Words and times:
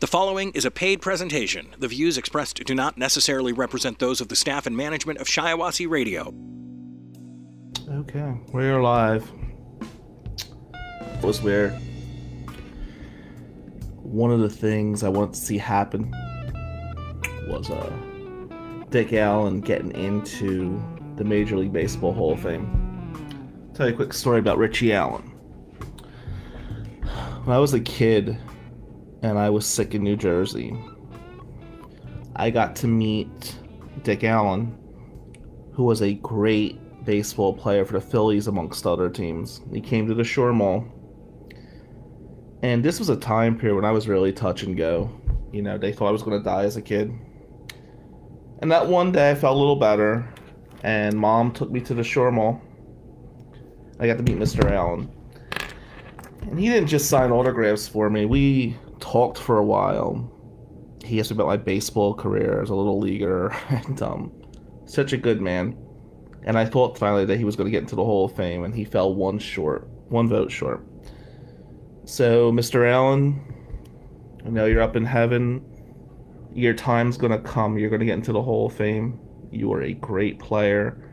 The 0.00 0.06
following 0.06 0.52
is 0.52 0.64
a 0.64 0.70
paid 0.70 1.02
presentation. 1.02 1.74
The 1.76 1.88
views 1.88 2.18
expressed 2.18 2.62
do 2.64 2.72
not 2.72 2.98
necessarily 2.98 3.52
represent 3.52 3.98
those 3.98 4.20
of 4.20 4.28
the 4.28 4.36
staff 4.36 4.64
and 4.64 4.76
management 4.76 5.18
of 5.18 5.26
Shiawassee 5.26 5.90
Radio. 5.90 6.32
Okay, 7.90 8.32
we're 8.52 8.80
live. 8.80 9.28
It 10.72 11.24
was 11.24 11.42
where 11.42 11.70
one 14.04 14.30
of 14.30 14.38
the 14.38 14.48
things 14.48 15.02
I 15.02 15.08
wanted 15.08 15.34
to 15.34 15.40
see 15.40 15.58
happen 15.58 16.14
was 17.48 17.68
uh, 17.68 17.92
Dick 18.90 19.12
Allen 19.12 19.60
getting 19.60 19.90
into 19.96 20.80
the 21.16 21.24
Major 21.24 21.56
League 21.56 21.72
Baseball 21.72 22.12
Hall 22.12 22.34
of 22.34 22.40
Fame. 22.40 23.16
I'll 23.70 23.74
tell 23.74 23.88
you 23.88 23.94
a 23.94 23.96
quick 23.96 24.12
story 24.12 24.38
about 24.38 24.58
Richie 24.58 24.92
Allen. 24.92 25.24
When 27.42 27.56
I 27.56 27.58
was 27.58 27.74
a 27.74 27.80
kid, 27.80 28.38
and 29.22 29.38
I 29.38 29.50
was 29.50 29.66
sick 29.66 29.94
in 29.94 30.02
New 30.02 30.16
Jersey, 30.16 30.76
I 32.36 32.50
got 32.50 32.76
to 32.76 32.86
meet 32.86 33.56
Dick 34.02 34.24
Allen, 34.24 34.78
who 35.72 35.84
was 35.84 36.02
a 36.02 36.14
great 36.14 37.04
baseball 37.04 37.54
player 37.54 37.84
for 37.84 37.94
the 37.94 38.00
Phillies, 38.00 38.46
amongst 38.46 38.86
other 38.86 39.08
teams. 39.08 39.60
He 39.72 39.80
came 39.80 40.06
to 40.06 40.14
the 40.14 40.24
Shore 40.24 40.52
Mall. 40.52 40.84
And 42.62 42.84
this 42.84 42.98
was 42.98 43.08
a 43.08 43.16
time 43.16 43.58
period 43.58 43.76
when 43.76 43.84
I 43.84 43.92
was 43.92 44.08
really 44.08 44.32
touch 44.32 44.62
and 44.62 44.76
go. 44.76 45.10
You 45.52 45.62
know, 45.62 45.78
they 45.78 45.92
thought 45.92 46.08
I 46.08 46.12
was 46.12 46.22
going 46.22 46.38
to 46.38 46.44
die 46.44 46.64
as 46.64 46.76
a 46.76 46.82
kid. 46.82 47.12
And 48.60 48.70
that 48.70 48.86
one 48.86 49.12
day 49.12 49.30
I 49.30 49.34
felt 49.34 49.56
a 49.56 49.58
little 49.58 49.76
better, 49.76 50.28
and 50.82 51.16
mom 51.16 51.52
took 51.52 51.70
me 51.70 51.80
to 51.82 51.94
the 51.94 52.04
Shore 52.04 52.30
Mall. 52.30 52.60
I 54.00 54.06
got 54.06 54.16
to 54.18 54.22
meet 54.22 54.36
Mr. 54.36 54.70
Allen. 54.70 55.10
And 56.42 56.58
he 56.58 56.68
didn't 56.68 56.88
just 56.88 57.08
sign 57.08 57.30
autographs 57.30 57.88
for 57.88 58.10
me. 58.10 58.26
We 58.26 58.76
talked 59.00 59.38
for 59.38 59.58
a 59.58 59.64
while. 59.64 60.32
He 61.04 61.20
asked 61.20 61.30
me 61.30 61.36
about 61.36 61.46
my 61.46 61.56
baseball 61.56 62.14
career 62.14 62.60
as 62.62 62.70
a 62.70 62.74
little 62.74 62.98
leaguer, 62.98 63.48
and 63.68 64.00
um, 64.02 64.32
such 64.86 65.12
a 65.12 65.16
good 65.16 65.40
man. 65.40 65.76
And 66.44 66.58
I 66.58 66.64
thought 66.64 66.98
finally 66.98 67.24
that 67.24 67.36
he 67.36 67.44
was 67.44 67.56
going 67.56 67.66
to 67.66 67.70
get 67.70 67.82
into 67.82 67.96
the 67.96 68.04
Hall 68.04 68.26
of 68.26 68.36
Fame, 68.36 68.64
and 68.64 68.74
he 68.74 68.84
fell 68.84 69.14
one 69.14 69.38
short, 69.38 69.88
one 70.08 70.28
vote 70.28 70.50
short. 70.50 70.84
So, 72.04 72.50
Mr. 72.52 72.90
Allen, 72.90 73.40
I 74.46 74.48
know 74.48 74.64
you're 74.64 74.80
up 74.80 74.96
in 74.96 75.04
heaven. 75.04 75.62
Your 76.54 76.72
time's 76.72 77.18
going 77.18 77.32
to 77.32 77.38
come. 77.38 77.76
You're 77.76 77.90
going 77.90 78.00
to 78.00 78.06
get 78.06 78.14
into 78.14 78.32
the 78.32 78.42
Hall 78.42 78.66
of 78.66 78.72
Fame. 78.72 79.20
You 79.50 79.72
are 79.74 79.82
a 79.82 79.92
great 79.92 80.38
player. 80.38 81.07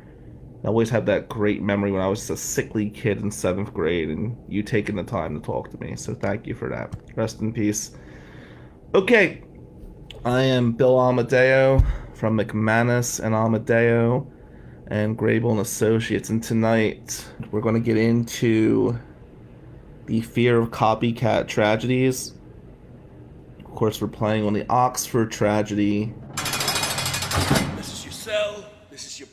I 0.65 0.67
always 0.67 0.89
have 0.89 1.05
that 1.05 1.29
great 1.29 1.61
memory 1.61 1.91
when 1.91 2.01
I 2.01 2.07
was 2.07 2.27
a 2.31 2.35
sickly 2.35 2.89
kid 2.89 3.21
in 3.21 3.29
seventh 3.29 3.71
grade 3.71 4.09
and 4.09 4.35
you 4.51 4.63
taking 4.63 4.95
the 4.95 5.03
time 5.03 5.35
to 5.35 5.39
talk 5.39 5.69
to 5.69 5.77
me. 5.77 5.95
So 5.95 6.15
thank 6.15 6.47
you 6.47 6.55
for 6.55 6.69
that. 6.69 6.95
Rest 7.15 7.39
in 7.39 7.53
peace. 7.53 7.91
Okay, 8.95 9.43
I 10.23 10.41
am 10.41 10.71
Bill 10.71 10.99
Amadeo 10.99 11.83
from 12.15 12.39
McManus 12.39 13.23
and 13.23 13.35
Amadeo 13.35 14.25
and 14.87 15.15
Grable 15.15 15.51
and 15.51 15.59
Associates, 15.59 16.29
and 16.29 16.41
tonight 16.41 17.23
we're 17.51 17.61
going 17.61 17.75
to 17.75 17.81
get 17.81 17.97
into 17.97 18.97
the 20.07 20.21
fear 20.21 20.57
of 20.57 20.71
copycat 20.71 21.47
tragedies. 21.47 22.33
Of 23.59 23.75
course, 23.75 24.01
we're 24.01 24.07
playing 24.07 24.47
on 24.47 24.53
the 24.53 24.65
Oxford 24.69 25.31
tragedy. 25.31 26.11
This 27.75 27.93
is 27.93 28.03
your 28.03 28.13
cell. 28.13 28.65
This 28.89 29.05
is 29.05 29.19
your. 29.19 29.27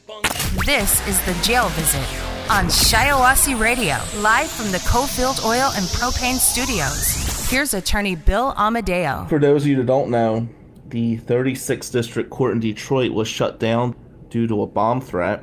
This 0.53 1.01
is 1.09 1.19
the 1.23 1.33
jail 1.43 1.71
visit 1.71 2.07
on 2.51 2.67
Shiawassee 2.67 3.59
Radio, 3.59 3.97
live 4.21 4.51
from 4.51 4.71
the 4.71 4.79
Cofield 4.81 5.43
Oil 5.47 5.71
and 5.75 5.87
Propane 5.87 6.37
Studios. 6.37 7.49
Here's 7.49 7.73
attorney 7.73 8.17
Bill 8.17 8.53
Amadeo. 8.59 9.25
For 9.31 9.39
those 9.39 9.63
of 9.63 9.69
you 9.69 9.77
that 9.77 9.87
don't 9.87 10.11
know, 10.11 10.47
the 10.89 11.17
36th 11.17 11.91
District 11.91 12.29
Court 12.29 12.53
in 12.53 12.61
Detroit 12.61 13.13
was 13.13 13.29
shut 13.29 13.61
down 13.61 13.97
due 14.29 14.47
to 14.47 14.61
a 14.61 14.67
bomb 14.67 15.01
threat. 15.01 15.43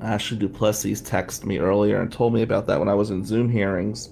Ashley 0.00 0.38
Duplessis 0.38 1.02
texted 1.02 1.44
me 1.44 1.58
earlier 1.58 2.00
and 2.00 2.12
told 2.12 2.34
me 2.34 2.42
about 2.42 2.68
that 2.68 2.78
when 2.78 2.88
I 2.88 2.94
was 2.94 3.10
in 3.10 3.24
Zoom 3.24 3.50
hearings. 3.50 4.10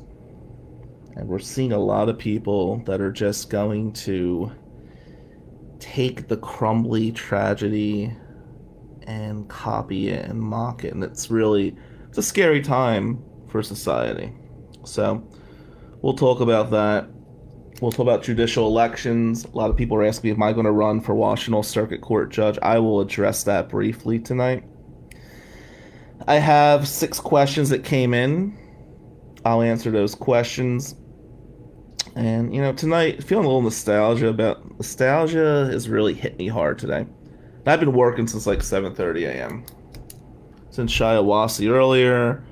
And 1.15 1.29
we're 1.29 1.39
seeing 1.39 1.71
a 1.71 1.79
lot 1.79 2.09
of 2.09 2.19
people 2.19 2.79
that 2.79 3.01
are 3.01 3.13
just 3.13 3.49
going 3.49 3.93
to 3.93 4.51
take 5.79 6.27
the 6.27 6.37
Crumbley 6.37 7.15
tragedy 7.15 8.13
and 9.07 9.49
copy 9.49 10.09
it 10.09 10.29
and 10.29 10.41
mock 10.41 10.85
it. 10.85 10.95
And 10.95 11.03
it's 11.03 11.31
really 11.31 11.77
it's 12.09 12.19
a 12.19 12.23
scary 12.23 12.61
time 12.61 13.23
for 13.49 13.63
society. 13.63 14.33
So 14.85 15.27
we'll 16.03 16.15
talk 16.15 16.41
about 16.41 16.71
that. 16.71 17.09
We'll 17.81 17.91
talk 17.91 18.01
about 18.01 18.23
judicial 18.23 18.67
elections. 18.67 19.45
A 19.45 19.51
lot 19.51 19.69
of 19.71 19.77
people 19.77 19.97
are 19.99 20.05
asking 20.05 20.31
me, 20.31 20.35
am 20.35 20.43
I 20.43 20.53
going 20.53 20.65
to 20.65 20.73
run 20.73 21.01
for 21.01 21.15
Washtenaw 21.15 21.65
Circuit 21.65 22.01
Court 22.01 22.31
Judge? 22.31 22.59
I 22.63 22.79
will 22.79 23.01
address 23.01 23.45
that 23.45 23.69
briefly 23.69 24.19
tonight. 24.19 24.65
I 26.27 26.37
have 26.37 26.89
six 26.89 27.21
questions 27.21 27.69
that 27.69 27.85
came 27.85 28.15
in. 28.15 28.57
I'll 29.45 29.63
answer 29.63 29.91
those 29.91 30.15
questions. 30.15 30.97
And, 32.15 32.55
you 32.55 32.63
know, 32.63 32.73
tonight, 32.73 33.23
feeling 33.23 33.45
a 33.45 33.49
little 33.49 33.61
nostalgia 33.61 34.29
about 34.29 34.79
nostalgia 34.79 35.69
has 35.71 35.89
really 35.89 36.15
hit 36.15 36.39
me 36.39 36.49
hard 36.49 36.79
today. 36.79 37.07
I've 37.67 37.81
been 37.81 37.93
working 37.93 38.27
since 38.27 38.47
like 38.47 38.61
7:30 38.61 39.27
a.m. 39.27 39.65
Since 40.71 40.93
Shiawassee 40.93 41.71
earlier, 41.71 42.45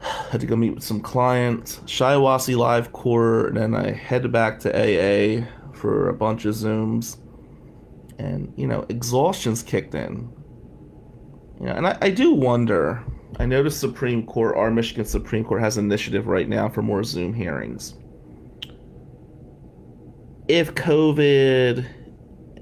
had 0.30 0.40
to 0.40 0.46
go 0.46 0.56
meet 0.56 0.74
with 0.74 0.84
some 0.84 1.00
clients. 1.00 1.76
Shiawassee 1.80 2.56
live 2.56 2.92
court, 2.92 3.48
and 3.48 3.56
then 3.56 3.74
I 3.74 3.92
headed 3.92 4.32
back 4.32 4.58
to 4.60 4.70
AA 4.70 5.44
for 5.74 6.08
a 6.08 6.14
bunch 6.14 6.44
of 6.44 6.54
zooms. 6.54 7.18
And 8.18 8.52
you 8.56 8.66
know, 8.66 8.86
exhaustion's 8.88 9.62
kicked 9.62 9.94
in. 9.94 10.32
Know, 11.58 11.72
and 11.72 11.86
I, 11.86 11.98
I 12.00 12.10
do 12.10 12.32
wonder. 12.32 13.04
I 13.38 13.46
the 13.46 13.70
Supreme 13.70 14.26
Court, 14.26 14.56
our 14.56 14.70
Michigan 14.70 15.04
Supreme 15.04 15.44
Court, 15.44 15.60
has 15.60 15.78
initiative 15.78 16.26
right 16.26 16.48
now 16.48 16.68
for 16.68 16.82
more 16.82 17.04
Zoom 17.04 17.32
hearings. 17.32 17.94
If 20.48 20.74
COVID 20.74 21.86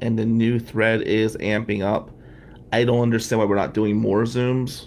and 0.01 0.19
the 0.19 0.25
new 0.25 0.59
thread 0.59 1.03
is 1.03 1.37
amping 1.37 1.83
up. 1.83 2.11
I 2.73 2.85
don't 2.85 3.01
understand 3.01 3.41
why 3.41 3.47
we're 3.47 3.57
not 3.57 3.75
doing 3.75 3.97
more 3.97 4.23
Zooms. 4.25 4.87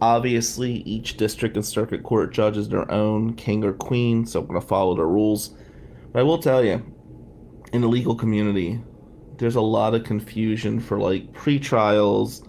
Obviously, 0.00 0.82
each 0.82 1.16
district 1.16 1.56
and 1.56 1.64
circuit 1.64 2.02
court 2.02 2.32
judge 2.32 2.56
is 2.56 2.68
their 2.68 2.90
own 2.90 3.34
king 3.34 3.64
or 3.64 3.72
queen, 3.72 4.26
so 4.26 4.40
I'm 4.40 4.46
going 4.46 4.60
to 4.60 4.66
follow 4.66 4.94
the 4.94 5.04
rules. 5.04 5.54
But 6.12 6.20
I 6.20 6.22
will 6.22 6.38
tell 6.38 6.64
you, 6.64 6.84
in 7.72 7.80
the 7.80 7.88
legal 7.88 8.14
community, 8.14 8.80
there's 9.38 9.56
a 9.56 9.60
lot 9.60 9.94
of 9.94 10.04
confusion 10.04 10.80
for 10.80 10.98
like 10.98 11.32
pre-trials 11.32 12.42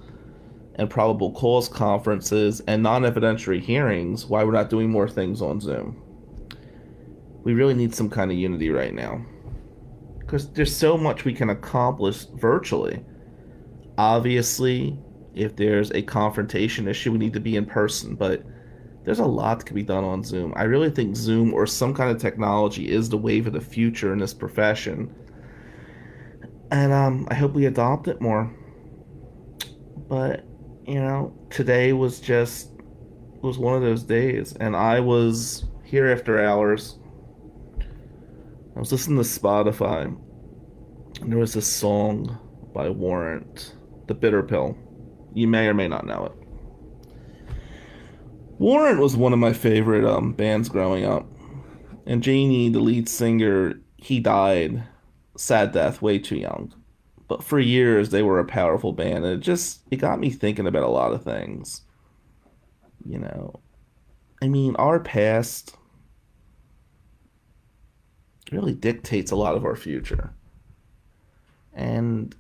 and 0.76 0.90
probable 0.90 1.32
cause 1.32 1.68
conferences 1.68 2.62
and 2.68 2.84
non-evidentiary 2.84 3.62
hearings 3.62 4.26
why 4.26 4.44
we're 4.44 4.52
not 4.52 4.70
doing 4.70 4.90
more 4.90 5.10
things 5.10 5.42
on 5.42 5.60
Zoom. 5.60 6.02
We 7.44 7.54
really 7.54 7.74
need 7.74 7.96
some 7.96 8.10
kind 8.10 8.32
of 8.32 8.38
unity 8.38 8.70
right 8.70 8.94
now 8.94 9.26
because 10.28 10.52
there's 10.52 10.76
so 10.76 10.98
much 10.98 11.24
we 11.24 11.34
can 11.34 11.50
accomplish 11.50 12.26
virtually. 12.36 13.02
Obviously, 13.98 15.00
if 15.34 15.56
there's 15.56 15.90
a 15.92 16.02
confrontation 16.02 16.86
issue, 16.86 17.14
we 17.14 17.18
need 17.18 17.32
to 17.32 17.40
be 17.40 17.56
in 17.56 17.66
person, 17.66 18.14
but 18.14 18.44
there's 19.06 19.20
a 19.20 19.26
lot 19.26 19.60
that 19.60 19.66
can 19.66 19.76
be 19.76 19.84
done 19.84 20.04
on 20.04 20.26
Zoom. 20.26 20.54
I 20.58 20.64
really 20.64 20.90
think 20.90 21.16
Zoom 21.16 21.54
or 21.54 21.66
some 21.66 21.94
kind 21.94 22.12
of 22.12 22.22
technology 22.22 22.92
is 22.92 23.08
the 23.08 23.18
wave 23.18 23.48
of 23.48 23.54
the 23.54 23.62
future 23.62 24.12
in 24.12 24.20
this 24.20 24.34
profession. 24.34 25.16
And 26.72 26.92
um, 26.92 27.26
I 27.32 27.36
hope 27.36 27.54
we 27.54 27.66
adopt 27.66 28.10
it 28.10 28.20
more. 28.20 28.54
But, 30.10 30.44
you 30.86 31.00
know, 31.00 31.34
today 31.50 31.94
was 31.94 32.20
just 32.20 32.72
was 33.42 33.58
one 33.58 33.76
of 33.76 33.82
those 33.82 34.04
days 34.04 34.58
and 34.60 34.76
I 34.76 35.00
was 35.00 35.66
here 35.84 36.08
after 36.12 36.44
hours 36.44 36.98
I 38.78 38.80
was 38.80 38.92
listening 38.92 39.18
to 39.18 39.24
Spotify, 39.24 40.16
and 41.22 41.32
there 41.32 41.40
was 41.40 41.56
this 41.56 41.66
song 41.66 42.38
by 42.76 42.90
Warrant, 42.90 43.74
The 44.06 44.14
Bitter 44.14 44.44
Pill. 44.44 44.78
You 45.34 45.48
may 45.48 45.68
or 45.68 45.74
may 45.74 45.88
not 45.88 46.06
know 46.06 46.26
it. 46.26 47.56
Warrant 48.60 49.00
was 49.00 49.16
one 49.16 49.34
of 49.34 49.40
my 49.40 49.52
favorite 49.52 50.06
um, 50.06 50.32
bands 50.34 50.70
growing 50.70 51.06
up. 51.06 51.26
And 52.06 52.24
Jani, 52.24 52.70
the 52.70 52.80
lead 52.80 53.10
singer, 53.10 53.82
he 53.96 54.20
died. 54.20 54.84
Sad 55.36 55.72
death, 55.72 56.04
way 56.04 56.20
too 56.20 56.38
young. 56.38 56.72
But 57.28 57.44
for 57.44 57.60
years, 57.60 58.12
they 58.12 58.22
were 58.22 58.38
a 58.38 58.46
powerful 58.46 58.94
band. 58.94 59.26
And 59.26 59.40
it 59.40 59.40
just, 59.40 59.82
it 59.90 59.96
got 59.96 60.20
me 60.20 60.30
thinking 60.30 60.68
about 60.68 60.84
a 60.84 60.88
lot 60.88 61.14
of 61.14 61.24
things. 61.24 61.82
You 63.04 63.18
know, 63.18 63.60
I 64.40 64.48
mean, 64.48 64.76
our 64.76 65.00
past 65.00 65.76
really 68.52 68.74
dictates 68.74 69.32
a 69.32 69.36
lot 69.36 69.56
of 69.56 69.66
our 69.66 69.76
future. 69.76 70.32
And 71.74 72.36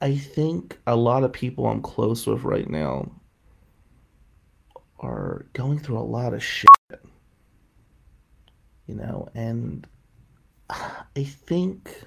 I 0.00 0.16
think 0.16 0.78
a 0.86 0.96
lot 0.96 1.24
of 1.24 1.32
people 1.32 1.66
I'm 1.66 1.82
close 1.82 2.26
with 2.26 2.42
right 2.42 2.68
now 2.68 3.10
are 5.00 5.46
going 5.52 5.78
through 5.78 5.98
a 5.98 6.00
lot 6.00 6.34
of 6.34 6.42
shit. 6.42 6.68
You 8.86 8.94
know, 8.94 9.28
and 9.34 9.86
I 10.70 11.24
think 11.24 12.04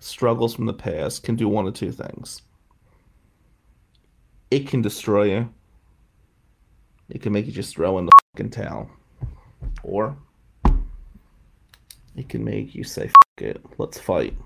struggles 0.00 0.54
from 0.54 0.66
the 0.66 0.72
past 0.72 1.22
can 1.22 1.36
do 1.36 1.48
one 1.48 1.66
of 1.66 1.74
two 1.74 1.92
things. 1.92 2.42
It 4.50 4.66
can 4.66 4.82
destroy 4.82 5.24
you. 5.24 5.52
It 7.08 7.22
can 7.22 7.32
make 7.32 7.46
you 7.46 7.52
just 7.52 7.74
throw 7.74 7.98
in 7.98 8.06
the 8.06 8.12
fucking 8.34 8.50
towel. 8.50 8.90
Or 9.82 10.16
it 12.16 12.28
can 12.28 12.44
make 12.44 12.74
you 12.74 12.84
say, 12.84 13.10
it, 13.38 13.60
let's 13.78 13.98
fight. 13.98 14.36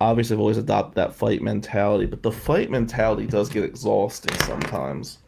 Obviously, 0.00 0.34
I've 0.34 0.40
always 0.40 0.56
adopted 0.56 0.94
that 0.96 1.14
fight 1.14 1.42
mentality, 1.42 2.06
but 2.06 2.22
the 2.22 2.32
fight 2.32 2.70
mentality 2.70 3.26
does 3.26 3.48
get 3.48 3.64
exhausting 3.64 4.36
sometimes. 4.40 5.18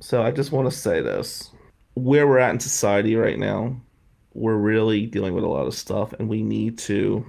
So 0.00 0.22
I 0.22 0.30
just 0.30 0.52
want 0.52 0.70
to 0.70 0.76
say 0.76 1.00
this. 1.00 1.50
Where 1.94 2.26
we're 2.26 2.38
at 2.38 2.50
in 2.50 2.60
society 2.60 3.14
right 3.16 3.38
now, 3.38 3.80
we're 4.34 4.56
really 4.56 5.06
dealing 5.06 5.34
with 5.34 5.44
a 5.44 5.48
lot 5.48 5.66
of 5.66 5.74
stuff, 5.74 6.12
and 6.14 6.28
we 6.28 6.42
need 6.42 6.76
to 6.78 7.24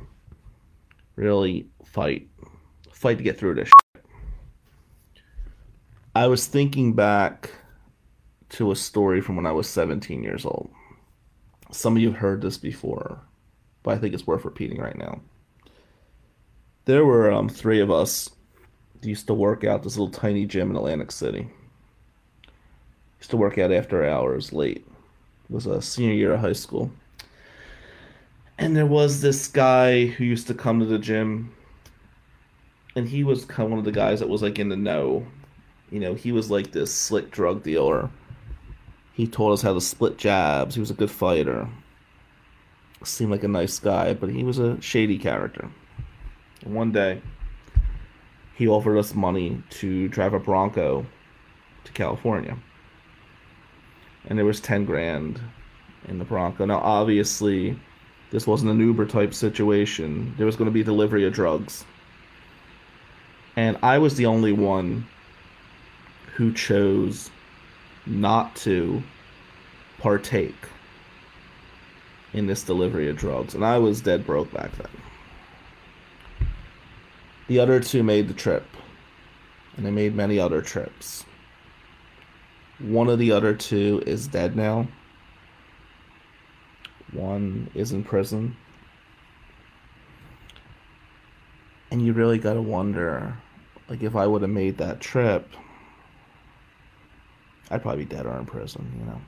really 1.15 1.67
fight. 1.85 2.27
Fight 2.91 3.17
to 3.17 3.23
get 3.23 3.37
through 3.37 3.55
this. 3.55 3.67
Shit. 3.67 4.05
I 6.15 6.27
was 6.27 6.47
thinking 6.47 6.93
back 6.93 7.51
to 8.49 8.71
a 8.71 8.75
story 8.75 9.21
from 9.21 9.35
when 9.35 9.45
I 9.45 9.51
was 9.51 9.67
17 9.67 10.23
years 10.23 10.45
old. 10.45 10.69
Some 11.75 11.97
of 11.97 12.01
you 12.01 12.09
have 12.09 12.19
heard 12.19 12.41
this 12.41 12.57
before, 12.57 13.19
but 13.83 13.91
I 13.91 13.97
think 13.97 14.13
it's 14.13 14.25
worth 14.25 14.45
repeating 14.45 14.79
right 14.79 14.97
now. 14.97 15.19
There 16.85 17.03
were 17.03 17.29
um, 17.29 17.49
three 17.49 17.81
of 17.81 17.91
us 17.91 18.29
used 19.01 19.27
to 19.27 19.33
work 19.33 19.65
out 19.65 19.83
this 19.83 19.97
little 19.97 20.11
tiny 20.11 20.45
gym 20.45 20.71
in 20.71 20.77
Atlantic 20.77 21.11
City. 21.11 21.49
Used 23.19 23.29
to 23.31 23.37
work 23.37 23.57
out 23.57 23.73
after 23.73 24.07
hours, 24.07 24.53
late. 24.53 24.87
It 25.49 25.53
was 25.53 25.65
a 25.65 25.81
senior 25.81 26.13
year 26.13 26.33
of 26.35 26.39
high 26.39 26.53
school. 26.53 26.91
And 28.57 28.75
there 28.75 28.85
was 28.85 29.19
this 29.19 29.47
guy 29.47 30.05
who 30.05 30.23
used 30.23 30.47
to 30.47 30.53
come 30.53 30.79
to 30.79 30.85
the 30.85 30.97
gym, 30.97 31.53
and 32.95 33.07
he 33.07 33.25
was 33.25 33.43
kind 33.43 33.65
of 33.65 33.71
one 33.71 33.79
of 33.79 33.85
the 33.85 33.91
guys 33.91 34.21
that 34.21 34.29
was 34.29 34.41
like 34.41 34.59
in 34.59 34.69
the 34.69 34.77
know. 34.77 35.27
You 35.91 35.99
know, 35.99 36.13
he 36.13 36.31
was 36.31 36.49
like 36.49 36.71
this 36.71 36.93
slick 36.95 37.31
drug 37.31 37.63
dealer 37.63 38.09
he 39.15 39.25
taught 39.27 39.53
us 39.53 39.61
how 39.61 39.73
to 39.73 39.81
split 39.81 40.17
jabs. 40.17 40.75
He 40.75 40.81
was 40.81 40.91
a 40.91 40.95
good 40.95 41.09
fighter. 41.09 41.67
Seemed 43.03 43.31
like 43.31 43.43
a 43.43 43.47
nice 43.47 43.79
guy, 43.79 44.13
but 44.13 44.29
he 44.29 44.43
was 44.43 44.59
a 44.59 44.79
shady 44.81 45.17
character. 45.17 45.69
And 46.63 46.73
one 46.73 46.91
day, 46.91 47.21
he 48.55 48.67
offered 48.67 48.97
us 48.97 49.13
money 49.13 49.61
to 49.69 50.09
drive 50.09 50.33
a 50.33 50.39
Bronco 50.39 51.05
to 51.85 51.91
California. 51.93 52.57
And 54.25 54.37
there 54.37 54.45
was 54.45 54.59
10 54.59 54.85
grand 54.85 55.39
in 56.07 56.17
the 56.19 56.25
Bronco. 56.25 56.65
Now, 56.65 56.79
obviously, 56.79 57.79
this 58.31 58.47
wasn't 58.47 58.71
an 58.71 58.79
Uber 58.79 59.05
type 59.05 59.33
situation. 59.33 60.33
There 60.37 60.45
was 60.45 60.55
going 60.55 60.65
to 60.65 60.73
be 60.73 60.83
delivery 60.83 61.25
of 61.25 61.33
drugs. 61.33 61.85
And 63.55 63.77
I 63.81 63.97
was 63.97 64.15
the 64.15 64.25
only 64.25 64.51
one 64.51 65.07
who 66.33 66.51
chose 66.51 67.29
not 68.05 68.55
to 68.57 69.03
partake 69.97 70.55
in 72.33 72.47
this 72.47 72.63
delivery 72.63 73.09
of 73.09 73.17
drugs. 73.17 73.55
And 73.55 73.65
I 73.65 73.77
was 73.77 74.01
dead 74.01 74.25
broke 74.25 74.51
back 74.53 74.71
then. 74.77 76.47
The 77.47 77.59
other 77.59 77.79
two 77.79 78.03
made 78.03 78.27
the 78.27 78.33
trip, 78.33 78.65
and 79.77 79.85
they 79.85 79.91
made 79.91 80.15
many 80.15 80.39
other 80.39 80.61
trips. 80.61 81.25
One 82.79 83.07
of 83.07 83.19
the 83.19 83.31
other 83.31 83.53
two 83.53 84.03
is 84.05 84.27
dead 84.27 84.55
now. 84.55 84.87
One 87.13 87.69
is 87.73 87.91
in 87.91 88.03
prison. 88.03 88.57
And 91.91 92.05
you 92.05 92.13
really 92.13 92.39
got 92.39 92.55
to 92.55 92.61
wonder 92.61 93.37
like 93.87 94.03
if 94.03 94.15
I 94.15 94.25
would 94.27 94.41
have 94.41 94.51
made 94.51 94.77
that 94.77 94.99
trip, 94.99 95.47
I'd 97.71 97.81
probably 97.81 98.05
be 98.05 98.15
dead 98.15 98.25
or 98.25 98.37
in 98.37 98.45
prison, 98.45 98.91
you 98.99 99.05
know. 99.05 99.21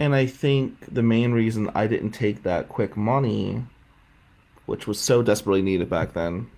And 0.00 0.14
I 0.14 0.26
think 0.26 0.92
the 0.92 1.02
main 1.02 1.32
reason 1.32 1.70
I 1.74 1.86
didn't 1.86 2.10
take 2.10 2.42
that 2.42 2.68
quick 2.68 2.96
money, 2.96 3.64
which 4.66 4.86
was 4.86 4.98
so 4.98 5.22
desperately 5.22 5.62
needed 5.62 5.88
back 5.88 6.12
then, 6.12 6.50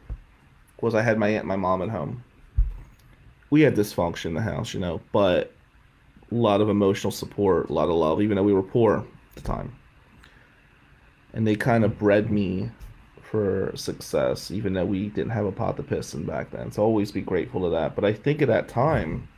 was 0.81 0.95
I 0.95 1.03
had 1.03 1.19
my 1.19 1.29
aunt 1.29 1.41
and 1.41 1.49
my 1.49 1.57
mom 1.57 1.83
at 1.83 1.91
home. 1.91 2.25
We 3.51 3.61
had 3.61 3.75
dysfunction 3.75 4.27
in 4.27 4.35
the 4.35 4.41
house, 4.41 4.73
you 4.73 4.81
know, 4.81 5.01
but 5.13 5.53
a 6.31 6.35
lot 6.35 6.61
of 6.61 6.69
emotional 6.69 7.11
support, 7.11 7.69
a 7.69 7.73
lot 7.73 7.89
of 7.89 7.95
love, 7.95 8.23
even 8.23 8.37
though 8.37 8.43
we 8.43 8.53
were 8.53 8.63
poor 8.63 8.99
at 8.99 9.35
the 9.35 9.43
time. 9.43 9.75
And 11.33 11.47
they 11.47 11.55
kind 11.55 11.85
of 11.85 11.99
bred 11.99 12.31
me 12.31 12.71
for 13.21 13.73
success, 13.75 14.51
even 14.51 14.73
though 14.73 14.85
we 14.85 15.09
didn't 15.09 15.33
have 15.33 15.45
a 15.45 15.53
pot 15.53 15.77
to 15.77 15.83
piss 15.83 16.15
in 16.15 16.25
back 16.25 16.51
then. 16.51 16.71
So 16.73 16.83
always 16.83 17.13
be 17.13 17.21
grateful 17.21 17.63
to 17.63 17.71
that. 17.71 17.95
But 17.95 18.05
I 18.05 18.13
think 18.13 18.41
at 18.41 18.49
that 18.49 18.69
time, 18.69 19.29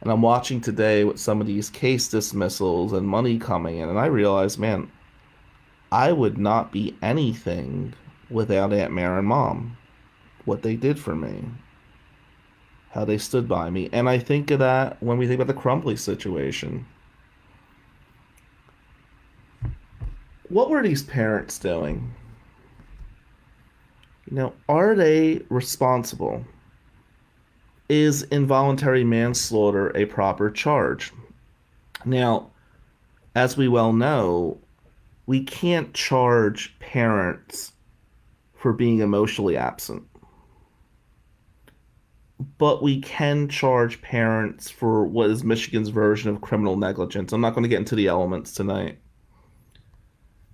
and 0.00 0.10
I'm 0.10 0.22
watching 0.22 0.60
today 0.60 1.04
with 1.04 1.18
some 1.18 1.40
of 1.40 1.46
these 1.46 1.70
case 1.70 2.08
dismissals 2.08 2.92
and 2.92 3.06
money 3.06 3.38
coming 3.38 3.78
in, 3.78 3.88
and 3.88 3.98
I 3.98 4.06
realize, 4.06 4.58
man, 4.58 4.90
I 5.90 6.12
would 6.12 6.38
not 6.38 6.70
be 6.70 6.96
anything 7.02 7.94
without 8.30 8.72
Aunt 8.72 8.92
Mary 8.92 9.18
and 9.18 9.26
Mom. 9.26 9.76
What 10.44 10.62
they 10.62 10.76
did 10.76 10.98
for 10.98 11.16
me, 11.16 11.44
how 12.90 13.04
they 13.04 13.18
stood 13.18 13.48
by 13.48 13.70
me. 13.70 13.88
And 13.92 14.08
I 14.08 14.18
think 14.18 14.50
of 14.50 14.60
that 14.60 15.02
when 15.02 15.18
we 15.18 15.26
think 15.26 15.40
about 15.40 15.52
the 15.52 15.60
Crumbley 15.60 15.98
situation. 15.98 16.86
What 20.48 20.70
were 20.70 20.82
these 20.82 21.02
parents 21.02 21.58
doing? 21.58 22.14
You 24.30 24.36
know, 24.36 24.52
are 24.68 24.94
they 24.94 25.42
responsible? 25.48 26.44
Is 27.88 28.22
involuntary 28.24 29.04
manslaughter 29.04 29.96
a 29.96 30.04
proper 30.06 30.50
charge? 30.50 31.12
Now, 32.04 32.50
as 33.34 33.56
we 33.56 33.68
well 33.68 33.92
know, 33.92 34.58
we 35.26 35.44
can't 35.44 35.92
charge 35.94 36.78
parents 36.80 37.72
for 38.54 38.72
being 38.72 39.00
emotionally 39.00 39.56
absent. 39.56 40.02
But 42.58 42.82
we 42.82 43.00
can 43.00 43.48
charge 43.48 44.00
parents 44.00 44.70
for 44.70 45.04
what 45.04 45.30
is 45.30 45.42
Michigan's 45.42 45.88
version 45.88 46.30
of 46.30 46.40
criminal 46.40 46.76
negligence. 46.76 47.32
I'm 47.32 47.40
not 47.40 47.54
going 47.54 47.64
to 47.64 47.68
get 47.68 47.78
into 47.78 47.96
the 47.96 48.06
elements 48.06 48.52
tonight. 48.52 48.98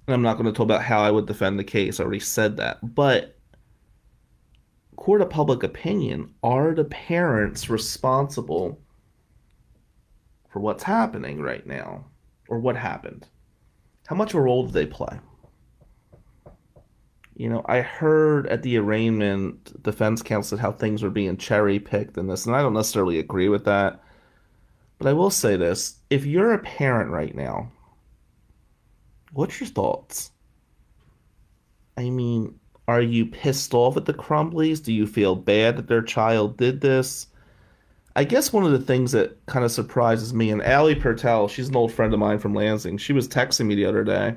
And 0.07 0.15
I'm 0.15 0.23
not 0.23 0.35
going 0.35 0.47
to 0.47 0.53
talk 0.53 0.65
about 0.65 0.83
how 0.83 1.01
I 1.03 1.11
would 1.11 1.27
defend 1.27 1.59
the 1.59 1.65
case. 1.65 1.99
I 1.99 2.03
already 2.03 2.21
said 2.21 2.57
that. 2.59 2.95
But 2.95 3.34
court 4.97 5.21
of 5.21 5.31
public 5.31 5.63
opinion 5.63 6.35
are 6.43 6.75
the 6.75 6.85
parents 6.85 7.69
responsible 7.69 8.81
for 10.51 10.61
what's 10.61 10.85
happening 10.85 11.41
right 11.41 11.67
now 11.67 12.05
or 12.49 12.59
what 12.59 12.77
happened? 12.77 13.27
How 14.07 14.17
much 14.17 14.35
of 14.35 14.41
a 14.41 14.43
role 14.43 14.65
did 14.65 14.75
they 14.75 14.87
play? 14.87 15.19
You 17.37 17.49
know, 17.49 17.65
I 17.67 17.81
heard 17.81 18.47
at 18.47 18.63
the 18.63 18.77
arraignment, 18.77 19.83
defense 19.83 20.23
counsel 20.23 20.59
how 20.59 20.71
things 20.71 21.03
were 21.03 21.11
being 21.11 21.37
cherry 21.37 21.81
picked 21.81 22.17
and 22.17 22.31
this, 22.31 22.47
and 22.47 22.55
I 22.55 22.63
don't 22.63 22.75
necessarily 22.75 23.19
agree 23.19 23.49
with 23.49 23.65
that. 23.65 24.01
But 24.99 25.09
I 25.09 25.13
will 25.13 25.31
say 25.31 25.57
this 25.57 25.99
if 26.11 26.25
you're 26.25 26.53
a 26.53 26.61
parent 26.61 27.11
right 27.11 27.35
now, 27.35 27.73
what's 29.33 29.59
your 29.61 29.69
thoughts? 29.69 30.31
I 31.97 32.11
mean, 32.11 32.59
are 32.87 33.01
you 33.01 33.27
pissed 33.27 33.73
off 33.73 33.97
at 33.97 34.05
the 34.05 34.15
Crumbleys? 34.15 34.83
Do 34.83 34.93
you 34.93 35.07
feel 35.07 35.35
bad 35.35 35.77
that 35.77 35.89
their 35.89 36.03
child 36.03 36.57
did 36.57 36.81
this? 36.81 37.29
I 38.17 38.25
guess 38.25 38.53
one 38.53 38.65
of 38.65 38.73
the 38.73 38.79
things 38.79 39.13
that 39.13 39.45
kind 39.47 39.65
of 39.65 39.73
surprises 39.73 40.33
me, 40.33 40.51
and 40.51 40.63
Allie 40.63 40.95
Pertel, 40.95 41.51
she's 41.51 41.69
an 41.69 41.77
old 41.77 41.93
friend 41.93 42.13
of 42.13 42.21
mine 42.21 42.39
from 42.39 42.55
Lansing. 42.55 42.99
She 42.99 43.13
was 43.13 43.27
texting 43.27 43.67
me 43.67 43.75
the 43.75 43.87
other 43.87 44.05
day, 44.05 44.35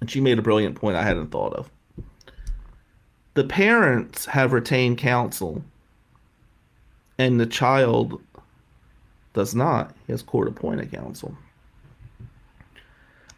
and 0.00 0.10
she 0.10 0.20
made 0.20 0.38
a 0.38 0.42
brilliant 0.42 0.76
point 0.76 0.96
I 0.96 1.02
hadn't 1.02 1.30
thought 1.30 1.54
of. 1.54 1.70
The 3.34 3.44
parents 3.44 4.26
have 4.26 4.52
retained 4.52 4.98
counsel, 4.98 5.64
and 7.18 7.40
the 7.40 7.46
child 7.46 8.20
does 9.32 9.54
not. 9.54 9.94
He 10.06 10.12
has 10.12 10.22
court 10.22 10.48
appointed 10.48 10.92
counsel. 10.92 11.36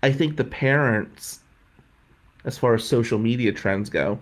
I 0.03 0.13
think 0.13 0.37
the 0.37 0.45
parents 0.45 1.40
as 2.45 2.59
far 2.59 2.75
as 2.75 2.85
social 2.85 3.19
media 3.19 3.53
trends 3.53 3.91
go, 3.91 4.19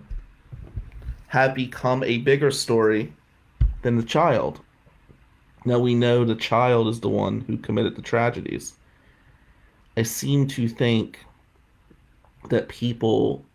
have 1.27 1.53
become 1.53 2.03
a 2.03 2.17
bigger 2.19 2.51
story 2.51 3.13
than 3.81 3.95
the 3.95 4.03
child. 4.03 4.59
Now 5.65 5.79
we 5.79 5.93
know 5.93 6.23
the 6.23 6.35
child 6.35 6.87
is 6.87 6.99
the 6.99 7.09
one 7.09 7.41
who 7.41 7.57
committed 7.57 7.95
the 7.95 8.01
tragedies. 8.01 8.73
I 9.97 10.03
seem 10.03 10.47
to 10.47 10.67
think 10.67 11.19
that 12.49 12.69
people 12.69 13.45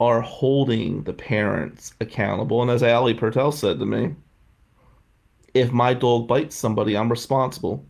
are 0.00 0.20
holding 0.20 1.02
the 1.02 1.12
parents 1.12 1.94
accountable. 2.00 2.62
And 2.62 2.70
as 2.70 2.82
Ali 2.82 3.14
Pertel 3.14 3.52
said 3.52 3.78
to 3.78 3.86
me, 3.86 4.14
if 5.54 5.72
my 5.72 5.94
dog 5.94 6.28
bites 6.28 6.54
somebody, 6.54 6.96
I'm 6.96 7.10
responsible. 7.10 7.84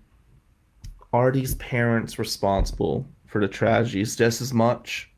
Are 1.12 1.30
these 1.30 1.54
parents 1.56 2.18
responsible 2.18 3.06
for 3.26 3.40
the 3.40 3.48
tragedies 3.48 4.16
just 4.16 4.40
as 4.40 4.54
much, 4.54 5.10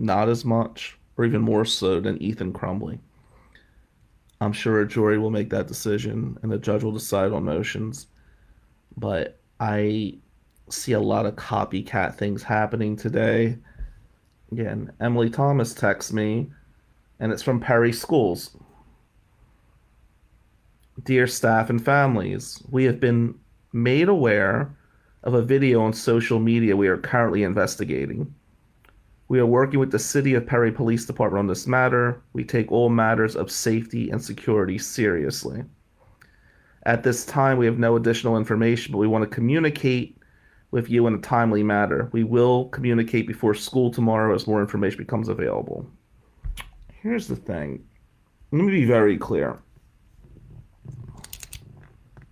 not 0.00 0.28
as 0.28 0.44
much, 0.44 0.98
or 1.16 1.24
even 1.24 1.42
more 1.42 1.64
so 1.64 2.00
than 2.00 2.20
Ethan 2.22 2.52
Crumbley. 2.52 2.98
I'm 4.40 4.52
sure 4.52 4.80
a 4.80 4.88
jury 4.88 5.18
will 5.18 5.30
make 5.30 5.50
that 5.50 5.68
decision 5.68 6.38
and 6.42 6.50
the 6.50 6.58
judge 6.58 6.82
will 6.82 6.92
decide 6.92 7.32
on 7.32 7.44
motions. 7.44 8.06
But 8.96 9.38
I 9.60 10.18
see 10.70 10.92
a 10.92 11.00
lot 11.00 11.26
of 11.26 11.36
copycat 11.36 12.14
things 12.14 12.42
happening 12.42 12.96
today. 12.96 13.58
Again, 14.50 14.92
Emily 15.00 15.30
Thomas 15.30 15.74
texts 15.74 16.12
me, 16.12 16.50
and 17.20 17.32
it's 17.32 17.42
from 17.42 17.60
Perry 17.60 17.92
Schools. 17.92 18.56
Dear 21.04 21.26
staff 21.26 21.70
and 21.70 21.84
families, 21.84 22.62
we 22.70 22.84
have 22.84 22.98
been 22.98 23.38
made 23.72 24.08
aware 24.08 24.74
of 25.22 25.34
a 25.34 25.42
video 25.42 25.82
on 25.82 25.92
social 25.92 26.40
media 26.40 26.76
we 26.76 26.88
are 26.88 26.96
currently 26.96 27.42
investigating. 27.42 28.34
We 29.30 29.38
are 29.38 29.46
working 29.46 29.78
with 29.78 29.92
the 29.92 29.98
City 30.00 30.34
of 30.34 30.44
Perry 30.44 30.72
Police 30.72 31.06
Department 31.06 31.38
on 31.38 31.46
this 31.46 31.68
matter. 31.68 32.20
We 32.32 32.42
take 32.42 32.72
all 32.72 32.88
matters 32.88 33.36
of 33.36 33.48
safety 33.48 34.10
and 34.10 34.20
security 34.20 34.76
seriously. 34.76 35.62
At 36.84 37.04
this 37.04 37.24
time, 37.24 37.56
we 37.56 37.66
have 37.66 37.78
no 37.78 37.94
additional 37.94 38.36
information, 38.36 38.90
but 38.90 38.98
we 38.98 39.06
want 39.06 39.22
to 39.22 39.32
communicate 39.32 40.18
with 40.72 40.90
you 40.90 41.06
in 41.06 41.14
a 41.14 41.18
timely 41.18 41.62
manner. 41.62 42.08
We 42.10 42.24
will 42.24 42.70
communicate 42.70 43.28
before 43.28 43.54
school 43.54 43.92
tomorrow 43.92 44.34
as 44.34 44.48
more 44.48 44.60
information 44.60 44.98
becomes 44.98 45.28
available. 45.28 45.88
Here's 47.00 47.28
the 47.28 47.36
thing 47.36 47.84
let 48.50 48.64
me 48.64 48.72
be 48.72 48.84
very 48.84 49.16
clear 49.16 49.60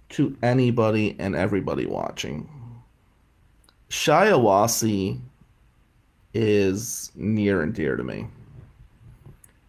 to 0.09 0.37
anybody 0.43 1.15
and 1.21 1.37
everybody 1.37 1.87
watching. 1.87 2.51
Shiawassee 3.89 5.21
is 6.35 7.11
near 7.15 7.63
and 7.63 7.75
dear 7.75 7.97
to 7.97 8.05
me. 8.05 8.27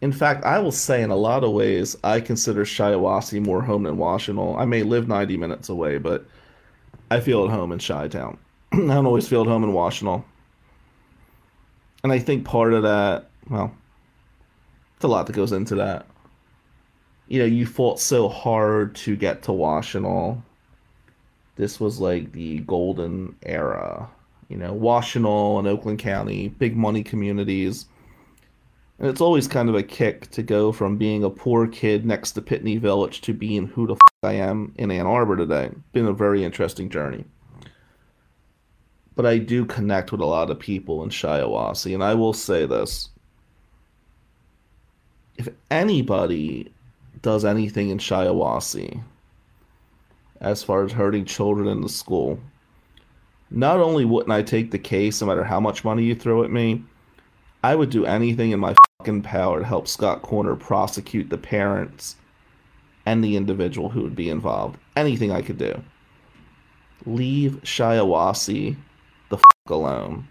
In 0.01 0.11
fact, 0.11 0.45
I 0.45 0.59
will 0.59 0.71
say 0.71 1.01
in 1.01 1.09
a 1.09 1.15
lot 1.15 1.43
of 1.43 1.51
ways, 1.51 1.97
I 2.03 2.21
consider 2.21 2.63
Shiawassee 2.63 3.43
more 3.43 3.61
home 3.61 3.83
than 3.83 3.97
Washtenaw. 3.97 4.57
I 4.57 4.65
may 4.65 4.83
live 4.83 5.07
90 5.07 5.35
minutes 5.37 5.67
away, 5.67 5.97
but 5.97 6.25
I 7.11 7.19
feel 7.19 7.43
at 7.43 7.49
home 7.49 7.71
in 7.71 7.79
Chi 7.79 8.07
Town. 8.07 8.37
I 8.71 8.77
don't 8.77 9.05
always 9.05 9.27
feel 9.27 9.41
at 9.41 9.47
home 9.47 9.63
in 9.63 9.71
Washtenaw. 9.71 10.23
And 12.03 12.13
I 12.13 12.19
think 12.19 12.45
part 12.45 12.73
of 12.73 12.83
that, 12.83 13.29
well, 13.49 13.73
it's 14.95 15.03
a 15.03 15.07
lot 15.07 15.27
that 15.27 15.33
goes 15.33 15.51
into 15.51 15.75
that. 15.75 16.05
You 17.27 17.39
know, 17.39 17.45
you 17.45 17.65
fought 17.65 17.99
so 17.99 18.29
hard 18.29 18.95
to 18.95 19.17
get 19.17 19.43
to 19.43 19.51
Washtenaw. 19.51 20.41
This 21.57 21.79
was 21.79 21.99
like 21.99 22.31
the 22.31 22.59
golden 22.59 23.35
era 23.43 24.09
you 24.49 24.57
know, 24.57 24.73
Washtenaw 24.73 25.59
and 25.59 25.67
Oakland 25.67 25.99
County, 25.99 26.49
big 26.49 26.75
money 26.75 27.03
communities. 27.03 27.85
And 28.97 29.07
it's 29.07 29.21
always 29.21 29.47
kind 29.47 29.69
of 29.69 29.75
a 29.75 29.83
kick 29.83 30.29
to 30.31 30.43
go 30.43 30.71
from 30.71 30.97
being 30.97 31.23
a 31.23 31.29
poor 31.29 31.67
kid 31.67 32.05
next 32.05 32.31
to 32.33 32.41
Pitney 32.41 32.79
Village 32.79 33.21
to 33.21 33.33
being 33.33 33.67
who 33.67 33.87
the 33.87 33.93
f- 33.93 33.99
I 34.23 34.33
am 34.33 34.73
in 34.77 34.91
Ann 34.91 35.05
Arbor 35.05 35.37
today. 35.37 35.69
Been 35.93 36.07
a 36.07 36.13
very 36.13 36.43
interesting 36.43 36.89
journey. 36.89 37.23
But 39.15 39.25
I 39.25 39.37
do 39.37 39.65
connect 39.65 40.11
with 40.11 40.19
a 40.19 40.25
lot 40.25 40.49
of 40.49 40.59
people 40.59 41.03
in 41.03 41.09
Shiawassee, 41.09 41.93
and 41.93 42.03
I 42.03 42.15
will 42.15 42.33
say 42.33 42.65
this. 42.65 43.09
If 45.37 45.47
anybody 45.71 46.73
does 47.21 47.45
anything 47.45 47.89
in 47.89 47.99
Shiawassee 47.99 49.01
as 50.41 50.63
far 50.63 50.83
as 50.83 50.91
hurting 50.91 51.25
children 51.25 51.67
in 51.67 51.81
the 51.81 51.89
school, 51.89 52.39
not 53.51 53.79
only 53.79 54.05
wouldn't 54.05 54.31
I 54.31 54.43
take 54.43 54.71
the 54.71 54.79
case 54.79 55.21
no 55.21 55.27
matter 55.27 55.43
how 55.43 55.59
much 55.59 55.83
money 55.83 56.03
you 56.03 56.15
throw 56.15 56.43
at 56.43 56.51
me, 56.51 56.83
I 57.63 57.75
would 57.75 57.89
do 57.89 58.05
anything 58.05 58.51
in 58.51 58.59
my 58.59 58.75
fucking 58.99 59.23
power 59.23 59.59
to 59.59 59.65
help 59.65 59.87
Scott 59.87 60.21
Koerner 60.21 60.59
prosecute 60.59 61.29
the 61.29 61.37
parents 61.37 62.15
and 63.05 63.23
the 63.23 63.35
individual 63.35 63.89
who 63.89 64.03
would 64.03 64.15
be 64.15 64.29
involved. 64.29 64.77
Anything 64.95 65.31
I 65.31 65.41
could 65.41 65.57
do. 65.57 65.81
Leave 67.05 67.59
Shiawassee 67.63 68.75
the 69.29 69.37
fuck 69.37 69.69
alone. 69.69 70.27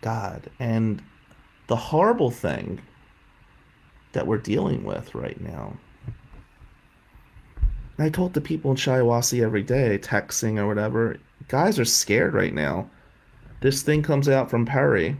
God, 0.00 0.50
and 0.58 1.02
the 1.66 1.76
horrible 1.76 2.30
thing 2.30 2.80
that 4.12 4.26
we're 4.26 4.38
dealing 4.38 4.84
with 4.84 5.14
right 5.14 5.40
now. 5.40 5.76
I 7.98 8.10
told 8.10 8.34
the 8.34 8.40
people 8.40 8.70
in 8.70 8.76
Shiawassee 8.76 9.42
every 9.42 9.62
day, 9.62 9.98
texting 9.98 10.58
or 10.58 10.66
whatever 10.66 11.18
guys 11.48 11.78
are 11.78 11.84
scared 11.84 12.34
right 12.34 12.54
now. 12.54 12.90
This 13.60 13.82
thing 13.82 14.02
comes 14.02 14.28
out 14.28 14.50
from 14.50 14.66
Perry. 14.66 15.16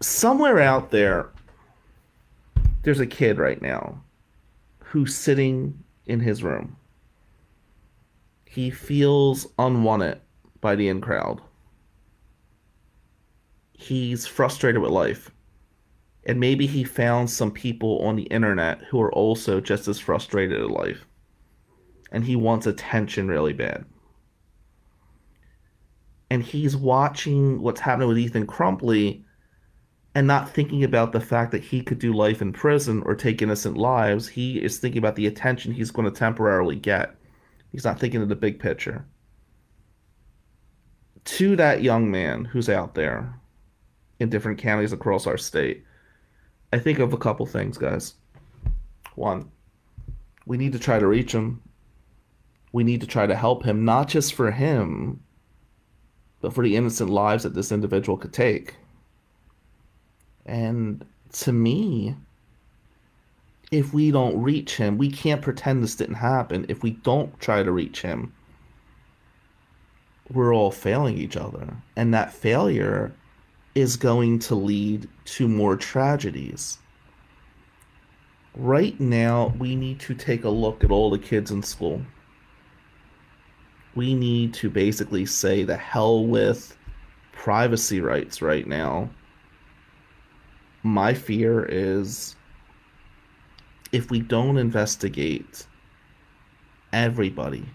Somewhere 0.00 0.60
out 0.60 0.90
there, 0.90 1.30
there's 2.82 3.00
a 3.00 3.06
kid 3.06 3.38
right 3.38 3.60
now 3.60 4.02
who's 4.78 5.14
sitting 5.14 5.82
in 6.06 6.20
his 6.20 6.42
room. 6.42 6.76
He 8.46 8.70
feels 8.70 9.46
unwanted 9.58 10.20
by 10.60 10.74
the 10.74 10.88
in 10.88 11.00
crowd. 11.00 11.40
He's 13.72 14.26
frustrated 14.26 14.80
with 14.80 14.90
life. 14.90 15.30
And 16.24 16.40
maybe 16.40 16.66
he 16.66 16.84
found 16.84 17.30
some 17.30 17.50
people 17.50 18.00
on 18.00 18.16
the 18.16 18.24
internet 18.24 18.82
who 18.82 19.00
are 19.00 19.12
also 19.12 19.60
just 19.60 19.88
as 19.88 19.98
frustrated 19.98 20.60
with 20.60 20.70
life. 20.70 21.06
And 22.10 22.24
he 22.24 22.36
wants 22.36 22.66
attention 22.66 23.28
really 23.28 23.52
bad 23.52 23.84
and 26.30 26.42
he's 26.42 26.76
watching 26.76 27.62
what's 27.62 27.80
happening 27.80 28.08
with 28.08 28.18
Ethan 28.18 28.46
Crumbley 28.46 29.24
and 30.14 30.26
not 30.26 30.50
thinking 30.50 30.84
about 30.84 31.12
the 31.12 31.20
fact 31.20 31.52
that 31.52 31.62
he 31.62 31.82
could 31.82 31.98
do 31.98 32.12
life 32.12 32.42
in 32.42 32.52
prison 32.52 33.02
or 33.06 33.14
take 33.14 33.40
innocent 33.40 33.76
lives. 33.76 34.28
He 34.28 34.62
is 34.62 34.78
thinking 34.78 34.98
about 34.98 35.16
the 35.16 35.26
attention 35.26 35.72
he's 35.72 35.90
going 35.90 36.10
to 36.10 36.18
temporarily 36.18 36.76
get. 36.76 37.14
He's 37.72 37.84
not 37.84 38.00
thinking 38.00 38.22
of 38.22 38.28
the 38.28 38.36
big 38.36 38.58
picture. 38.58 39.06
To 41.24 41.56
that 41.56 41.82
young 41.82 42.10
man 42.10 42.46
who's 42.46 42.68
out 42.68 42.94
there 42.94 43.38
in 44.18 44.30
different 44.30 44.58
counties 44.58 44.92
across 44.92 45.26
our 45.26 45.36
state, 45.36 45.84
I 46.72 46.78
think 46.78 46.98
of 46.98 47.12
a 47.12 47.18
couple 47.18 47.46
things, 47.46 47.78
guys. 47.78 48.14
One, 49.14 49.50
we 50.46 50.56
need 50.56 50.72
to 50.72 50.78
try 50.78 50.98
to 50.98 51.06
reach 51.06 51.32
him. 51.32 51.62
We 52.72 52.84
need 52.84 53.00
to 53.00 53.06
try 53.06 53.26
to 53.26 53.36
help 53.36 53.64
him, 53.64 53.84
not 53.84 54.08
just 54.08 54.34
for 54.34 54.50
him, 54.50 55.20
but 56.40 56.52
for 56.52 56.64
the 56.64 56.76
innocent 56.76 57.10
lives 57.10 57.42
that 57.42 57.54
this 57.54 57.72
individual 57.72 58.16
could 58.16 58.32
take. 58.32 58.76
And 60.46 61.04
to 61.32 61.52
me, 61.52 62.16
if 63.70 63.92
we 63.92 64.10
don't 64.10 64.40
reach 64.40 64.76
him, 64.76 64.96
we 64.96 65.10
can't 65.10 65.42
pretend 65.42 65.82
this 65.82 65.96
didn't 65.96 66.14
happen. 66.14 66.64
If 66.68 66.82
we 66.82 66.92
don't 66.92 67.38
try 67.40 67.62
to 67.62 67.72
reach 67.72 68.02
him, 68.02 68.32
we're 70.32 70.54
all 70.54 70.70
failing 70.70 71.18
each 71.18 71.36
other. 71.36 71.76
And 71.96 72.14
that 72.14 72.32
failure 72.32 73.12
is 73.74 73.96
going 73.96 74.38
to 74.40 74.54
lead 74.54 75.08
to 75.24 75.48
more 75.48 75.76
tragedies. 75.76 76.78
Right 78.54 78.98
now, 78.98 79.54
we 79.58 79.76
need 79.76 80.00
to 80.00 80.14
take 80.14 80.44
a 80.44 80.50
look 80.50 80.82
at 80.82 80.90
all 80.90 81.10
the 81.10 81.18
kids 81.18 81.50
in 81.50 81.62
school 81.62 82.02
we 83.98 84.14
need 84.14 84.54
to 84.54 84.70
basically 84.70 85.26
say 85.26 85.64
the 85.64 85.76
hell 85.76 86.24
with 86.24 86.76
privacy 87.32 88.00
rights 88.00 88.40
right 88.40 88.64
now. 88.64 89.10
My 90.84 91.12
fear 91.12 91.66
is 91.68 92.36
if 93.90 94.08
we 94.08 94.20
don't 94.20 94.56
investigate 94.56 95.66
everybody 96.92 97.68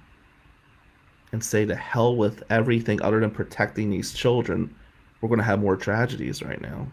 and 1.34 1.44
say 1.44 1.65
to 1.65 1.75
hell 1.75 2.15
with 2.15 2.42
everything 2.50 3.01
other 3.01 3.20
than 3.20 3.30
protecting 3.30 3.89
these 3.89 4.13
children, 4.13 4.74
we're 5.20 5.27
going 5.27 5.39
to 5.39 5.46
have 5.46 5.60
more 5.60 5.75
tragedies 5.75 6.42
right 6.42 6.62
now. 6.62 6.88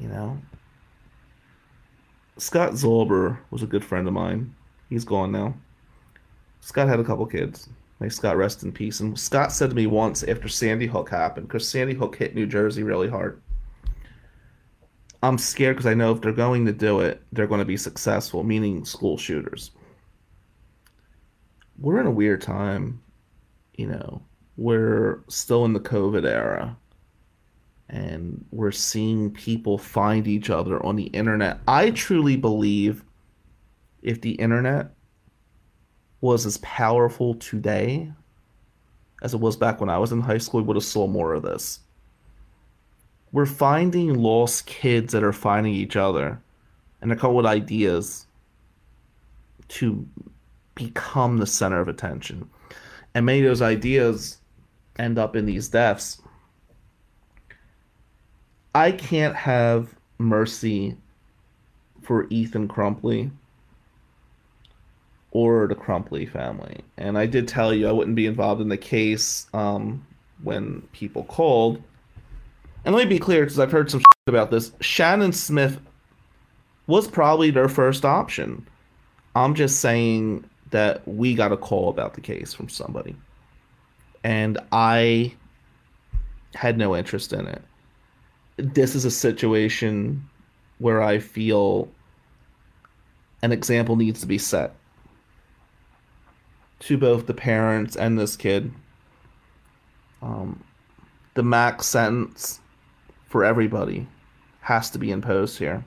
You 0.00 0.08
know? 0.08 0.38
Scott 2.38 2.72
Zolber 2.72 3.36
was 3.50 3.62
a 3.62 3.66
good 3.66 3.84
friend 3.84 4.08
of 4.08 4.14
mine. 4.14 4.54
He's 4.88 5.04
gone 5.04 5.32
now. 5.32 5.54
Scott 6.66 6.88
had 6.88 6.98
a 6.98 7.04
couple 7.04 7.24
kids. 7.26 7.68
May 8.00 8.08
Scott 8.08 8.36
rest 8.36 8.64
in 8.64 8.72
peace. 8.72 8.98
And 8.98 9.16
Scott 9.16 9.52
said 9.52 9.70
to 9.70 9.76
me 9.76 9.86
once 9.86 10.24
after 10.24 10.48
Sandy 10.48 10.88
Hook 10.88 11.08
happened, 11.08 11.46
because 11.46 11.66
Sandy 11.66 11.94
Hook 11.94 12.16
hit 12.16 12.34
New 12.34 12.44
Jersey 12.44 12.82
really 12.82 13.08
hard. 13.08 13.40
I'm 15.22 15.38
scared 15.38 15.76
because 15.76 15.86
I 15.86 15.94
know 15.94 16.10
if 16.10 16.20
they're 16.20 16.32
going 16.32 16.66
to 16.66 16.72
do 16.72 16.98
it, 16.98 17.22
they're 17.30 17.46
going 17.46 17.60
to 17.60 17.64
be 17.64 17.76
successful, 17.76 18.42
meaning 18.42 18.84
school 18.84 19.16
shooters. 19.16 19.70
We're 21.78 22.00
in 22.00 22.06
a 22.06 22.10
weird 22.10 22.42
time, 22.42 23.00
you 23.76 23.86
know. 23.86 24.22
We're 24.56 25.22
still 25.28 25.66
in 25.66 25.72
the 25.72 25.78
COVID 25.78 26.26
era, 26.26 26.76
and 27.88 28.44
we're 28.50 28.72
seeing 28.72 29.30
people 29.30 29.78
find 29.78 30.26
each 30.26 30.50
other 30.50 30.84
on 30.84 30.96
the 30.96 31.04
internet. 31.04 31.60
I 31.68 31.90
truly 31.90 32.36
believe 32.36 33.04
if 34.02 34.20
the 34.20 34.32
internet 34.32 34.95
was 36.26 36.44
as 36.44 36.58
powerful 36.58 37.34
today 37.36 38.12
as 39.22 39.32
it 39.32 39.40
was 39.40 39.56
back 39.56 39.80
when 39.80 39.88
I 39.88 39.98
was 39.98 40.12
in 40.12 40.20
high 40.20 40.38
school, 40.38 40.60
we 40.60 40.66
would 40.66 40.76
have 40.76 40.84
saw 40.84 41.06
more 41.06 41.32
of 41.32 41.42
this. 41.42 41.80
We're 43.32 43.46
finding 43.46 44.14
lost 44.14 44.66
kids 44.66 45.12
that 45.12 45.24
are 45.24 45.32
finding 45.32 45.72
each 45.72 45.96
other, 45.96 46.40
and 47.00 47.10
they're 47.10 47.18
coming 47.18 47.36
with 47.36 47.46
ideas 47.46 48.26
to 49.68 50.06
become 50.74 51.38
the 51.38 51.46
center 51.46 51.80
of 51.80 51.88
attention. 51.88 52.48
And 53.14 53.24
many 53.24 53.40
of 53.40 53.46
those 53.46 53.62
ideas 53.62 54.38
end 54.98 55.18
up 55.18 55.34
in 55.34 55.46
these 55.46 55.68
deaths. 55.68 56.20
I 58.74 58.92
can't 58.92 59.34
have 59.34 59.94
mercy 60.18 60.96
for 62.02 62.26
Ethan 62.28 62.68
Crumbley 62.68 63.30
or 65.36 65.66
the 65.66 65.74
Crumbley 65.74 66.26
family. 66.26 66.78
And 66.96 67.18
I 67.18 67.26
did 67.26 67.46
tell 67.46 67.74
you 67.74 67.86
I 67.86 67.92
wouldn't 67.92 68.16
be 68.16 68.24
involved 68.24 68.62
in 68.62 68.70
the 68.70 68.78
case 68.78 69.46
um, 69.52 70.06
when 70.42 70.80
people 70.92 71.24
called. 71.24 71.82
And 72.86 72.94
let 72.94 73.06
me 73.06 73.16
be 73.16 73.18
clear, 73.18 73.42
because 73.42 73.58
I've 73.58 73.70
heard 73.70 73.90
some 73.90 74.00
about 74.26 74.50
this. 74.50 74.72
Shannon 74.80 75.34
Smith 75.34 75.78
was 76.86 77.06
probably 77.06 77.50
their 77.50 77.68
first 77.68 78.06
option. 78.06 78.66
I'm 79.34 79.54
just 79.54 79.80
saying 79.80 80.48
that 80.70 81.06
we 81.06 81.34
got 81.34 81.52
a 81.52 81.58
call 81.58 81.90
about 81.90 82.14
the 82.14 82.22
case 82.22 82.54
from 82.54 82.70
somebody. 82.70 83.14
And 84.24 84.56
I 84.72 85.34
had 86.54 86.78
no 86.78 86.96
interest 86.96 87.34
in 87.34 87.46
it. 87.46 87.62
This 88.56 88.94
is 88.94 89.04
a 89.04 89.10
situation 89.10 90.26
where 90.78 91.02
I 91.02 91.18
feel 91.18 91.90
an 93.42 93.52
example 93.52 93.96
needs 93.96 94.20
to 94.22 94.26
be 94.26 94.38
set 94.38 94.74
to 96.80 96.98
both 96.98 97.26
the 97.26 97.34
parents 97.34 97.96
and 97.96 98.18
this 98.18 98.36
kid. 98.36 98.72
Um, 100.22 100.62
the 101.34 101.42
max 101.42 101.86
sentence 101.86 102.60
for 103.26 103.44
everybody 103.44 104.06
has 104.60 104.90
to 104.90 104.98
be 104.98 105.10
imposed 105.10 105.58
here. 105.58 105.84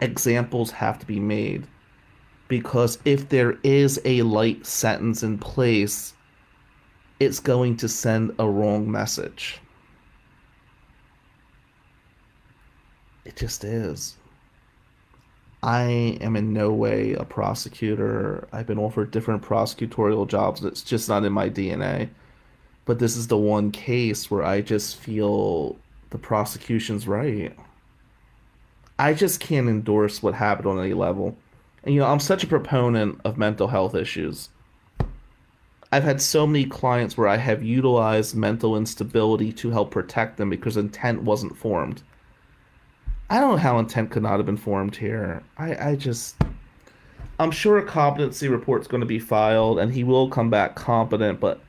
Examples 0.00 0.70
have 0.70 0.98
to 0.98 1.06
be 1.06 1.20
made 1.20 1.66
because 2.48 2.98
if 3.04 3.28
there 3.28 3.58
is 3.62 4.00
a 4.04 4.22
light 4.22 4.66
sentence 4.66 5.22
in 5.22 5.38
place, 5.38 6.14
it's 7.20 7.38
going 7.38 7.76
to 7.76 7.88
send 7.88 8.34
a 8.38 8.48
wrong 8.48 8.90
message. 8.90 9.60
It 13.24 13.36
just 13.36 13.62
is. 13.62 14.16
I 15.62 16.18
am 16.20 16.36
in 16.36 16.52
no 16.52 16.72
way 16.72 17.12
a 17.12 17.24
prosecutor. 17.24 18.48
I've 18.52 18.66
been 18.66 18.78
offered 18.78 19.10
different 19.10 19.42
prosecutorial 19.42 20.26
jobs. 20.26 20.64
It's 20.64 20.82
just 20.82 21.08
not 21.08 21.24
in 21.24 21.32
my 21.32 21.50
DNA. 21.50 22.08
But 22.86 22.98
this 22.98 23.16
is 23.16 23.28
the 23.28 23.36
one 23.36 23.70
case 23.70 24.30
where 24.30 24.42
I 24.42 24.62
just 24.62 24.96
feel 24.96 25.76
the 26.08 26.18
prosecution's 26.18 27.06
right. 27.06 27.54
I 28.98 29.12
just 29.12 29.40
can't 29.40 29.68
endorse 29.68 30.22
what 30.22 30.34
happened 30.34 30.66
on 30.66 30.80
any 30.80 30.94
level. 30.94 31.36
And 31.84 31.94
you 31.94 32.00
know, 32.00 32.06
I'm 32.06 32.20
such 32.20 32.42
a 32.42 32.48
proponent 32.48 33.20
of 33.24 33.38
mental 33.38 33.68
health 33.68 33.94
issues. 33.94 34.48
I've 35.92 36.04
had 36.04 36.22
so 36.22 36.46
many 36.46 36.66
clients 36.66 37.16
where 37.16 37.28
I 37.28 37.36
have 37.36 37.62
utilized 37.62 38.34
mental 38.34 38.76
instability 38.76 39.52
to 39.54 39.70
help 39.70 39.90
protect 39.90 40.36
them 40.36 40.48
because 40.48 40.76
intent 40.76 41.22
wasn't 41.22 41.56
formed. 41.56 42.02
I 43.30 43.38
don't 43.38 43.52
know 43.52 43.56
how 43.58 43.78
intent 43.78 44.10
could 44.10 44.24
not 44.24 44.38
have 44.38 44.46
been 44.46 44.56
formed 44.56 44.96
here. 44.96 45.42
I, 45.56 45.90
I 45.90 45.96
just. 45.96 46.36
I'm 47.38 47.52
sure 47.52 47.78
a 47.78 47.86
competency 47.86 48.48
report's 48.48 48.88
going 48.88 49.00
to 49.00 49.06
be 49.06 49.18
filed 49.18 49.78
and 49.78 49.90
he 49.90 50.04
will 50.04 50.28
come 50.28 50.50
back 50.50 50.74
competent, 50.74 51.40
but 51.40 51.60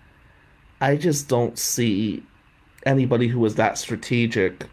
I 0.81 0.97
just 0.97 1.29
don't 1.29 1.57
see 1.57 2.23
anybody 2.85 3.27
who 3.27 3.39
was 3.39 3.55
that 3.55 3.77
strategic 3.77 4.67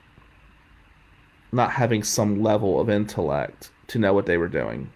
not 1.53 1.71
having 1.71 2.03
some 2.03 2.43
level 2.43 2.81
of 2.81 2.91
intellect 2.91 3.71
to 3.89 3.99
know 3.99 4.13
what 4.13 4.27
they 4.27 4.39
were 4.39 4.49
doing. 4.49 4.91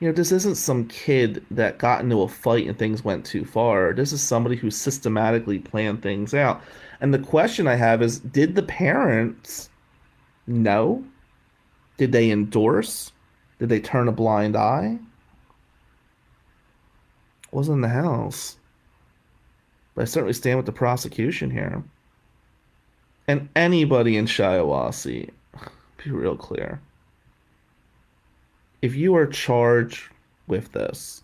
You 0.00 0.08
know, 0.08 0.14
this 0.14 0.30
isn't 0.32 0.56
some 0.56 0.86
kid 0.86 1.44
that 1.50 1.78
got 1.78 2.02
into 2.02 2.22
a 2.22 2.28
fight 2.28 2.66
and 2.66 2.78
things 2.78 3.04
went 3.04 3.24
too 3.24 3.44
far. 3.44 3.92
This 3.92 4.12
is 4.12 4.22
somebody 4.22 4.54
who 4.54 4.70
systematically 4.70 5.58
planned 5.58 6.02
things 6.02 6.34
out. 6.34 6.62
And 7.00 7.12
the 7.12 7.18
question 7.18 7.66
I 7.66 7.74
have 7.74 8.02
is 8.02 8.20
did 8.20 8.54
the 8.54 8.62
parents 8.62 9.67
know? 10.48 11.04
Did 11.96 12.12
they 12.12 12.30
endorse? 12.30 13.12
Did 13.58 13.68
they 13.68 13.80
turn 13.80 14.08
a 14.08 14.12
blind 14.12 14.56
eye? 14.56 14.98
wasn't 17.50 17.76
in 17.76 17.80
the 17.80 17.88
house. 17.88 18.56
But 19.94 20.02
I 20.02 20.04
certainly 20.04 20.34
stand 20.34 20.58
with 20.58 20.66
the 20.66 20.72
prosecution 20.72 21.50
here. 21.50 21.82
And 23.26 23.48
anybody 23.56 24.16
in 24.16 24.26
Shiawassee, 24.26 25.30
be 26.04 26.10
real 26.10 26.36
clear. 26.36 26.80
If 28.80 28.94
you 28.94 29.16
are 29.16 29.26
charged 29.26 30.04
with 30.46 30.72
this, 30.72 31.22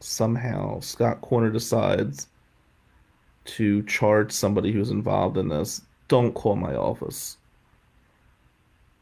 somehow 0.00 0.80
Scott 0.80 1.22
Koerner 1.22 1.52
decides 1.52 2.28
to 3.46 3.82
charge 3.84 4.32
somebody 4.32 4.72
who's 4.72 4.90
involved 4.90 5.38
in 5.38 5.48
this, 5.48 5.82
don't 6.08 6.34
call 6.34 6.56
my 6.56 6.74
office. 6.74 7.38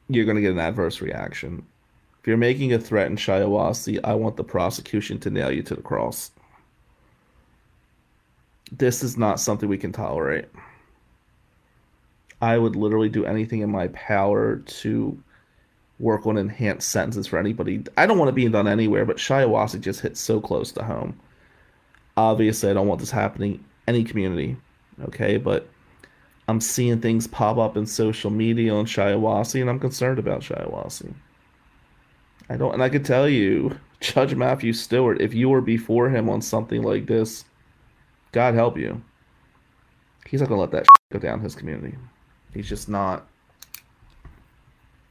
You're 0.08 0.24
going 0.24 0.36
to 0.36 0.42
get 0.42 0.52
an 0.52 0.58
adverse 0.58 1.00
reaction. 1.00 1.66
If 2.20 2.28
you're 2.28 2.36
making 2.36 2.72
a 2.72 2.78
threat 2.78 3.08
in 3.08 3.16
Shiawassee, 3.16 4.00
I 4.02 4.14
want 4.14 4.36
the 4.36 4.44
prosecution 4.44 5.18
to 5.20 5.30
nail 5.30 5.50
you 5.50 5.62
to 5.62 5.74
the 5.74 5.82
cross. 5.82 6.30
This 8.72 9.02
is 9.02 9.16
not 9.16 9.40
something 9.40 9.68
we 9.68 9.78
can 9.78 9.92
tolerate. 9.92 10.46
I 12.40 12.58
would 12.58 12.76
literally 12.76 13.08
do 13.08 13.24
anything 13.24 13.60
in 13.60 13.70
my 13.70 13.88
power 13.88 14.56
to 14.56 15.22
work 15.98 16.26
on 16.26 16.36
enhanced 16.36 16.90
sentences 16.90 17.26
for 17.26 17.38
anybody. 17.38 17.84
I 17.96 18.06
don't 18.06 18.18
want 18.18 18.28
to 18.28 18.32
be 18.32 18.48
done 18.48 18.68
anywhere, 18.68 19.04
but 19.04 19.18
Shiawassee 19.18 19.80
just 19.80 20.00
hits 20.00 20.20
so 20.20 20.40
close 20.40 20.72
to 20.72 20.82
home. 20.82 21.18
Obviously, 22.16 22.70
I 22.70 22.74
don't 22.74 22.88
want 22.88 23.00
this 23.00 23.10
happening 23.10 23.64
any 23.86 24.04
community, 24.04 24.56
okay? 25.04 25.36
But 25.36 25.68
I'm 26.46 26.60
seeing 26.60 27.00
things 27.00 27.26
pop 27.26 27.56
up 27.56 27.76
in 27.76 27.86
social 27.86 28.30
media 28.30 28.74
on 28.74 28.84
Shiawassee, 28.84 29.60
and 29.60 29.70
I'm 29.70 29.80
concerned 29.80 30.18
about 30.18 30.42
Shiawassee. 30.42 31.14
I 32.50 32.56
don't, 32.56 32.74
and 32.74 32.82
I 32.82 32.90
could 32.90 33.04
tell 33.04 33.28
you, 33.28 33.78
Judge 34.00 34.34
Matthew 34.34 34.72
Stewart, 34.72 35.20
if 35.20 35.32
you 35.32 35.48
were 35.48 35.62
before 35.62 36.10
him 36.10 36.28
on 36.28 36.42
something 36.42 36.82
like 36.82 37.06
this, 37.06 37.44
God 38.32 38.54
help 38.54 38.76
you. 38.76 39.00
He's 40.26 40.40
not 40.40 40.48
gonna 40.48 40.60
let 40.60 40.72
that 40.72 40.86
go 41.12 41.18
down 41.18 41.40
his 41.40 41.54
community. 41.54 41.96
He's 42.52 42.68
just 42.68 42.88
not. 42.88 43.26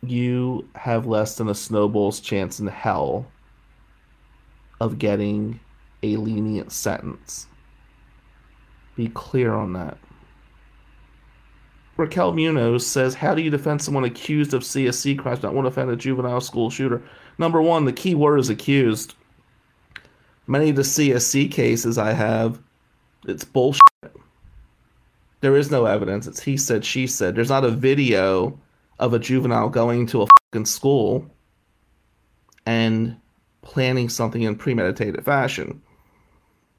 You 0.02 0.68
have 0.76 1.08
less 1.08 1.36
than 1.36 1.48
a 1.48 1.56
snowball's 1.56 2.20
chance 2.20 2.60
in 2.60 2.68
hell 2.68 3.26
of 4.82 5.00
getting 5.00 5.60
a 6.04 6.18
lenient 6.18 6.72
sentence. 6.72 7.48
Be 8.96 9.08
clear 9.08 9.54
on 9.54 9.74
that. 9.74 9.98
Raquel 11.98 12.34
Munoz 12.34 12.86
says, 12.86 13.14
How 13.14 13.36
do 13.36 13.42
you 13.42 13.50
defend 13.50 13.82
someone 13.82 14.04
accused 14.04 14.54
of 14.54 14.64
CSC 14.64 15.18
crimes 15.18 15.44
not 15.44 15.54
want 15.54 15.66
to 15.66 15.70
offend 15.70 15.92
a 15.92 15.96
juvenile 15.96 16.42
school 16.42 16.70
shooter? 16.70 17.02
Number 17.38 17.62
one, 17.62 17.86
the 17.86 17.94
key 17.94 18.16
word 18.16 18.40
is 18.40 18.50
accused. 18.50 19.16
Many 20.48 20.72
of 20.72 20.76
the 20.76 20.82
CSC 20.82 21.52
cases 21.52 21.98
I 21.98 22.14
have, 22.14 22.60
it's 23.28 23.44
bullshit. 23.44 23.82
There 25.42 25.56
is 25.56 25.72
no 25.72 25.86
evidence. 25.86 26.26
It's 26.26 26.42
he 26.42 26.58
said, 26.58 26.84
she 26.84 27.06
said. 27.06 27.36
There's 27.36 27.50
not 27.50 27.66
a 27.66 27.70
video 27.70 28.60
of 29.00 29.14
a 29.14 29.20
juvenile 29.20 29.70
going 29.70 30.08
to 30.08 30.24
a 30.24 30.28
fucking 30.52 30.66
school 30.66 31.30
and 32.66 33.18
planning 33.62 34.10
something 34.10 34.42
in 34.42 34.56
premeditated 34.56 35.24
fashion. 35.24 35.82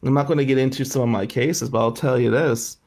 I'm 0.02 0.14
not 0.14 0.26
going 0.26 0.38
to 0.38 0.44
get 0.44 0.58
into 0.58 0.84
some 0.84 1.02
of 1.02 1.08
my 1.08 1.26
cases, 1.26 1.70
but 1.70 1.78
I'll 1.78 1.92
tell 1.92 2.18
you 2.18 2.30
this. 2.30 2.78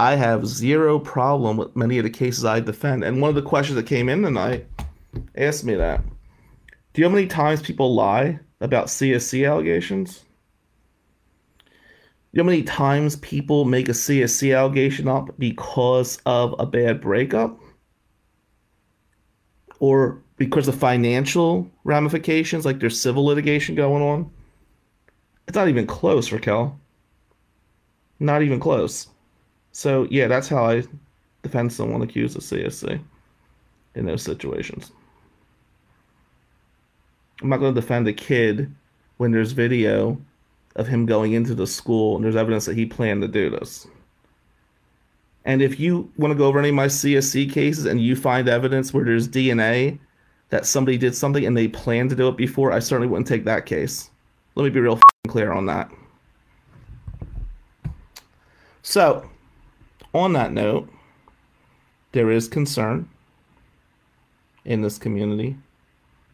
I 0.00 0.16
have 0.16 0.46
zero 0.46 0.98
problem 0.98 1.56
with 1.56 1.76
many 1.76 1.98
of 1.98 2.04
the 2.04 2.10
cases 2.10 2.44
I 2.44 2.60
defend. 2.60 3.04
And 3.04 3.20
one 3.20 3.28
of 3.28 3.36
the 3.36 3.42
questions 3.42 3.76
that 3.76 3.86
came 3.86 4.08
in 4.08 4.22
tonight 4.22 4.66
asked 5.36 5.64
me 5.64 5.74
that. 5.74 6.02
Do 6.92 7.00
you 7.00 7.04
know 7.04 7.10
how 7.10 7.16
many 7.16 7.28
times 7.28 7.62
people 7.62 7.94
lie 7.94 8.40
about 8.60 8.86
CSC 8.86 9.48
allegations? 9.48 10.24
You 12.32 12.38
know 12.38 12.44
how 12.44 12.50
many 12.50 12.64
times 12.64 13.16
people 13.16 13.64
make 13.64 13.88
a 13.88 13.92
CSC 13.92 14.56
allegation 14.56 15.06
up 15.06 15.38
because 15.38 16.18
of 16.26 16.54
a 16.58 16.66
bad 16.66 17.00
breakup? 17.00 17.58
Or 19.78 20.22
because 20.36 20.66
of 20.66 20.74
financial 20.74 21.70
ramifications, 21.84 22.64
like 22.64 22.80
there's 22.80 23.00
civil 23.00 23.24
litigation 23.24 23.76
going 23.76 24.02
on? 24.02 24.30
It's 25.46 25.54
not 25.54 25.68
even 25.68 25.86
close, 25.86 26.32
Raquel. 26.32 26.78
Not 28.18 28.42
even 28.42 28.58
close. 28.58 29.08
So, 29.74 30.06
yeah, 30.08 30.28
that's 30.28 30.48
how 30.48 30.64
I 30.64 30.84
defend 31.42 31.72
someone 31.72 32.00
accused 32.00 32.36
of 32.36 32.44
CSC 32.44 33.00
in 33.96 34.06
those 34.06 34.22
situations. 34.22 34.92
I'm 37.42 37.48
not 37.48 37.58
going 37.58 37.74
to 37.74 37.80
defend 37.80 38.06
a 38.06 38.12
kid 38.12 38.72
when 39.16 39.32
there's 39.32 39.50
video 39.50 40.16
of 40.76 40.86
him 40.86 41.06
going 41.06 41.32
into 41.32 41.56
the 41.56 41.66
school, 41.66 42.14
and 42.14 42.24
there's 42.24 42.36
evidence 42.36 42.66
that 42.66 42.76
he 42.76 42.86
planned 42.86 43.22
to 43.22 43.28
do 43.28 43.50
this. 43.50 43.88
And 45.44 45.60
if 45.60 45.80
you 45.80 46.08
want 46.16 46.30
to 46.30 46.38
go 46.38 46.46
over 46.46 46.60
any 46.60 46.68
of 46.68 46.76
my 46.76 46.86
CSC 46.86 47.52
cases 47.52 47.84
and 47.84 48.00
you 48.00 48.14
find 48.14 48.48
evidence 48.48 48.94
where 48.94 49.04
there's 49.04 49.28
DNA 49.28 49.98
that 50.50 50.66
somebody 50.66 50.96
did 50.96 51.16
something 51.16 51.44
and 51.44 51.56
they 51.56 51.66
planned 51.66 52.10
to 52.10 52.16
do 52.16 52.28
it 52.28 52.36
before, 52.36 52.70
I 52.70 52.78
certainly 52.78 53.08
wouldn't 53.08 53.26
take 53.26 53.44
that 53.44 53.66
case. 53.66 54.08
Let 54.54 54.62
me 54.62 54.70
be 54.70 54.78
real 54.78 55.00
clear 55.26 55.52
on 55.52 55.66
that. 55.66 55.90
So, 58.82 59.28
on 60.14 60.32
that 60.34 60.52
note, 60.52 60.88
there 62.12 62.30
is 62.30 62.48
concern 62.48 63.08
in 64.64 64.80
this 64.80 64.96
community. 64.96 65.56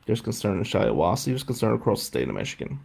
There's 0.06 0.20
concern 0.20 0.58
in 0.58 0.64
Shiawassee. 0.64 1.26
There's 1.26 1.42
concern 1.42 1.74
across 1.74 2.00
the 2.00 2.06
state 2.06 2.28
of 2.28 2.34
Michigan. 2.34 2.78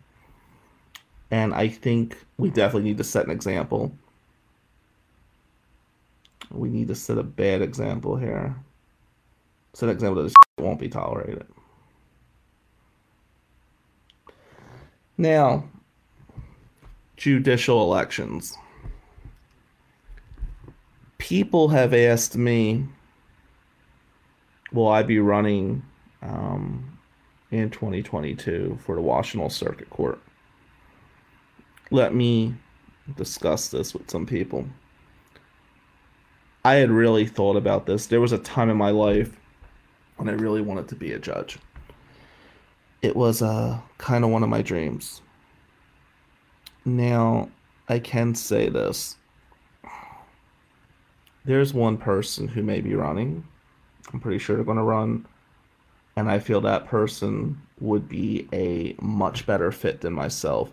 And 1.32 1.54
I 1.54 1.68
think 1.68 2.18
we 2.38 2.50
definitely 2.50 2.90
need 2.90 2.98
to 2.98 3.04
set 3.04 3.26
an 3.26 3.32
example. 3.32 3.92
We 6.52 6.70
need 6.70 6.88
to 6.88 6.96
set 6.96 7.18
a 7.18 7.24
bad 7.24 7.62
example 7.62 8.16
here. 8.16 8.56
Set 9.74 9.90
an 9.90 9.96
example 9.96 10.24
that 10.24 10.30
this 10.30 10.36
won't 10.60 10.80
be 10.80 10.88
tolerated. 10.88 11.46
Now, 15.18 15.64
judicial 17.18 17.82
elections. 17.82 18.58
People 21.26 21.70
have 21.70 21.92
asked 21.96 22.38
me, 22.38 22.86
will 24.72 24.88
I 24.88 25.02
be 25.02 25.18
running 25.18 25.82
um, 26.22 27.00
in 27.50 27.72
2022 27.72 28.78
for 28.86 28.94
the 28.94 29.02
Washtenaw 29.02 29.52
Circuit 29.52 29.90
Court? 29.90 30.22
Let 31.90 32.14
me 32.14 32.54
discuss 33.18 33.70
this 33.70 33.96
with 33.96 34.08
some 34.08 34.28
people. 34.28 34.68
I 36.64 36.76
had 36.76 36.92
really 36.92 37.26
thought 37.26 37.56
about 37.56 37.88
this. 37.88 38.06
There 38.06 38.22
was 38.22 38.32
a 38.32 38.38
time 38.38 38.70
in 38.70 38.78
my 38.78 38.92
life 38.92 39.36
when 40.18 40.30
I 40.30 40.34
really 40.34 40.62
wanted 40.62 40.88
to 40.90 40.96
be 40.96 41.14
a 41.14 41.18
judge. 41.18 41.58
It 43.02 43.16
was 43.16 43.42
uh, 43.42 43.80
kind 43.98 44.24
of 44.24 44.30
one 44.30 44.44
of 44.44 44.50
my 44.50 44.62
dreams. 44.62 45.24
Now, 46.86 47.50
I 47.90 47.98
can 47.98 48.36
say 48.36 48.70
this. 48.70 49.16
There's 51.46 51.74
one 51.74 51.98
person 51.98 52.48
who 52.48 52.64
may 52.64 52.82
be 52.82 52.96
running. 52.96 53.46
I'm 54.12 54.20
pretty 54.20 54.40
sure 54.40 54.56
they're 54.56 54.66
going 54.66 54.78
to 54.78 54.84
run. 54.84 55.26
And 56.16 56.30
I 56.30 56.40
feel 56.40 56.62
that 56.62 56.88
person 56.88 57.62
would 57.80 58.08
be 58.08 58.48
a 58.54 58.96
much 59.02 59.46
better 59.46 59.72
fit 59.72 60.02
than 60.02 60.14
myself. 60.14 60.72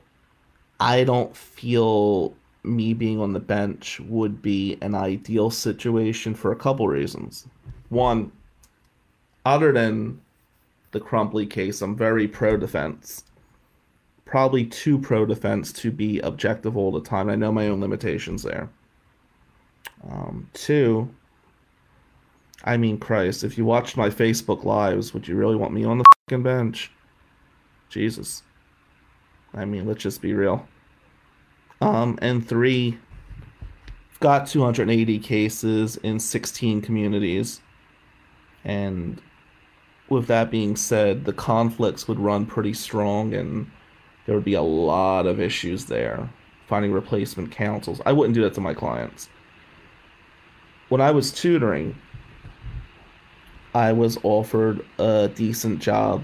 I 0.80 1.04
don't 1.04 1.36
feel 1.36 2.34
me 2.64 2.94
being 2.94 3.20
on 3.20 3.32
the 3.32 3.40
bench 3.40 4.00
would 4.00 4.40
be 4.40 4.78
an 4.80 4.94
ideal 4.94 5.50
situation 5.50 6.34
for 6.34 6.52
a 6.52 6.56
couple 6.56 6.86
reasons. 6.88 7.46
One, 7.88 8.32
other 9.44 9.72
than 9.72 10.20
the 10.92 11.00
Crumbley 11.00 11.50
case, 11.50 11.82
I'm 11.82 11.96
very 11.96 12.28
pro 12.28 12.56
defense. 12.56 13.24
Probably 14.24 14.64
too 14.64 14.98
pro 14.98 15.26
defense 15.26 15.72
to 15.74 15.90
be 15.90 16.20
objective 16.20 16.76
all 16.76 16.92
the 16.92 17.00
time. 17.00 17.28
I 17.28 17.34
know 17.34 17.52
my 17.52 17.68
own 17.68 17.80
limitations 17.80 18.42
there. 18.42 18.70
Um, 20.10 20.48
two, 20.52 21.08
I 22.64 22.76
mean, 22.76 22.98
Christ, 22.98 23.44
if 23.44 23.56
you 23.58 23.64
watched 23.64 23.96
my 23.96 24.08
Facebook 24.08 24.64
lives, 24.64 25.14
would 25.14 25.26
you 25.26 25.36
really 25.36 25.56
want 25.56 25.72
me 25.72 25.84
on 25.84 25.98
the 25.98 26.04
fucking 26.28 26.42
bench? 26.42 26.90
Jesus. 27.88 28.42
I 29.54 29.64
mean, 29.64 29.86
let's 29.86 30.02
just 30.02 30.22
be 30.22 30.34
real. 30.34 30.66
Um, 31.80 32.18
and 32.22 32.46
three, 32.46 32.98
got 34.20 34.46
280 34.46 35.18
cases 35.18 35.96
in 35.96 36.18
16 36.18 36.80
communities. 36.80 37.60
And 38.64 39.20
with 40.08 40.28
that 40.28 40.50
being 40.50 40.76
said, 40.76 41.24
the 41.24 41.32
conflicts 41.32 42.06
would 42.06 42.20
run 42.20 42.46
pretty 42.46 42.72
strong 42.72 43.34
and 43.34 43.70
there 44.24 44.34
would 44.34 44.44
be 44.44 44.54
a 44.54 44.62
lot 44.62 45.26
of 45.26 45.40
issues 45.40 45.86
there 45.86 46.30
finding 46.68 46.92
replacement 46.92 47.50
counsels. 47.50 48.00
I 48.06 48.12
wouldn't 48.12 48.34
do 48.34 48.42
that 48.42 48.54
to 48.54 48.60
my 48.60 48.72
clients. 48.72 49.28
When 50.92 51.00
I 51.00 51.10
was 51.10 51.32
tutoring, 51.32 51.96
I 53.74 53.92
was 53.92 54.18
offered 54.24 54.84
a 54.98 55.30
decent 55.34 55.78
job 55.78 56.22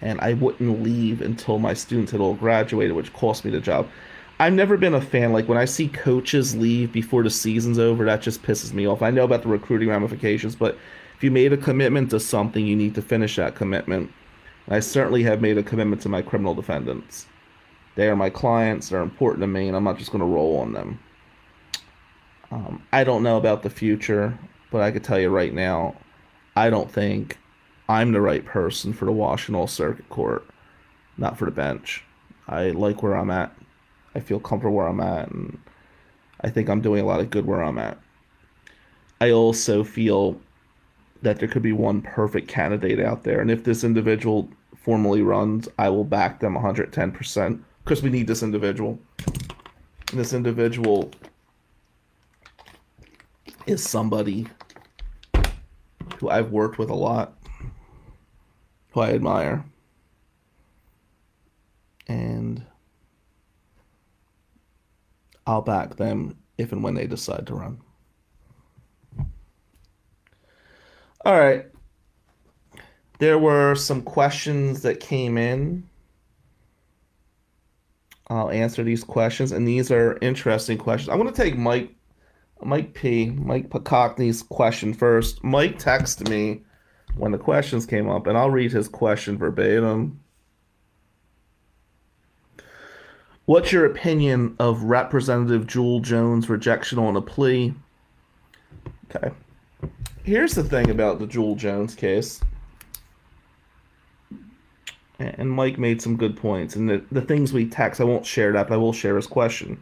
and 0.00 0.20
I 0.20 0.34
wouldn't 0.34 0.84
leave 0.84 1.20
until 1.20 1.58
my 1.58 1.74
students 1.74 2.12
had 2.12 2.20
all 2.20 2.34
graduated, 2.34 2.94
which 2.94 3.12
cost 3.12 3.44
me 3.44 3.50
the 3.50 3.58
job. 3.58 3.88
I've 4.38 4.52
never 4.52 4.76
been 4.76 4.94
a 4.94 5.00
fan. 5.00 5.32
Like 5.32 5.48
when 5.48 5.58
I 5.58 5.64
see 5.64 5.88
coaches 5.88 6.54
leave 6.54 6.92
before 6.92 7.24
the 7.24 7.30
season's 7.30 7.80
over, 7.80 8.04
that 8.04 8.22
just 8.22 8.44
pisses 8.44 8.72
me 8.72 8.86
off. 8.86 9.02
I 9.02 9.10
know 9.10 9.24
about 9.24 9.42
the 9.42 9.48
recruiting 9.48 9.88
ramifications, 9.88 10.54
but 10.54 10.78
if 11.16 11.24
you 11.24 11.32
made 11.32 11.52
a 11.52 11.56
commitment 11.56 12.10
to 12.10 12.20
something, 12.20 12.64
you 12.64 12.76
need 12.76 12.94
to 12.94 13.02
finish 13.02 13.34
that 13.34 13.56
commitment. 13.56 14.12
I 14.68 14.78
certainly 14.78 15.24
have 15.24 15.40
made 15.40 15.58
a 15.58 15.64
commitment 15.64 16.00
to 16.02 16.08
my 16.08 16.22
criminal 16.22 16.54
defendants. 16.54 17.26
They 17.96 18.08
are 18.08 18.14
my 18.14 18.30
clients, 18.30 18.88
they're 18.88 19.02
important 19.02 19.40
to 19.40 19.48
me, 19.48 19.66
and 19.66 19.76
I'm 19.76 19.82
not 19.82 19.98
just 19.98 20.12
going 20.12 20.20
to 20.20 20.26
roll 20.26 20.58
on 20.58 20.74
them. 20.74 21.00
I 22.92 23.04
don't 23.04 23.22
know 23.22 23.36
about 23.36 23.62
the 23.62 23.70
future, 23.70 24.38
but 24.70 24.82
I 24.82 24.90
could 24.90 25.04
tell 25.04 25.18
you 25.18 25.28
right 25.28 25.52
now, 25.52 25.96
I 26.54 26.70
don't 26.70 26.90
think 26.90 27.38
I'm 27.88 28.12
the 28.12 28.20
right 28.20 28.44
person 28.44 28.92
for 28.92 29.04
the 29.04 29.12
Washtenaw 29.12 29.68
Circuit 29.68 30.08
Court, 30.08 30.44
not 31.16 31.38
for 31.38 31.44
the 31.44 31.50
bench. 31.50 32.04
I 32.48 32.70
like 32.70 33.02
where 33.02 33.14
I'm 33.14 33.30
at. 33.30 33.54
I 34.14 34.20
feel 34.20 34.40
comfortable 34.40 34.76
where 34.76 34.88
I'm 34.88 35.00
at, 35.00 35.30
and 35.30 35.58
I 36.40 36.50
think 36.50 36.68
I'm 36.68 36.80
doing 36.80 37.02
a 37.02 37.06
lot 37.06 37.20
of 37.20 37.30
good 37.30 37.46
where 37.46 37.62
I'm 37.62 37.78
at. 37.78 37.98
I 39.20 39.30
also 39.30 39.84
feel 39.84 40.40
that 41.22 41.38
there 41.38 41.48
could 41.48 41.62
be 41.62 41.72
one 41.72 42.02
perfect 42.02 42.48
candidate 42.48 43.00
out 43.00 43.24
there, 43.24 43.40
and 43.40 43.50
if 43.50 43.64
this 43.64 43.84
individual 43.84 44.48
formally 44.74 45.22
runs, 45.22 45.68
I 45.78 45.88
will 45.88 46.04
back 46.04 46.40
them 46.40 46.54
110% 46.54 47.60
because 47.84 48.02
we 48.02 48.10
need 48.10 48.26
this 48.26 48.42
individual. 48.42 48.98
This 50.12 50.32
individual 50.32 51.10
is 53.66 53.82
somebody 53.82 54.46
who 56.18 56.28
I've 56.28 56.50
worked 56.50 56.78
with 56.78 56.90
a 56.90 56.94
lot, 56.94 57.36
who 58.92 59.00
I 59.00 59.10
admire. 59.10 59.64
And 62.08 62.64
I'll 65.46 65.62
back 65.62 65.96
them 65.96 66.36
if 66.58 66.72
and 66.72 66.82
when 66.82 66.94
they 66.94 67.06
decide 67.06 67.46
to 67.48 67.54
run. 67.54 67.80
All 71.24 71.38
right. 71.38 71.66
There 73.18 73.38
were 73.38 73.74
some 73.74 74.02
questions 74.02 74.82
that 74.82 75.00
came 75.00 75.36
in. 75.36 75.88
I'll 78.28 78.50
answer 78.50 78.82
these 78.82 79.04
questions, 79.04 79.52
and 79.52 79.66
these 79.66 79.90
are 79.90 80.18
interesting 80.20 80.78
questions. 80.78 81.08
I'm 81.08 81.18
going 81.18 81.32
to 81.32 81.42
take 81.42 81.56
Mike, 81.56 81.94
Mike 82.62 82.94
P, 82.94 83.30
Mike 83.30 83.68
Pakokney's 83.68 84.42
question 84.42 84.94
first. 84.94 85.44
Mike 85.44 85.78
texted 85.78 86.28
me 86.28 86.62
when 87.16 87.32
the 87.32 87.38
questions 87.38 87.86
came 87.86 88.08
up, 88.08 88.26
and 88.26 88.36
I'll 88.36 88.50
read 88.50 88.72
his 88.72 88.88
question 88.88 89.38
verbatim. 89.38 90.20
What's 93.44 93.70
your 93.70 93.86
opinion 93.86 94.56
of 94.58 94.82
Representative 94.82 95.68
Jewell 95.68 96.00
Jones' 96.00 96.48
rejection 96.48 96.98
on 96.98 97.16
a 97.16 97.22
plea? 97.22 97.74
Okay. 99.14 99.30
Here's 100.24 100.54
the 100.54 100.64
thing 100.64 100.90
about 100.90 101.20
the 101.20 101.26
Jewell 101.28 101.54
Jones 101.54 101.94
case. 101.94 102.40
And 105.20 105.50
Mike 105.50 105.78
made 105.78 106.02
some 106.02 106.16
good 106.16 106.36
points. 106.36 106.74
And 106.74 106.90
the, 106.90 107.04
the 107.12 107.20
things 107.20 107.52
we 107.52 107.66
text, 107.66 108.00
I 108.00 108.04
won't 108.04 108.26
share 108.26 108.52
that, 108.52 108.68
but 108.68 108.74
I 108.74 108.78
will 108.78 108.92
share 108.92 109.14
his 109.14 109.28
question. 109.28 109.80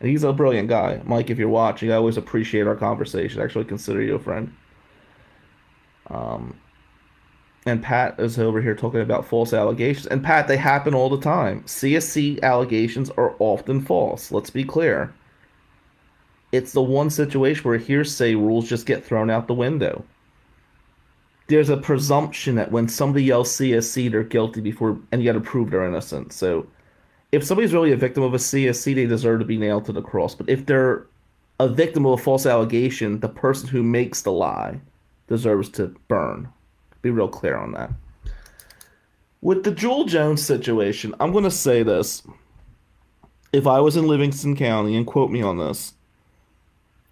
And 0.00 0.10
he's 0.10 0.24
a 0.24 0.32
brilliant 0.32 0.68
guy. 0.68 1.00
Mike, 1.04 1.30
if 1.30 1.38
you're 1.38 1.48
watching, 1.48 1.90
I 1.90 1.96
always 1.96 2.16
appreciate 2.16 2.66
our 2.66 2.76
conversation. 2.76 3.40
I 3.40 3.44
actually 3.44 3.64
consider 3.64 4.02
you 4.02 4.14
a 4.14 4.18
friend. 4.18 4.54
Um, 6.08 6.54
and 7.66 7.82
Pat 7.82 8.18
is 8.18 8.38
over 8.38 8.62
here 8.62 8.74
talking 8.74 9.00
about 9.00 9.26
false 9.26 9.52
allegations. 9.52 10.06
And 10.06 10.22
Pat, 10.22 10.48
they 10.48 10.56
happen 10.56 10.94
all 10.94 11.10
the 11.10 11.20
time. 11.20 11.62
CSC 11.64 12.40
allegations 12.42 13.10
are 13.10 13.34
often 13.40 13.80
false. 13.80 14.30
Let's 14.30 14.50
be 14.50 14.64
clear. 14.64 15.12
It's 16.52 16.72
the 16.72 16.82
one 16.82 17.10
situation 17.10 17.64
where 17.64 17.76
hearsay 17.76 18.34
rules 18.34 18.68
just 18.68 18.86
get 18.86 19.04
thrown 19.04 19.28
out 19.28 19.48
the 19.48 19.54
window. 19.54 20.04
There's 21.48 21.68
a 21.68 21.76
presumption 21.76 22.54
that 22.54 22.72
when 22.72 22.88
somebody 22.88 23.30
else 23.30 23.56
CSC, 23.56 24.10
they're 24.10 24.22
guilty 24.22 24.60
before, 24.60 24.98
and 25.12 25.22
you 25.22 25.30
got 25.30 25.38
to 25.38 25.44
prove 25.44 25.70
they're 25.70 25.86
innocent. 25.86 26.32
So, 26.32 26.66
if 27.32 27.44
somebody's 27.44 27.74
really 27.74 27.92
a 27.92 27.96
victim 27.96 28.22
of 28.22 28.34
a 28.34 28.38
CSC, 28.38 28.94
they 28.94 29.06
deserve 29.06 29.40
to 29.40 29.44
be 29.44 29.58
nailed 29.58 29.84
to 29.86 29.92
the 29.92 30.02
cross. 30.02 30.34
But 30.34 30.48
if 30.48 30.64
they're 30.66 31.06
a 31.60 31.68
victim 31.68 32.06
of 32.06 32.18
a 32.18 32.22
false 32.22 32.46
allegation, 32.46 33.20
the 33.20 33.28
person 33.28 33.68
who 33.68 33.82
makes 33.82 34.22
the 34.22 34.32
lie 34.32 34.80
deserves 35.26 35.68
to 35.70 35.94
burn. 36.08 36.48
Be 37.02 37.10
real 37.10 37.28
clear 37.28 37.56
on 37.56 37.72
that. 37.72 37.90
With 39.40 39.64
the 39.64 39.70
Jewell 39.70 40.04
Jones 40.04 40.42
situation, 40.42 41.14
I'm 41.20 41.32
going 41.32 41.44
to 41.44 41.50
say 41.50 41.82
this. 41.82 42.22
if 43.52 43.66
I 43.66 43.80
was 43.80 43.96
in 43.96 44.06
Livingston 44.06 44.56
County, 44.56 44.96
and 44.96 45.06
quote 45.06 45.30
me 45.30 45.42
on 45.42 45.58
this, 45.58 45.94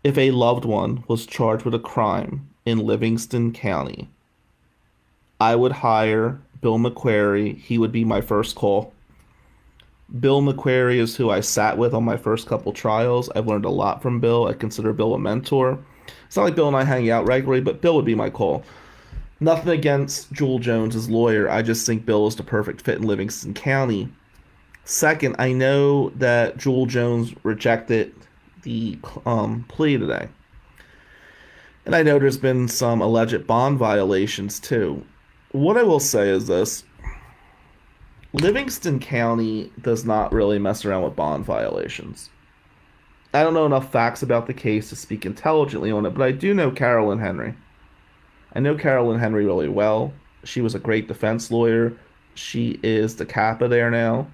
if 0.05 0.19
a 0.19 0.31
loved 0.31 0.65
one 0.65 1.05
was 1.09 1.27
charged 1.27 1.65
with 1.65 1.75
a 1.75 1.79
crime 1.79 2.49
in 2.65 2.79
Livingston 2.79 3.53
County, 3.53 4.09
I 5.41 5.57
would 5.57 5.73
hire 5.73 6.41
Bill 6.61 6.79
McQuarrie. 6.79 7.59
He 7.59 7.79
would 7.79 7.93
be 7.93 8.05
my 8.05 8.21
first 8.21 8.55
call. 8.57 8.93
Bill 10.21 10.41
McQuarrie 10.41 10.99
is 10.99 11.17
who 11.17 11.31
I 11.31 11.41
sat 11.41 11.77
with 11.77 11.93
on 11.93 12.05
my 12.05 12.17
first 12.17 12.47
couple 12.47 12.73
trials. 12.73 13.29
I've 13.35 13.49
learned 13.49 13.65
a 13.65 13.71
lot 13.71 14.03
from 14.03 14.21
Bill. 14.21 14.47
I 14.47 14.53
consider 14.53 14.93
Bill 14.93 15.15
a 15.15 15.19
mentor. 15.19 15.79
It's 16.27 16.37
not 16.37 16.45
like 16.45 16.55
Bill 16.55 16.69
and 16.69 16.77
I 16.77 16.85
hang 16.85 17.11
out 17.11 17.27
regularly, 17.27 17.61
but 17.61 17.81
Bill 17.81 17.97
would 17.97 18.05
be 18.05 18.15
my 18.15 18.31
call. 18.31 18.63
Nothing 19.41 19.73
against 19.73 20.33
Jewell 20.33 20.61
Jones' 20.61 21.11
lawyer. 21.11 21.51
I 21.51 21.63
just 21.63 21.85
think 21.87 22.07
Bill 22.07 22.27
is 22.27 22.37
the 22.37 22.43
perfect 22.43 22.83
fit 22.83 22.99
in 22.99 23.07
Livingston 23.07 23.53
County. 23.53 24.09
Second, 24.85 25.35
I 25.39 25.53
know 25.53 26.11
that 26.11 26.57
Jewell 26.57 26.87
Jones 26.87 27.35
rejected 27.43 28.15
the 28.63 28.99
um, 29.27 29.65
plea 29.69 29.99
today. 29.99 30.29
And 31.85 31.95
I 31.95 32.03
know 32.03 32.19
there's 32.19 32.39
been 32.39 32.69
some 32.69 33.01
alleged 33.01 33.47
bond 33.47 33.79
violations 33.79 34.59
too. 34.61 35.05
What 35.53 35.77
I 35.77 35.83
will 35.83 36.01
say 36.01 36.31
is 36.31 36.47
this 36.47 36.85
Livingston 38.37 39.01
County 39.01 39.73
does 39.81 40.05
not 40.05 40.31
really 40.31 40.59
mess 40.59 40.85
around 40.85 41.03
with 41.03 41.17
bond 41.17 41.47
violations. 41.47 42.29
I 43.33 43.43
don't 43.43 43.55
know 43.55 43.65
enough 43.65 43.91
facts 43.91 44.23
about 44.23 44.47
the 44.47 44.53
case 44.53 44.91
to 44.91 44.97
speak 44.97 45.25
intelligently 45.25 45.91
on 45.91 46.05
it, 46.05 46.11
but 46.11 46.23
I 46.23 46.33
do 46.33 46.53
know 46.53 46.71
Carolyn 46.71 47.19
Henry. 47.19 47.55
I 48.55 48.61
know 48.61 48.75
Carolyn 48.75 49.19
Henry 49.19 49.47
really 49.47 49.71
well. 49.71 50.13
She 50.45 50.61
was 50.61 50.75
a 50.75 50.79
great 50.79 51.09
defense 51.09 51.51
lawyer. 51.51 51.97
She 52.35 52.79
is 52.83 53.17
the 53.17 53.25
CAPA 53.25 53.71
there 53.71 53.91
now. 53.91 54.27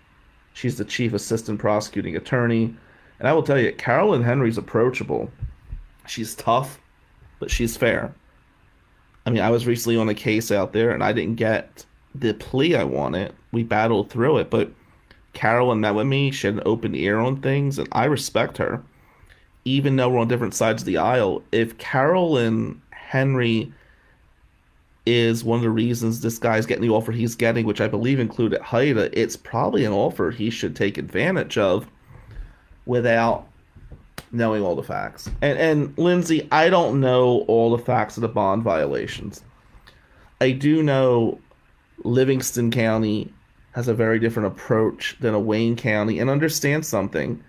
She's 0.52 0.78
the 0.78 0.84
chief 0.84 1.12
assistant 1.12 1.60
prosecuting 1.60 2.16
attorney. 2.16 2.74
And 3.20 3.28
I 3.28 3.32
will 3.32 3.44
tell 3.44 3.58
you, 3.58 3.72
Carolyn 3.72 4.24
Henry's 4.24 4.58
approachable. 4.58 5.30
She's 6.08 6.34
tough, 6.34 6.80
but 7.38 7.52
she's 7.52 7.76
fair. 7.76 8.12
I 9.26 9.30
mean, 9.30 9.42
I 9.42 9.50
was 9.50 9.64
recently 9.64 9.96
on 9.96 10.08
a 10.08 10.14
case 10.14 10.50
out 10.50 10.72
there 10.72 10.90
and 10.90 11.04
I 11.04 11.12
didn't 11.12 11.36
get 11.36 11.86
the 12.14 12.34
plea 12.34 12.76
I 12.76 12.84
wanted. 12.84 13.32
We 13.52 13.62
battled 13.62 14.10
through 14.10 14.38
it, 14.38 14.50
but 14.50 14.70
Carolyn 15.32 15.80
met 15.80 15.94
with 15.94 16.06
me. 16.06 16.30
She 16.30 16.46
had 16.46 16.56
an 16.56 16.62
open 16.66 16.94
ear 16.94 17.18
on 17.18 17.40
things, 17.40 17.78
and 17.78 17.88
I 17.92 18.04
respect 18.04 18.58
her. 18.58 18.82
Even 19.64 19.96
though 19.96 20.08
we're 20.08 20.18
on 20.18 20.28
different 20.28 20.54
sides 20.54 20.82
of 20.82 20.86
the 20.86 20.98
aisle, 20.98 21.42
if 21.52 21.78
Carolyn 21.78 22.82
Henry 22.90 23.72
is 25.06 25.44
one 25.44 25.56
of 25.56 25.62
the 25.62 25.70
reasons 25.70 26.20
this 26.20 26.38
guy's 26.38 26.66
getting 26.66 26.82
the 26.82 26.94
offer 26.94 27.12
he's 27.12 27.34
getting, 27.34 27.66
which 27.66 27.80
I 27.80 27.88
believe 27.88 28.20
included 28.20 28.60
HYTA, 28.60 29.10
it's 29.12 29.36
probably 29.36 29.84
an 29.84 29.92
offer 29.92 30.30
he 30.30 30.50
should 30.50 30.76
take 30.76 30.98
advantage 30.98 31.58
of 31.58 31.86
without 32.86 33.46
knowing 34.32 34.62
all 34.62 34.74
the 34.74 34.82
facts. 34.82 35.30
And 35.40 35.58
and 35.58 35.98
Lindsay, 35.98 36.48
I 36.50 36.70
don't 36.70 37.00
know 37.00 37.44
all 37.48 37.70
the 37.70 37.82
facts 37.82 38.16
of 38.16 38.22
the 38.22 38.28
bond 38.28 38.62
violations. 38.62 39.42
I 40.40 40.50
do 40.52 40.82
know 40.82 41.40
Livingston 42.04 42.70
County 42.70 43.32
has 43.72 43.88
a 43.88 43.94
very 43.94 44.18
different 44.18 44.48
approach 44.48 45.16
than 45.20 45.34
a 45.34 45.40
Wayne 45.40 45.76
County 45.76 46.18
and 46.18 46.28
understand 46.28 46.84
something. 46.84 47.42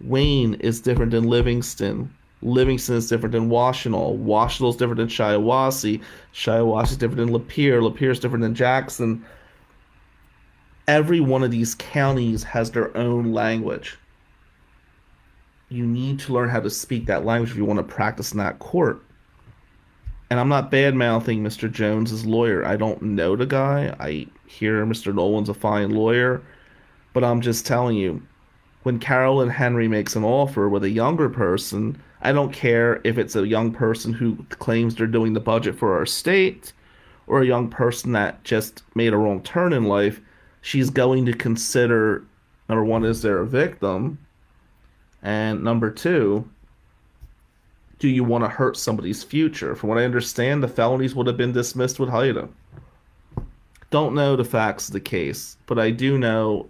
Wayne 0.00 0.54
is 0.54 0.80
different 0.80 1.10
than 1.10 1.24
Livingston. 1.24 2.14
Livingston 2.42 2.96
is 2.96 3.08
different 3.08 3.32
than 3.32 3.50
Washtenaw. 3.50 4.18
Washtenaw 4.18 4.70
is 4.70 4.76
different 4.76 4.98
than 4.98 5.08
Shiawassee. 5.08 6.00
Shiawassee 6.32 6.92
is 6.92 6.96
different 6.96 7.18
than 7.18 7.38
Lapeer. 7.38 7.80
Lapeer 7.80 8.10
is 8.10 8.20
different 8.20 8.42
than 8.42 8.54
Jackson. 8.54 9.24
Every 10.88 11.20
one 11.20 11.42
of 11.42 11.50
these 11.50 11.74
counties 11.74 12.42
has 12.44 12.70
their 12.70 12.96
own 12.96 13.32
language. 13.32 13.98
You 15.68 15.86
need 15.86 16.18
to 16.20 16.32
learn 16.32 16.48
how 16.48 16.60
to 16.60 16.70
speak 16.70 17.06
that 17.06 17.24
language 17.24 17.50
if 17.50 17.56
you 17.56 17.64
want 17.64 17.78
to 17.78 17.94
practice 17.94 18.32
in 18.32 18.38
that 18.38 18.58
court. 18.58 19.02
And 20.30 20.38
I'm 20.38 20.48
not 20.48 20.70
bad 20.70 20.94
mouthing 20.94 21.42
Mr. 21.42 21.70
Jones's 21.70 22.24
lawyer. 22.24 22.64
I 22.64 22.76
don't 22.76 23.02
know 23.02 23.34
the 23.34 23.46
guy. 23.46 23.94
I 23.98 24.28
hear 24.46 24.86
Mr. 24.86 25.12
Nolan's 25.12 25.48
a 25.48 25.54
fine 25.54 25.90
lawyer. 25.90 26.40
But 27.12 27.24
I'm 27.24 27.40
just 27.40 27.66
telling 27.66 27.96
you, 27.96 28.22
when 28.84 29.00
Carolyn 29.00 29.50
Henry 29.50 29.88
makes 29.88 30.14
an 30.14 30.22
offer 30.22 30.68
with 30.68 30.84
a 30.84 30.90
younger 30.90 31.28
person, 31.28 32.00
I 32.22 32.32
don't 32.32 32.52
care 32.52 33.00
if 33.02 33.18
it's 33.18 33.34
a 33.34 33.46
young 33.46 33.72
person 33.72 34.12
who 34.12 34.36
claims 34.50 34.94
they're 34.94 35.06
doing 35.08 35.32
the 35.32 35.40
budget 35.40 35.76
for 35.76 35.96
our 35.96 36.06
state 36.06 36.72
or 37.26 37.42
a 37.42 37.46
young 37.46 37.68
person 37.68 38.12
that 38.12 38.42
just 38.44 38.82
made 38.94 39.12
a 39.12 39.16
wrong 39.16 39.42
turn 39.42 39.72
in 39.72 39.84
life. 39.84 40.20
She's 40.62 40.90
going 40.90 41.26
to 41.26 41.32
consider 41.32 42.24
number 42.68 42.84
one, 42.84 43.04
is 43.04 43.22
there 43.22 43.38
a 43.38 43.46
victim? 43.46 44.18
And 45.22 45.64
number 45.64 45.90
two, 45.90 46.48
do 48.00 48.08
you 48.08 48.24
want 48.24 48.42
to 48.42 48.48
hurt 48.48 48.76
somebody's 48.76 49.22
future? 49.22 49.76
From 49.76 49.90
what 49.90 49.98
I 49.98 50.04
understand, 50.04 50.62
the 50.62 50.68
felonies 50.68 51.14
would 51.14 51.26
have 51.26 51.36
been 51.36 51.52
dismissed 51.52 52.00
with 52.00 52.08
HYTA. 52.08 52.48
Don't 53.90 54.14
know 54.14 54.36
the 54.36 54.44
facts 54.44 54.88
of 54.88 54.94
the 54.94 55.00
case, 55.00 55.56
but 55.66 55.78
I 55.78 55.90
do 55.90 56.18
know 56.18 56.68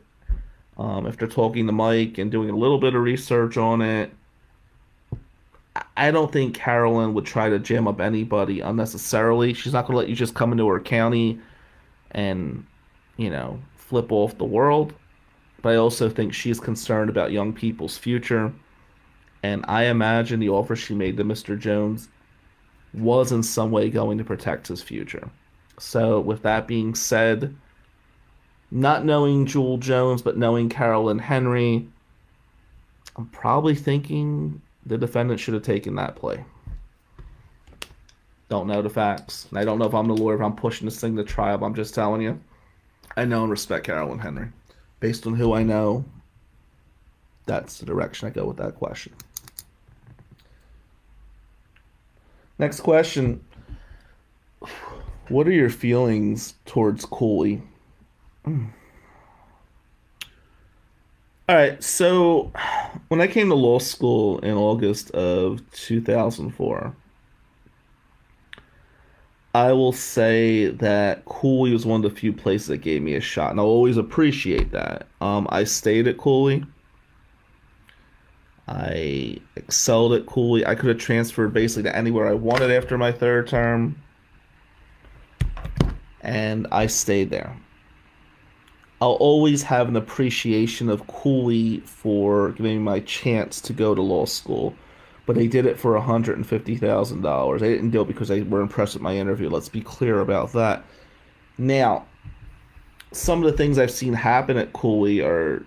um, 0.76 1.06
after 1.06 1.26
talking 1.26 1.66
to 1.66 1.72
Mike 1.72 2.18
and 2.18 2.30
doing 2.30 2.50
a 2.50 2.56
little 2.56 2.78
bit 2.78 2.94
of 2.94 3.02
research 3.02 3.56
on 3.56 3.80
it, 3.80 4.10
I 5.96 6.10
don't 6.10 6.32
think 6.32 6.54
Carolyn 6.54 7.14
would 7.14 7.26
try 7.26 7.48
to 7.48 7.60
jam 7.60 7.86
up 7.86 8.00
anybody 8.00 8.60
unnecessarily. 8.60 9.54
She's 9.54 9.72
not 9.72 9.86
going 9.86 9.94
to 9.94 9.98
let 9.98 10.08
you 10.08 10.16
just 10.16 10.34
come 10.34 10.50
into 10.50 10.66
her 10.68 10.80
county 10.80 11.38
and, 12.10 12.66
you 13.16 13.30
know, 13.30 13.60
flip 13.76 14.10
off 14.10 14.36
the 14.36 14.44
world. 14.44 14.94
But 15.62 15.74
I 15.74 15.76
also 15.76 16.08
think 16.08 16.34
she's 16.34 16.58
concerned 16.58 17.08
about 17.08 17.30
young 17.30 17.52
people's 17.52 17.96
future. 17.96 18.52
And 19.42 19.64
I 19.68 19.84
imagine 19.84 20.40
the 20.40 20.50
offer 20.50 20.76
she 20.76 20.94
made 20.94 21.16
to 21.16 21.24
Mr. 21.24 21.58
Jones 21.58 22.08
was 22.92 23.32
in 23.32 23.42
some 23.42 23.70
way 23.70 23.88
going 23.88 24.18
to 24.18 24.24
protect 24.24 24.68
his 24.68 24.82
future. 24.82 25.30
So, 25.78 26.20
with 26.20 26.42
that 26.42 26.66
being 26.66 26.94
said, 26.94 27.56
not 28.70 29.04
knowing 29.04 29.46
Jewell 29.46 29.78
Jones, 29.78 30.22
but 30.22 30.36
knowing 30.36 30.68
Carolyn 30.68 31.18
Henry, 31.18 31.88
I'm 33.16 33.26
probably 33.26 33.74
thinking 33.74 34.60
the 34.84 34.98
defendant 34.98 35.40
should 35.40 35.54
have 35.54 35.62
taken 35.62 35.94
that 35.96 36.16
play. 36.16 36.44
Don't 38.48 38.66
know 38.66 38.82
the 38.82 38.90
facts. 38.90 39.46
I 39.54 39.64
don't 39.64 39.78
know 39.78 39.86
if 39.86 39.94
I'm 39.94 40.08
the 40.08 40.14
lawyer, 40.14 40.34
if 40.34 40.40
I'm 40.40 40.56
pushing 40.56 40.84
this 40.84 41.00
thing 41.00 41.16
to 41.16 41.24
trial. 41.24 41.62
I'm 41.64 41.74
just 41.74 41.94
telling 41.94 42.20
you. 42.20 42.40
I 43.16 43.24
know 43.24 43.42
and 43.42 43.50
respect 43.50 43.86
Carolyn 43.86 44.18
Henry. 44.18 44.48
Based 44.98 45.26
on 45.26 45.34
who 45.34 45.52
I 45.52 45.62
know, 45.62 46.04
that's 47.46 47.78
the 47.78 47.86
direction 47.86 48.28
I 48.28 48.30
go 48.30 48.44
with 48.44 48.56
that 48.58 48.74
question. 48.74 49.12
Next 52.60 52.80
question. 52.80 53.42
What 55.30 55.48
are 55.48 55.52
your 55.52 55.70
feelings 55.70 56.56
towards 56.66 57.06
Cooley? 57.06 57.62
All 58.44 58.56
right, 61.48 61.82
so 61.82 62.52
when 63.08 63.22
I 63.22 63.28
came 63.28 63.48
to 63.48 63.54
law 63.54 63.78
school 63.78 64.40
in 64.40 64.52
August 64.52 65.10
of 65.12 65.62
2004, 65.70 66.94
I 69.54 69.72
will 69.72 69.92
say 69.92 70.66
that 70.66 71.24
Cooley 71.24 71.72
was 71.72 71.86
one 71.86 72.04
of 72.04 72.12
the 72.12 72.20
few 72.20 72.34
places 72.34 72.68
that 72.68 72.82
gave 72.82 73.00
me 73.00 73.14
a 73.14 73.22
shot, 73.22 73.52
and 73.52 73.58
I'll 73.58 73.64
always 73.64 73.96
appreciate 73.96 74.70
that. 74.72 75.06
Um, 75.22 75.48
I 75.50 75.64
stayed 75.64 76.06
at 76.06 76.18
Cooley. 76.18 76.66
I 78.70 79.38
excelled 79.56 80.12
at 80.12 80.26
Cooley. 80.26 80.64
I 80.64 80.76
could 80.76 80.90
have 80.90 80.98
transferred 80.98 81.52
basically 81.52 81.90
to 81.90 81.96
anywhere 81.96 82.28
I 82.28 82.34
wanted 82.34 82.70
after 82.70 82.96
my 82.96 83.10
third 83.10 83.48
term, 83.48 84.00
and 86.20 86.68
I 86.70 86.86
stayed 86.86 87.30
there. 87.30 87.56
I'll 89.02 89.12
always 89.12 89.64
have 89.64 89.88
an 89.88 89.96
appreciation 89.96 90.88
of 90.88 91.06
Cooley 91.08 91.80
for 91.80 92.52
giving 92.52 92.76
me 92.76 92.82
my 92.82 93.00
chance 93.00 93.60
to 93.62 93.72
go 93.72 93.94
to 93.94 94.02
law 94.02 94.24
school. 94.24 94.74
But 95.26 95.36
they 95.36 95.48
did 95.48 95.66
it 95.66 95.78
for 95.78 95.98
$150,000. 95.98 97.60
They 97.60 97.72
didn't 97.72 97.90
do 97.90 98.02
it 98.02 98.08
because 98.08 98.28
they 98.28 98.42
were 98.42 98.60
impressed 98.60 98.94
with 98.94 99.02
my 99.02 99.16
interview. 99.16 99.48
Let's 99.48 99.68
be 99.68 99.80
clear 99.80 100.20
about 100.20 100.52
that. 100.52 100.84
Now, 101.56 102.06
some 103.12 103.42
of 103.42 103.50
the 103.50 103.56
things 103.56 103.78
I've 103.78 103.90
seen 103.90 104.12
happen 104.12 104.56
at 104.56 104.72
Cooley 104.72 105.20
are 105.20 105.64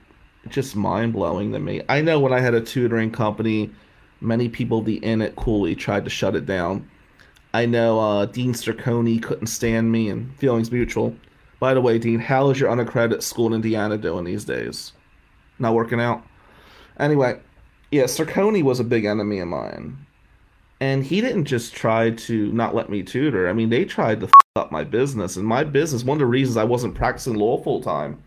just 0.50 0.76
mind 0.76 1.14
blowing 1.14 1.52
to 1.54 1.60
me. 1.60 1.82
I 1.90 2.02
know 2.02 2.20
when 2.20 2.34
I 2.34 2.40
had 2.40 2.54
a 2.54 2.62
tutoring 2.62 3.12
company, 3.12 3.72
many 4.22 4.50
people 4.50 4.82
the 4.82 4.98
inn 4.98 5.22
at 5.22 5.36
Cooley 5.36 5.76
tried 5.76 6.04
to 6.04 6.10
shut 6.10 6.36
it 6.36 6.46
down. 6.46 6.90
I 7.54 7.66
know 7.66 8.00
uh, 8.00 8.26
Dean 8.26 8.54
Sterconi 8.54 9.22
couldn't 9.22 9.48
stand 9.48 9.92
me, 9.92 10.10
and 10.10 10.36
feelings 10.38 10.72
mutual. 10.72 11.16
By 11.60 11.74
the 11.74 11.82
way, 11.82 12.00
Dean, 12.00 12.20
how 12.20 12.50
is 12.50 12.60
your 12.60 12.72
unaccredited 12.72 13.24
school 13.24 13.48
in 13.48 13.54
Indiana 13.54 13.98
doing 13.98 14.26
these 14.26 14.44
days? 14.44 14.94
Not 15.60 15.76
working 15.76 16.02
out? 16.02 16.26
Anyway, 17.00 17.40
yeah, 17.92 18.04
Sterconi 18.04 18.64
was 18.64 18.80
a 18.80 18.84
big 18.84 19.06
enemy 19.06 19.40
of 19.40 19.48
mine. 19.48 20.06
And 20.80 21.06
he 21.06 21.22
didn't 21.22 21.46
just 21.46 21.74
try 21.74 22.10
to 22.10 22.52
not 22.52 22.76
let 22.76 22.90
me 22.90 23.04
tutor. 23.04 23.48
I 23.48 23.54
mean, 23.54 23.70
they 23.70 23.86
tried 23.86 24.20
to 24.22 24.26
f- 24.26 24.34
up 24.56 24.72
my 24.72 24.84
business. 24.84 25.38
And 25.38 25.46
my 25.46 25.64
business, 25.64 26.04
one 26.04 26.16
of 26.16 26.20
the 26.20 26.26
reasons 26.26 26.58
I 26.58 26.66
wasn't 26.66 26.96
practicing 26.96 27.36
law 27.36 27.62
full 27.62 27.82
time 27.82 28.22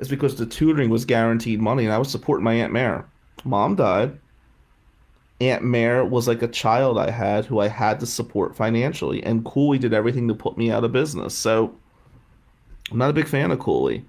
is 0.00 0.08
because 0.08 0.36
the 0.36 0.46
tutoring 0.46 0.90
was 0.90 1.04
guaranteed 1.04 1.60
money 1.60 1.84
and 1.84 1.92
I 1.92 1.98
was 1.98 2.10
supporting 2.10 2.44
my 2.44 2.54
Aunt 2.54 2.72
Mare. 2.72 3.06
Mom 3.44 3.76
died. 3.76 4.18
Aunt 5.40 5.64
Mare 5.64 6.04
was 6.04 6.28
like 6.28 6.42
a 6.42 6.48
child 6.48 6.98
I 6.98 7.10
had 7.10 7.46
who 7.46 7.60
I 7.60 7.68
had 7.68 8.00
to 8.00 8.06
support 8.06 8.54
financially, 8.54 9.22
and 9.22 9.44
Cooley 9.44 9.78
did 9.78 9.94
everything 9.94 10.28
to 10.28 10.34
put 10.34 10.58
me 10.58 10.70
out 10.70 10.84
of 10.84 10.92
business. 10.92 11.34
So 11.34 11.74
I'm 12.90 12.98
not 12.98 13.10
a 13.10 13.14
big 13.14 13.28
fan 13.28 13.50
of 13.50 13.58
Cooley. 13.58 14.04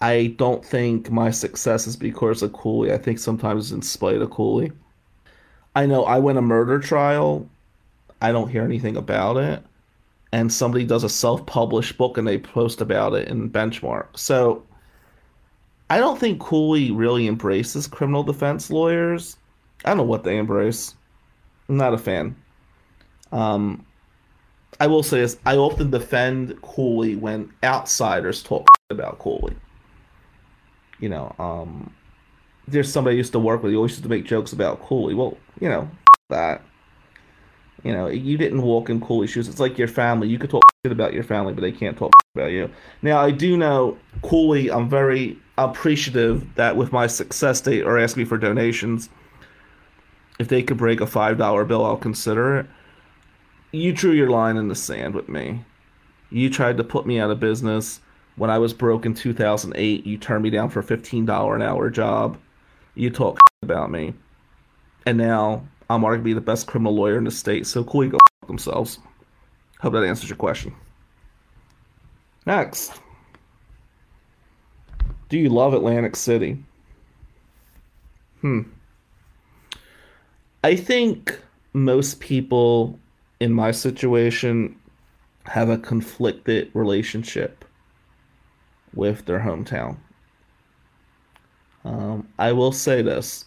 I 0.00 0.34
don't 0.36 0.64
think 0.64 1.10
my 1.10 1.30
success 1.32 1.88
is 1.88 1.96
because 1.96 2.42
of 2.42 2.52
Cooley. 2.52 2.92
I 2.92 2.98
think 2.98 3.18
sometimes 3.18 3.72
in 3.72 3.82
spite 3.82 4.22
of 4.22 4.30
Cooley. 4.30 4.70
I 5.74 5.86
know 5.86 6.04
I 6.04 6.18
win 6.18 6.36
a 6.36 6.42
murder 6.42 6.78
trial. 6.78 7.48
I 8.22 8.30
don't 8.30 8.48
hear 8.48 8.62
anything 8.62 8.96
about 8.96 9.36
it. 9.36 9.62
And 10.30 10.52
somebody 10.52 10.84
does 10.84 11.02
a 11.02 11.08
self 11.08 11.46
published 11.46 11.98
book 11.98 12.16
and 12.16 12.28
they 12.28 12.38
post 12.38 12.80
about 12.80 13.14
it 13.14 13.28
in 13.28 13.50
Benchmark. 13.50 14.16
So 14.16 14.62
I 15.90 15.98
don't 15.98 16.18
think 16.18 16.40
Cooley 16.40 16.90
really 16.90 17.26
embraces 17.26 17.86
criminal 17.86 18.22
defense 18.22 18.70
lawyers. 18.70 19.36
I 19.84 19.90
don't 19.90 19.98
know 19.98 20.04
what 20.04 20.24
they 20.24 20.36
embrace. 20.36 20.94
I'm 21.68 21.76
not 21.76 21.94
a 21.94 21.98
fan. 21.98 22.36
Um, 23.32 23.84
I 24.80 24.86
will 24.86 25.02
say 25.02 25.20
this 25.20 25.38
I 25.46 25.56
often 25.56 25.90
defend 25.90 26.60
Cooley 26.62 27.16
when 27.16 27.52
outsiders 27.64 28.42
talk 28.42 28.66
about 28.90 29.18
Cooley. 29.18 29.56
You 31.00 31.08
know, 31.08 31.34
um, 31.38 31.94
there's 32.66 32.92
somebody 32.92 33.16
I 33.16 33.18
used 33.18 33.32
to 33.32 33.38
work 33.38 33.62
with. 33.62 33.72
He 33.72 33.76
always 33.76 33.92
used 33.92 34.02
to 34.02 34.08
make 34.08 34.24
jokes 34.24 34.52
about 34.52 34.82
Cooley. 34.82 35.14
Well, 35.14 35.36
you 35.60 35.68
know, 35.68 35.88
that. 36.28 36.62
You 37.84 37.92
know, 37.92 38.08
you 38.08 38.36
didn't 38.36 38.62
walk 38.62 38.90
in 38.90 39.00
Cooley's 39.00 39.30
shoes. 39.30 39.46
It's 39.46 39.60
like 39.60 39.78
your 39.78 39.86
family. 39.86 40.26
You 40.26 40.36
could 40.36 40.50
talk 40.50 40.62
about 40.84 41.12
your 41.12 41.22
family, 41.22 41.54
but 41.54 41.60
they 41.60 41.70
can't 41.70 41.96
talk 41.96 42.10
about 42.34 42.50
you. 42.50 42.68
Now, 43.02 43.20
I 43.20 43.30
do 43.30 43.56
know 43.56 43.96
Cooley. 44.22 44.68
I'm 44.68 44.88
very 44.88 45.38
appreciative 45.64 46.54
that 46.54 46.76
with 46.76 46.92
my 46.92 47.06
success, 47.06 47.60
they 47.60 47.82
are 47.82 47.98
asking 47.98 48.22
me 48.22 48.28
for 48.28 48.38
donations. 48.38 49.08
If 50.38 50.48
they 50.48 50.62
could 50.62 50.76
break 50.76 51.00
a 51.00 51.06
five 51.06 51.38
dollar 51.38 51.64
bill, 51.64 51.84
I'll 51.84 51.96
consider 51.96 52.58
it. 52.58 52.66
You 53.72 53.92
drew 53.92 54.12
your 54.12 54.30
line 54.30 54.56
in 54.56 54.68
the 54.68 54.74
sand 54.74 55.14
with 55.14 55.28
me. 55.28 55.64
You 56.30 56.48
tried 56.48 56.76
to 56.76 56.84
put 56.84 57.06
me 57.06 57.18
out 57.18 57.30
of 57.30 57.40
business 57.40 58.00
when 58.36 58.50
I 58.50 58.58
was 58.58 58.72
broke 58.72 59.04
in 59.04 59.14
2008. 59.14 60.06
You 60.06 60.16
turned 60.16 60.42
me 60.42 60.50
down 60.50 60.70
for 60.70 60.80
a 60.80 60.84
fifteen 60.84 61.26
dollar 61.26 61.56
an 61.56 61.62
hour 61.62 61.90
job. 61.90 62.38
You 62.94 63.10
talk 63.10 63.38
about 63.62 63.90
me, 63.90 64.14
and 65.06 65.18
now 65.18 65.66
I'm 65.90 66.02
arguably 66.02 66.34
the 66.34 66.40
best 66.40 66.66
criminal 66.66 66.94
lawyer 66.94 67.18
in 67.18 67.24
the 67.24 67.30
state. 67.30 67.66
So 67.66 67.84
Cooley 67.84 68.08
go 68.08 68.18
themselves. 68.46 68.98
Hope 69.80 69.92
that 69.92 70.04
answers 70.04 70.28
your 70.28 70.36
question. 70.36 70.74
Next. 72.46 73.00
Do 75.28 75.38
you 75.38 75.48
love 75.48 75.74
Atlantic 75.74 76.16
City? 76.16 76.58
Hmm. 78.40 78.62
I 80.64 80.74
think 80.76 81.38
most 81.72 82.20
people 82.20 82.98
in 83.40 83.52
my 83.52 83.70
situation 83.70 84.76
have 85.44 85.68
a 85.68 85.78
conflicted 85.78 86.70
relationship 86.74 87.64
with 88.94 89.26
their 89.26 89.40
hometown. 89.40 89.96
Um, 91.84 92.28
I 92.38 92.52
will 92.52 92.72
say 92.72 93.02
this 93.02 93.44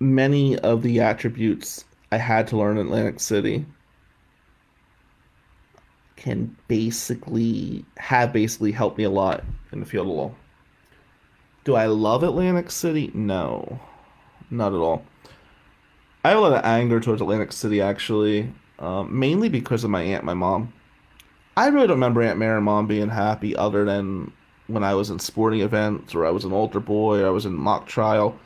many 0.00 0.58
of 0.58 0.82
the 0.82 1.00
attributes 1.00 1.84
I 2.12 2.18
had 2.18 2.46
to 2.48 2.56
learn 2.56 2.78
in 2.78 2.86
Atlantic 2.86 3.20
City 3.20 3.64
can 6.16 6.56
basically 6.68 7.84
have 7.96 8.32
basically 8.32 8.72
helped 8.72 8.98
me 8.98 9.04
a 9.04 9.10
lot 9.10 9.44
in 9.72 9.80
the 9.80 9.86
field 9.86 10.06
of 10.06 10.14
law. 10.14 10.34
Do 11.64 11.74
I 11.74 11.86
love 11.86 12.22
Atlantic 12.22 12.70
City? 12.70 13.10
No, 13.14 13.80
not 14.50 14.72
at 14.72 14.78
all. 14.78 15.04
I 16.24 16.30
have 16.30 16.38
a 16.38 16.40
lot 16.40 16.52
of 16.52 16.64
anger 16.64 17.00
towards 17.00 17.20
Atlantic 17.20 17.52
City 17.52 17.80
actually, 17.80 18.52
um, 18.78 19.18
mainly 19.18 19.48
because 19.48 19.84
of 19.84 19.90
my 19.90 20.02
aunt, 20.02 20.24
my 20.24 20.34
mom. 20.34 20.72
I 21.56 21.68
really 21.68 21.86
don't 21.86 21.96
remember 21.96 22.22
Aunt 22.22 22.38
Mary 22.38 22.56
and 22.56 22.64
Mom 22.64 22.86
being 22.86 23.08
happy 23.08 23.54
other 23.54 23.84
than 23.84 24.32
when 24.66 24.82
I 24.82 24.94
was 24.94 25.10
in 25.10 25.18
sporting 25.18 25.60
events 25.60 26.14
or 26.14 26.26
I 26.26 26.30
was 26.30 26.44
an 26.44 26.52
altar 26.52 26.80
boy 26.80 27.20
or 27.20 27.26
I 27.26 27.30
was 27.30 27.46
in 27.46 27.54
mock 27.54 27.86
trial 27.86 28.38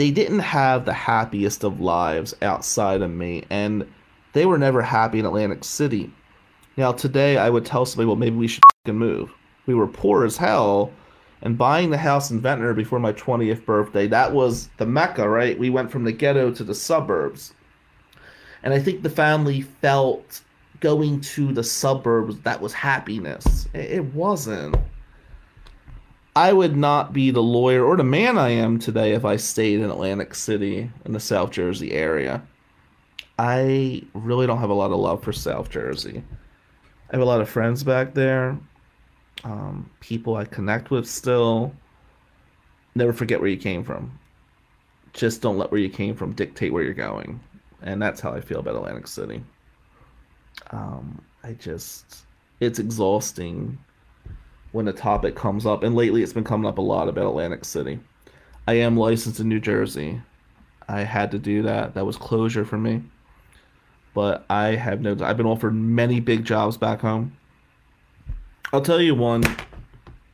they 0.00 0.10
didn't 0.10 0.38
have 0.38 0.86
the 0.86 0.94
happiest 0.94 1.62
of 1.62 1.78
lives 1.78 2.34
outside 2.40 3.02
of 3.02 3.10
me, 3.10 3.44
and 3.50 3.86
they 4.32 4.46
were 4.46 4.56
never 4.56 4.80
happy 4.80 5.18
in 5.18 5.26
Atlantic 5.26 5.62
City. 5.62 6.10
Now, 6.76 6.92
today 6.92 7.36
I 7.36 7.50
would 7.50 7.64
tell 7.64 7.84
somebody, 7.84 8.06
well, 8.06 8.16
maybe 8.16 8.36
we 8.36 8.46
should 8.46 8.62
move. 8.86 9.30
We 9.66 9.74
were 9.74 9.86
poor 9.86 10.24
as 10.24 10.36
hell, 10.36 10.92
and 11.42 11.56
buying 11.56 11.90
the 11.90 11.98
house 11.98 12.30
in 12.30 12.40
Ventnor 12.40 12.74
before 12.74 12.98
my 12.98 13.12
20th 13.12 13.64
birthday, 13.64 14.06
that 14.08 14.32
was 14.32 14.68
the 14.76 14.86
mecca, 14.86 15.28
right? 15.28 15.58
We 15.58 15.70
went 15.70 15.90
from 15.90 16.04
the 16.04 16.12
ghetto 16.12 16.50
to 16.52 16.64
the 16.64 16.74
suburbs. 16.74 17.54
And 18.62 18.74
I 18.74 18.78
think 18.78 19.02
the 19.02 19.10
family 19.10 19.62
felt 19.62 20.42
going 20.80 21.20
to 21.20 21.52
the 21.52 21.64
suburbs 21.64 22.38
that 22.40 22.60
was 22.60 22.72
happiness. 22.72 23.68
It 23.74 24.04
wasn't. 24.14 24.76
I 26.36 26.52
would 26.52 26.76
not 26.76 27.12
be 27.12 27.30
the 27.30 27.42
lawyer 27.42 27.84
or 27.84 27.96
the 27.96 28.04
man 28.04 28.38
I 28.38 28.50
am 28.50 28.78
today 28.78 29.12
if 29.12 29.24
I 29.24 29.36
stayed 29.36 29.80
in 29.80 29.90
Atlantic 29.90 30.34
City 30.34 30.90
in 31.04 31.12
the 31.12 31.20
South 31.20 31.50
Jersey 31.50 31.92
area. 31.92 32.42
I 33.38 34.02
really 34.14 34.46
don't 34.46 34.58
have 34.58 34.70
a 34.70 34.74
lot 34.74 34.92
of 34.92 34.98
love 34.98 35.24
for 35.24 35.32
South 35.32 35.70
Jersey. 35.70 36.22
I 37.10 37.16
have 37.16 37.22
a 37.22 37.24
lot 37.24 37.40
of 37.40 37.48
friends 37.48 37.82
back 37.82 38.14
there, 38.14 38.56
um, 39.42 39.90
people 39.98 40.36
I 40.36 40.44
connect 40.44 40.92
with 40.92 41.08
still. 41.08 41.74
Never 42.94 43.12
forget 43.12 43.40
where 43.40 43.50
you 43.50 43.56
came 43.56 43.82
from. 43.82 44.16
Just 45.12 45.42
don't 45.42 45.58
let 45.58 45.72
where 45.72 45.80
you 45.80 45.88
came 45.88 46.14
from 46.14 46.32
dictate 46.34 46.72
where 46.72 46.84
you're 46.84 46.94
going. 46.94 47.40
And 47.82 48.00
that's 48.00 48.20
how 48.20 48.32
I 48.32 48.40
feel 48.40 48.60
about 48.60 48.76
Atlantic 48.76 49.08
City. 49.08 49.42
Um, 50.70 51.20
I 51.42 51.54
just, 51.54 52.26
it's 52.60 52.78
exhausting 52.78 53.76
when 54.70 54.86
a 54.86 54.92
topic 54.92 55.34
comes 55.34 55.66
up, 55.66 55.82
and 55.82 55.96
lately 55.96 56.22
it's 56.22 56.32
been 56.32 56.44
coming 56.44 56.68
up 56.68 56.78
a 56.78 56.82
lot 56.82 57.08
about 57.08 57.26
Atlantic 57.26 57.64
City. 57.64 57.98
I 58.68 58.74
am 58.74 58.96
licensed 58.96 59.40
in 59.40 59.48
New 59.48 59.58
Jersey. 59.58 60.20
I 60.88 61.00
had 61.00 61.32
to 61.32 61.38
do 61.40 61.62
that. 61.62 61.94
That 61.94 62.06
was 62.06 62.16
closure 62.16 62.64
for 62.64 62.78
me. 62.78 63.02
But 64.14 64.44
I 64.50 64.74
have 64.74 65.00
no. 65.00 65.16
I've 65.20 65.36
been 65.36 65.46
offered 65.46 65.74
many 65.74 66.20
big 66.20 66.44
jobs 66.44 66.76
back 66.76 67.00
home. 67.00 67.36
I'll 68.72 68.80
tell 68.80 69.00
you 69.00 69.14
one 69.14 69.44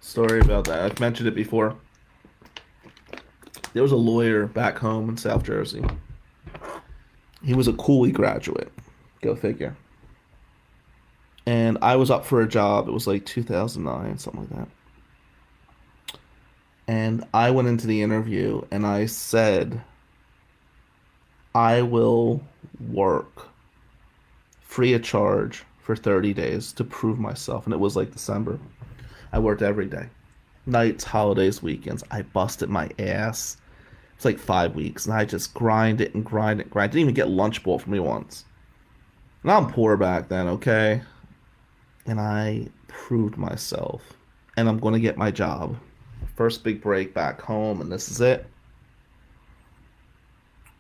story 0.01 0.41
about 0.41 0.65
that. 0.65 0.81
I've 0.81 1.01
mentioned 1.01 1.29
it 1.29 1.35
before. 1.35 1.77
There 3.75 3.83
was 3.83 3.93
a 3.93 3.97
lawyer 3.97 4.47
back 4.47 4.79
home 4.79 5.11
in 5.11 5.17
South 5.17 5.43
Jersey. 5.45 5.85
He 7.43 7.55
was 7.55 7.69
a 7.69 7.75
Cooley 7.75 8.13
graduate. 8.13 8.73
Go 9.21 9.37
figure 9.37 9.77
and 11.47 11.79
I 11.81 11.97
was 11.97 12.11
up 12.11 12.27
for 12.27 12.43
a 12.43 12.49
job. 12.49 12.89
It 12.89 12.93
was 12.93 13.07
like 13.07 13.25
2009, 13.25 14.19
something 14.19 14.41
like 14.41 14.51
that. 14.51 14.69
And 16.89 17.25
I 17.33 17.51
went 17.51 17.69
into 17.69 17.87
the 17.87 18.03
interview 18.03 18.63
and 18.71 18.85
I 18.87 19.07
said, 19.07 19.81
I 21.55 21.83
will 21.83 22.43
work 22.91 23.49
free 24.77 24.93
of 24.93 25.03
charge 25.03 25.65
for 25.81 25.97
30 25.97 26.35
days 26.35 26.73
to 26.75 26.85
prove 26.85 27.19
myself. 27.19 27.65
And 27.65 27.73
it 27.73 27.81
was 27.81 27.97
like 27.97 28.13
December. 28.13 28.59
I 29.33 29.39
worked 29.39 29.63
every 29.63 29.87
day 29.87 30.09
nights, 30.67 31.05
holidays, 31.05 31.63
weekends. 31.63 32.05
I 32.11 32.23
busted 32.23 32.69
my 32.69 32.91
ass. 32.99 33.57
It's 34.17 34.25
like 34.25 34.39
five 34.39 34.75
weeks. 34.75 35.07
And 35.07 35.15
I 35.15 35.25
just 35.25 35.55
grind 35.55 36.01
it 36.01 36.15
and 36.15 36.25
grind 36.25 36.61
it 36.61 36.65
and 36.65 36.73
grind. 36.73 36.91
It. 36.91 36.93
Didn't 36.93 37.03
even 37.03 37.15
get 37.15 37.29
lunch 37.29 37.63
bought 37.63 37.83
for 37.83 37.91
me 37.91 38.01
once. 38.01 38.45
And 39.43 39.53
I'm 39.53 39.73
poor 39.73 39.97
back 39.97 40.29
then, 40.29 40.49
okay? 40.49 41.03
and 42.07 42.21
I 42.21 42.69
proved 42.89 43.37
myself. 43.37 44.03
And 44.57 44.69
I'm 44.69 44.79
going 44.79 44.95
to 44.95 45.01
get 45.01 45.17
my 45.17 45.31
job. 45.31 45.77
First 46.35 46.65
big 46.65 46.81
break 46.81 47.13
back 47.13 47.41
home, 47.41 47.81
and 47.81 47.91
this 47.91 48.11
is 48.11 48.21
it. 48.21 48.47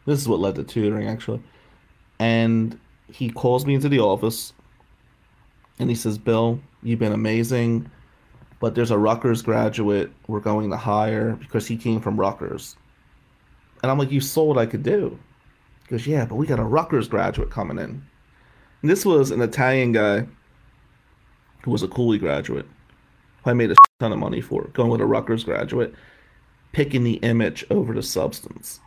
This 0.06 0.20
is 0.20 0.28
what 0.28 0.40
led 0.40 0.54
to 0.54 0.64
tutoring, 0.64 1.08
actually. 1.08 1.42
And 2.18 2.78
he 3.12 3.30
calls 3.30 3.66
me 3.66 3.74
into 3.74 3.88
the 3.88 4.00
office 4.00 4.52
and 5.78 5.88
he 5.88 5.96
says, 5.96 6.18
Bill, 6.18 6.60
you've 6.82 6.98
been 6.98 7.12
amazing, 7.12 7.90
but 8.60 8.74
there's 8.74 8.90
a 8.90 8.98
Rutgers 8.98 9.42
graduate 9.42 10.10
we're 10.26 10.40
going 10.40 10.70
to 10.70 10.76
hire 10.76 11.32
because 11.36 11.66
he 11.66 11.76
came 11.76 12.00
from 12.00 12.18
Rutgers. 12.18 12.76
And 13.82 13.90
I'm 13.90 13.98
like, 13.98 14.10
You 14.10 14.20
saw 14.20 14.44
what 14.44 14.58
I 14.58 14.66
could 14.66 14.82
do. 14.82 15.18
He 15.82 15.90
goes, 15.90 16.06
Yeah, 16.06 16.24
but 16.24 16.36
we 16.36 16.46
got 16.46 16.58
a 16.58 16.64
Rutgers 16.64 17.08
graduate 17.08 17.50
coming 17.50 17.78
in. 17.78 18.02
And 18.82 18.90
this 18.90 19.04
was 19.04 19.30
an 19.30 19.40
Italian 19.40 19.92
guy 19.92 20.26
who 21.62 21.70
was 21.70 21.82
a 21.82 21.88
Cooley 21.88 22.18
graduate, 22.18 22.66
who 23.44 23.50
I 23.50 23.54
made 23.54 23.70
a 23.70 23.76
ton 24.00 24.12
of 24.12 24.18
money 24.18 24.40
for, 24.40 24.64
going 24.68 24.90
with 24.90 25.00
a 25.00 25.06
Rutgers 25.06 25.44
graduate, 25.44 25.94
picking 26.72 27.04
the 27.04 27.14
image 27.14 27.64
over 27.70 27.94
the 27.94 28.02
substance. 28.02 28.80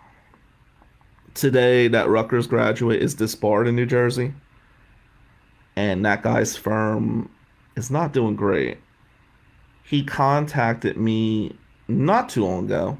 Today, 1.34 1.88
that 1.88 2.10
Rutgers 2.10 2.48
graduate 2.48 3.02
is 3.02 3.16
disbarred 3.16 3.68
in 3.68 3.76
New 3.76 3.86
Jersey, 3.86 4.34
and 5.76 6.06
that 6.06 6.24
guy's 6.24 6.58
firm 6.58 7.30
is 7.76 7.90
not 7.92 8.14
doing 8.14 8.36
great. 8.36 8.78
he 9.90 10.04
contacted 10.04 10.98
me 10.98 11.56
not 11.88 12.30
too 12.30 12.46
long 12.46 12.66
ago. 12.66 12.96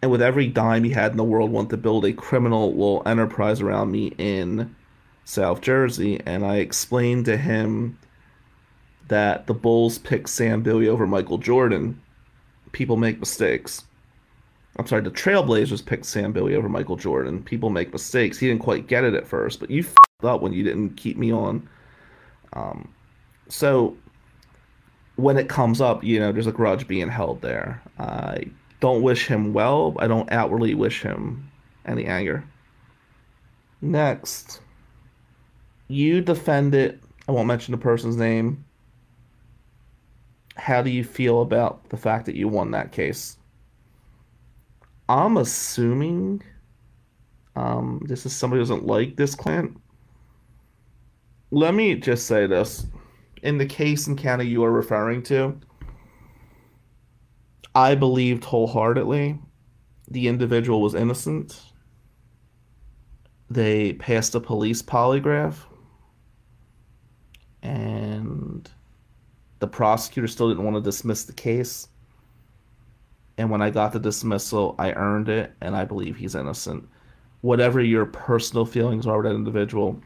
And 0.00 0.10
with 0.10 0.22
every 0.22 0.46
dime 0.46 0.84
he 0.84 0.90
had 0.90 1.10
in 1.10 1.18
the 1.18 1.24
world, 1.24 1.50
wanted 1.50 1.68
to 1.70 1.76
build 1.76 2.06
a 2.06 2.14
criminal 2.14 2.70
little 2.70 3.02
enterprise 3.04 3.60
around 3.60 3.90
me 3.90 4.14
in 4.16 4.74
South 5.26 5.60
Jersey. 5.60 6.18
And 6.24 6.46
I 6.46 6.56
explained 6.56 7.26
to 7.26 7.36
him 7.36 7.98
that 9.08 9.46
the 9.46 9.52
Bulls 9.52 9.98
picked 9.98 10.30
Sam 10.30 10.62
Bowie 10.62 10.88
over 10.88 11.06
Michael 11.06 11.36
Jordan. 11.36 12.00
People 12.72 12.96
make 12.96 13.20
mistakes. 13.20 13.84
I'm 14.76 14.86
sorry, 14.86 15.02
the 15.02 15.10
Trailblazers 15.10 15.84
picked 15.84 16.06
Sam 16.06 16.32
Bowie 16.32 16.54
over 16.54 16.68
Michael 16.68 16.96
Jordan. 16.96 17.42
People 17.42 17.70
make 17.70 17.92
mistakes. 17.92 18.38
He 18.38 18.46
didn't 18.48 18.62
quite 18.62 18.86
get 18.86 19.04
it 19.04 19.14
at 19.14 19.26
first, 19.26 19.60
but 19.60 19.70
you 19.70 19.80
f***ed 19.80 20.26
up 20.26 20.40
when 20.40 20.52
you 20.52 20.62
didn't 20.62 20.96
keep 20.96 21.18
me 21.18 21.32
on. 21.32 21.68
Um, 22.52 22.92
so 23.48 23.96
when 25.16 25.36
it 25.36 25.48
comes 25.48 25.80
up, 25.80 26.02
you 26.02 26.18
know, 26.18 26.32
there's 26.32 26.46
a 26.46 26.52
grudge 26.52 26.86
being 26.88 27.08
held 27.08 27.42
there. 27.42 27.82
I 27.98 28.44
don't 28.80 29.02
wish 29.02 29.26
him 29.26 29.52
well. 29.52 29.94
I 29.98 30.06
don't 30.06 30.30
outwardly 30.32 30.74
wish 30.74 31.02
him 31.02 31.50
any 31.84 32.06
anger. 32.06 32.44
Next, 33.82 34.60
you 35.88 36.20
defended, 36.20 37.00
I 37.28 37.32
won't 37.32 37.48
mention 37.48 37.72
the 37.72 37.78
person's 37.78 38.16
name. 38.16 38.64
How 40.56 40.80
do 40.80 40.90
you 40.90 41.04
feel 41.04 41.42
about 41.42 41.88
the 41.90 41.96
fact 41.96 42.26
that 42.26 42.36
you 42.36 42.48
won 42.48 42.70
that 42.70 42.92
case? 42.92 43.36
I'm 45.10 45.38
assuming 45.38 46.40
um, 47.56 48.00
this 48.06 48.24
is 48.26 48.32
somebody 48.34 48.60
who 48.60 48.62
doesn't 48.62 48.86
like 48.86 49.16
this 49.16 49.34
client. 49.34 49.76
Let 51.50 51.74
me 51.74 51.96
just 51.96 52.28
say 52.28 52.46
this 52.46 52.86
in 53.42 53.58
the 53.58 53.66
case 53.66 54.06
and 54.06 54.16
county 54.16 54.46
you 54.46 54.62
are 54.62 54.70
referring 54.70 55.24
to, 55.24 55.58
I 57.74 57.96
believed 57.96 58.44
wholeheartedly 58.44 59.36
the 60.08 60.28
individual 60.28 60.80
was 60.80 60.94
innocent. 60.94 61.60
They 63.50 63.94
passed 63.94 64.36
a 64.36 64.40
police 64.40 64.80
polygraph, 64.80 65.56
and 67.64 68.70
the 69.58 69.66
prosecutor 69.66 70.28
still 70.28 70.50
didn't 70.50 70.64
want 70.64 70.76
to 70.76 70.80
dismiss 70.80 71.24
the 71.24 71.32
case. 71.32 71.88
And 73.38 73.50
when 73.50 73.62
I 73.62 73.70
got 73.70 73.92
the 73.92 73.98
dismissal, 73.98 74.74
I 74.78 74.92
earned 74.92 75.28
it, 75.28 75.52
and 75.60 75.74
I 75.74 75.84
believe 75.84 76.16
he's 76.16 76.34
innocent. 76.34 76.86
Whatever 77.40 77.80
your 77.80 78.04
personal 78.04 78.66
feelings 78.66 79.06
are 79.06 79.16
with 79.16 79.26
that 79.26 79.34
individual, 79.34 80.00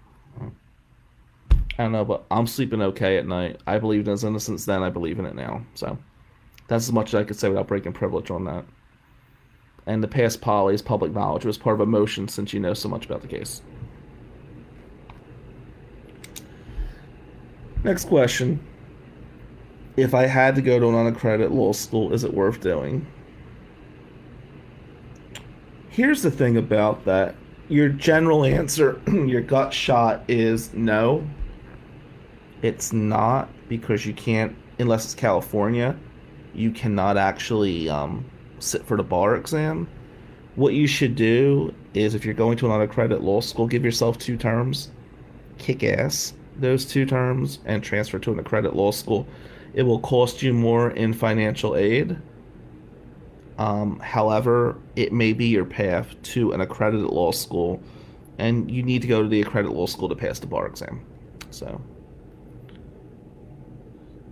I 1.78 1.82
don't 1.82 1.92
know, 1.92 2.04
but 2.04 2.24
I'm 2.30 2.46
sleeping 2.46 2.80
okay 2.80 3.16
at 3.18 3.26
night. 3.26 3.60
I 3.66 3.78
believed 3.78 4.06
in 4.06 4.12
his 4.12 4.22
innocence 4.22 4.64
then. 4.64 4.82
I 4.82 4.90
believe 4.90 5.18
in 5.18 5.26
it 5.26 5.34
now. 5.34 5.64
So 5.74 5.98
that's 6.68 6.84
as 6.84 6.92
much 6.92 7.08
as 7.08 7.14
I 7.14 7.24
could 7.24 7.36
say 7.36 7.48
without 7.48 7.66
breaking 7.66 7.92
privilege 7.94 8.30
on 8.30 8.44
that. 8.44 8.64
And 9.86 10.02
the 10.02 10.08
past 10.08 10.40
poly 10.40 10.74
is 10.74 10.82
public 10.82 11.12
knowledge. 11.12 11.44
It 11.44 11.48
was 11.48 11.58
part 11.58 11.74
of 11.74 11.80
a 11.80 11.86
motion 11.86 12.28
since 12.28 12.52
you 12.52 12.60
know 12.60 12.74
so 12.74 12.88
much 12.88 13.06
about 13.06 13.22
the 13.22 13.28
case. 13.28 13.60
Next 17.82 18.06
question. 18.06 18.64
If 19.96 20.14
I 20.14 20.26
had 20.26 20.54
to 20.54 20.62
go 20.62 20.78
to 20.78 20.88
an 20.88 20.94
unaccredited 20.94 21.52
law 21.52 21.72
school, 21.72 22.12
is 22.12 22.24
it 22.24 22.32
worth 22.32 22.60
doing? 22.60 23.06
Here's 25.94 26.22
the 26.22 26.30
thing 26.30 26.56
about 26.56 27.04
that. 27.04 27.34
Your 27.68 27.88
general 27.88 28.44
answer, 28.44 29.00
your 29.06 29.40
gut 29.40 29.72
shot 29.72 30.22
is 30.28 30.74
no 30.74 31.26
it's 32.64 32.94
not 32.94 33.50
because 33.68 34.06
you 34.06 34.14
can't, 34.14 34.56
unless 34.78 35.04
it's 35.04 35.14
California, 35.14 35.94
you 36.54 36.70
cannot 36.70 37.18
actually 37.18 37.90
um, 37.90 38.24
sit 38.58 38.86
for 38.86 38.96
the 38.96 39.02
bar 39.02 39.36
exam. 39.36 39.86
What 40.54 40.72
you 40.72 40.86
should 40.86 41.14
do 41.14 41.74
is, 41.92 42.14
if 42.14 42.24
you're 42.24 42.32
going 42.32 42.56
to 42.56 42.66
an 42.66 42.72
unaccredited 42.72 43.22
law 43.22 43.42
school, 43.42 43.66
give 43.66 43.84
yourself 43.84 44.16
two 44.16 44.38
terms, 44.38 44.90
kick 45.58 45.84
ass 45.84 46.32
those 46.56 46.86
two 46.86 47.04
terms, 47.04 47.58
and 47.66 47.82
transfer 47.82 48.18
to 48.20 48.32
an 48.32 48.38
accredited 48.38 48.74
law 48.74 48.92
school. 48.92 49.26
It 49.74 49.82
will 49.82 50.00
cost 50.00 50.40
you 50.40 50.54
more 50.54 50.92
in 50.92 51.12
financial 51.12 51.76
aid. 51.76 52.16
Um, 53.58 54.00
however, 54.00 54.78
it 54.96 55.12
may 55.12 55.32
be 55.32 55.46
your 55.46 55.64
path 55.64 56.14
to 56.22 56.52
an 56.52 56.60
accredited 56.60 57.06
law 57.06 57.30
school, 57.30 57.80
and 58.38 58.70
you 58.70 58.82
need 58.82 59.02
to 59.02 59.08
go 59.08 59.22
to 59.22 59.28
the 59.28 59.40
accredited 59.40 59.76
law 59.76 59.86
school 59.86 60.08
to 60.08 60.16
pass 60.16 60.38
the 60.38 60.46
bar 60.46 60.66
exam. 60.66 61.04
So. 61.50 61.80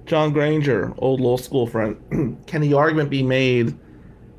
John 0.07 0.33
Granger, 0.33 0.93
old 0.99 1.21
law 1.21 1.37
school 1.37 1.67
friend, 1.67 1.97
can 2.47 2.61
the 2.61 2.75
argument 2.75 3.11
be 3.11 3.23
made 3.23 3.79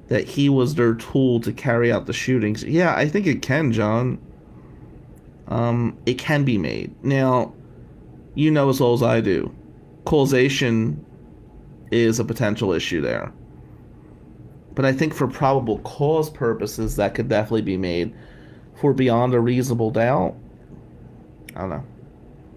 that 0.08 0.28
he 0.28 0.50
was 0.50 0.76
their 0.76 0.94
tool 0.96 1.40
to 1.40 1.54
carry 1.54 1.92
out 1.92 2.06
the 2.06 2.14
shootings? 2.14 2.64
Yeah, 2.64 2.94
I 2.94 3.08
think 3.08 3.26
it 3.26 3.42
can, 3.42 3.72
John. 3.72 4.20
Um, 5.48 5.98
it 6.06 6.18
can 6.20 6.44
be 6.44 6.58
made. 6.58 6.94
Now, 7.04 7.54
you 8.36 8.52
know 8.52 8.70
as 8.70 8.80
well 8.80 8.94
as 8.94 9.04
I 9.04 9.22
do, 9.22 9.54
causation 10.06 11.04
is 11.92 12.20
a 12.20 12.26
potential 12.26 12.74
issue 12.74 13.02
there. 13.02 13.32
But 14.76 14.86
I 14.86 14.92
think 14.94 15.14
for 15.14 15.28
probable 15.28 15.80
cause 15.80 16.30
purposes, 16.30 16.96
that 16.96 17.14
could 17.14 17.30
definitely 17.30 17.62
be 17.62 17.78
made. 17.78 18.14
For 18.76 18.94
beyond 18.94 19.34
a 19.34 19.40
reasonable 19.40 19.92
doubt, 19.92 20.36
I 21.56 21.62
don't 21.62 21.70
know. 21.70 21.84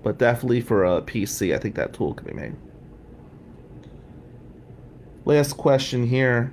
But 0.03 0.19
definitely 0.19 0.61
for 0.61 0.85
a 0.85 1.03
PC, 1.03 1.55
I 1.55 1.59
think 1.59 1.75
that 1.75 1.93
tool 1.93 2.15
could 2.15 2.27
be 2.27 2.33
made. 2.33 2.55
Last 5.25 5.55
question 5.55 6.07
here. 6.07 6.53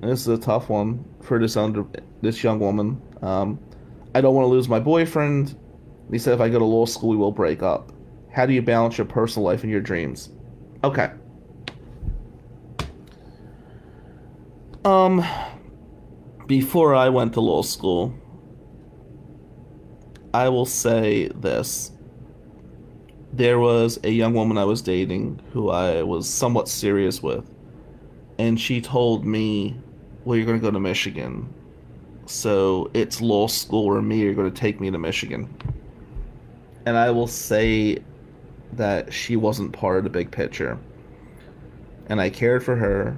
This 0.00 0.20
is 0.20 0.28
a 0.28 0.38
tough 0.38 0.68
one 0.68 1.04
for 1.20 1.38
this 1.38 1.56
under 1.56 1.84
this 2.22 2.42
young 2.42 2.58
woman. 2.60 3.00
Um, 3.20 3.58
I 4.14 4.20
don't 4.20 4.34
want 4.34 4.44
to 4.44 4.48
lose 4.48 4.68
my 4.68 4.80
boyfriend. 4.80 5.58
He 6.10 6.18
said 6.18 6.34
if 6.34 6.40
I 6.40 6.48
go 6.48 6.58
to 6.58 6.64
law 6.64 6.86
school, 6.86 7.10
we 7.10 7.16
will 7.16 7.32
break 7.32 7.62
up. 7.62 7.92
How 8.30 8.46
do 8.46 8.52
you 8.52 8.62
balance 8.62 8.98
your 8.98 9.06
personal 9.06 9.44
life 9.44 9.62
and 9.62 9.70
your 9.70 9.80
dreams? 9.80 10.30
Okay. 10.82 11.10
Um, 14.84 15.24
before 16.48 16.94
I 16.94 17.08
went 17.08 17.34
to 17.34 17.40
law 17.40 17.62
school, 17.62 18.12
I 20.34 20.48
will 20.48 20.66
say 20.66 21.28
this 21.28 21.92
there 23.32 23.58
was 23.60 23.98
a 24.02 24.10
young 24.10 24.34
woman 24.34 24.58
I 24.58 24.64
was 24.64 24.82
dating 24.82 25.40
who 25.52 25.70
I 25.70 26.02
was 26.02 26.28
somewhat 26.28 26.68
serious 26.68 27.22
with, 27.22 27.48
and 28.38 28.60
she 28.60 28.80
told 28.80 29.24
me, 29.24 29.76
Well, 30.24 30.36
you're 30.36 30.46
going 30.46 30.58
to 30.58 30.62
go 30.62 30.70
to 30.70 30.80
Michigan. 30.80 31.52
So 32.26 32.90
it's 32.92 33.20
law 33.20 33.46
school 33.46 33.86
or 33.86 34.02
me, 34.02 34.18
you're 34.18 34.34
going 34.34 34.52
to 34.52 34.60
take 34.60 34.80
me 34.80 34.90
to 34.90 34.98
Michigan. 34.98 35.52
And 36.86 36.96
I 36.96 37.10
will 37.10 37.28
say 37.28 37.98
that 38.72 39.12
she 39.12 39.36
wasn't 39.36 39.72
part 39.72 39.98
of 39.98 40.04
the 40.04 40.10
big 40.10 40.30
picture. 40.30 40.78
And 42.06 42.20
I 42.20 42.30
cared 42.30 42.64
for 42.64 42.74
her, 42.76 43.16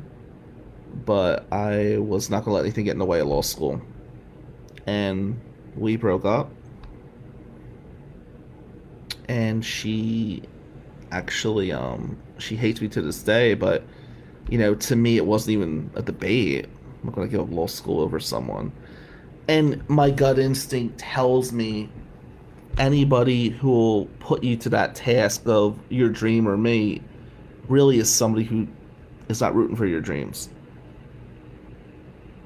but 1.05 1.47
I 1.53 1.99
was 1.99 2.31
not 2.31 2.45
to 2.45 2.51
let 2.51 2.61
anything 2.61 2.85
get 2.85 2.93
in 2.93 2.99
the 2.99 3.05
way 3.05 3.21
of 3.21 3.29
law 3.29 3.43
school. 3.43 3.81
And 4.87 5.41
we 5.77 5.97
broke 5.97 6.25
up. 6.25 6.51
And 9.29 9.65
she 9.65 10.43
actually 11.11 11.73
um 11.73 12.19
she 12.39 12.57
hates 12.57 12.81
me 12.81 12.89
to 12.89 13.01
this 13.01 13.23
day 13.23 13.55
but 13.55 13.85
you 14.49 14.59
know 14.59 14.75
to 14.75 14.97
me 14.97 15.17
it 15.17 15.25
wasn't 15.25 15.53
even 15.53 15.91
a 15.95 16.03
debate. 16.03 16.67
I'm 17.03 17.11
not 17.11 17.17
to 17.17 17.29
give 17.29 17.41
up 17.41 17.51
law 17.51 17.67
school 17.67 18.01
over 18.01 18.21
someone. 18.21 18.73
And 19.47 19.87
my 19.89 20.11
gut 20.11 20.39
instinct 20.39 20.99
tells 20.99 21.53
me 21.53 21.91
anybody 22.79 23.51
who 23.51 23.71
will 23.71 24.07
put 24.19 24.43
you 24.43 24.57
to 24.57 24.69
that 24.71 24.95
task 24.95 25.43
of 25.47 25.79
your 25.91 26.09
dream 26.09 26.49
or 26.49 26.57
me 26.57 27.03
really 27.69 27.99
is 27.99 28.13
somebody 28.13 28.45
who 28.45 28.67
is 29.29 29.41
not 29.41 29.55
rooting 29.55 29.77
for 29.77 29.87
your 29.87 30.01
dreams 30.01 30.49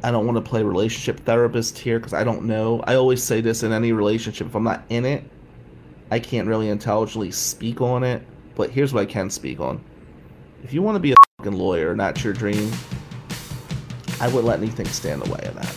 i 0.03 0.11
don't 0.11 0.27
want 0.27 0.37
to 0.37 0.43
play 0.43 0.63
relationship 0.63 1.21
therapist 1.21 1.79
here 1.79 1.99
because 1.99 2.13
i 2.13 2.25
don't 2.25 2.45
know 2.45 2.81
i 2.87 2.95
always 2.95 3.23
say 3.23 3.41
this 3.41 3.63
in 3.63 3.73
any 3.73 3.93
relationship 3.93 4.47
if 4.47 4.55
i'm 4.55 4.65
not 4.65 4.83
in 4.89 5.05
it 5.05 5.25
I 6.11 6.19
can't 6.19 6.49
really 6.49 6.69
intelligently 6.71 7.31
speak 7.31 7.81
on 7.81 8.03
it, 8.03 8.23
but 8.55 8.71
here's 8.71 8.95
what 8.95 9.03
I 9.03 9.07
can 9.07 9.31
speak 9.31 9.61
on. 9.61 9.85
If 10.65 10.73
you 10.73 10.83
want 10.83 10.97
to 10.97 11.01
be 11.01 11.13
a 11.13 11.15
fucking 11.39 11.59
lawyer 11.59 11.95
that's 11.95 12.25
your 12.25 12.33
dream, 12.33 12.73
I 14.21 14.29
would 14.29 14.45
let 14.45 14.59
anything 14.59 14.87
stand 14.87 15.23
in 15.23 15.29
the 15.29 15.35
way 15.35 15.45
of 15.45 15.55
that. 15.55 15.77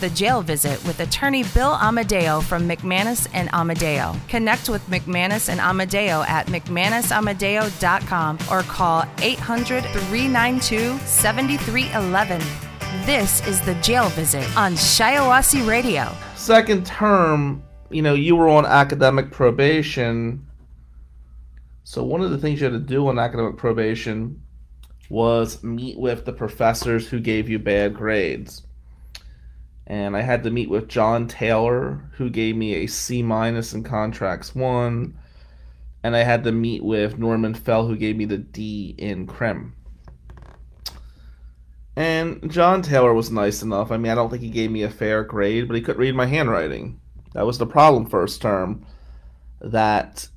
The 0.00 0.10
jail 0.10 0.42
visit 0.42 0.84
with 0.84 1.00
attorney 1.00 1.42
Bill 1.54 1.72
Amadeo 1.72 2.42
from 2.42 2.68
McManus 2.68 3.28
and 3.32 3.48
Amadeo. 3.54 4.14
Connect 4.28 4.68
with 4.68 4.86
McManus 4.88 5.48
and 5.48 5.58
Amadeo 5.58 6.22
at 6.22 6.48
McManusAmadeo.com 6.48 8.38
or 8.50 8.60
call 8.62 9.06
800 9.22 9.84
392 9.84 10.98
7311. 10.98 12.65
This 13.04 13.46
is 13.46 13.60
the 13.60 13.74
jail 13.76 14.08
visit 14.10 14.44
on 14.56 14.74
Shiawassee 14.74 15.66
Radio. 15.66 16.12
Second 16.34 16.84
term 16.86 17.62
you 17.90 18.02
know, 18.02 18.14
you 18.14 18.36
were 18.36 18.48
on 18.48 18.66
academic 18.66 19.30
probation. 19.30 20.46
So 21.84 22.02
one 22.02 22.20
of 22.20 22.30
the 22.30 22.38
things 22.38 22.60
you 22.60 22.64
had 22.64 22.72
to 22.72 22.80
do 22.80 23.06
on 23.08 23.18
academic 23.18 23.56
probation 23.56 24.42
was 25.08 25.62
meet 25.62 25.98
with 25.98 26.24
the 26.24 26.32
professors 26.32 27.08
who 27.08 27.20
gave 27.20 27.48
you 27.48 27.58
bad 27.58 27.94
grades. 27.94 28.62
And 29.86 30.16
I 30.16 30.22
had 30.22 30.42
to 30.42 30.50
meet 30.50 30.68
with 30.68 30.88
John 30.88 31.28
Taylor, 31.28 32.10
who 32.14 32.28
gave 32.28 32.56
me 32.56 32.74
a 32.74 32.88
C 32.88 33.22
minus 33.22 33.72
in 33.72 33.84
contracts 33.84 34.52
one, 34.52 35.16
and 36.02 36.16
I 36.16 36.24
had 36.24 36.42
to 36.44 36.52
meet 36.52 36.82
with 36.82 37.18
Norman 37.18 37.54
Fell, 37.54 37.86
who 37.86 37.96
gave 37.96 38.16
me 38.16 38.24
the 38.24 38.38
D 38.38 38.96
in 38.98 39.26
crim. 39.26 39.74
And 41.96 42.50
John 42.50 42.82
Taylor 42.82 43.14
was 43.14 43.30
nice 43.30 43.62
enough. 43.62 43.90
I 43.90 43.96
mean, 43.96 44.12
I 44.12 44.14
don't 44.14 44.28
think 44.28 44.42
he 44.42 44.50
gave 44.50 44.70
me 44.70 44.82
a 44.82 44.90
fair 44.90 45.24
grade, 45.24 45.66
but 45.66 45.76
he 45.76 45.82
couldn't 45.82 46.00
read 46.00 46.14
my 46.14 46.26
handwriting. 46.26 47.00
That 47.32 47.46
was 47.46 47.56
the 47.58 47.66
problem 47.66 48.06
first 48.06 48.42
term. 48.42 48.86
That 49.62 50.28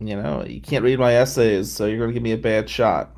you 0.00 0.16
know, 0.16 0.44
you 0.44 0.60
can't 0.60 0.84
read 0.84 0.98
my 0.98 1.14
essays, 1.14 1.70
so 1.70 1.86
you're 1.86 1.98
going 1.98 2.10
to 2.10 2.14
give 2.14 2.22
me 2.22 2.32
a 2.32 2.38
bad 2.38 2.68
shot. 2.68 3.14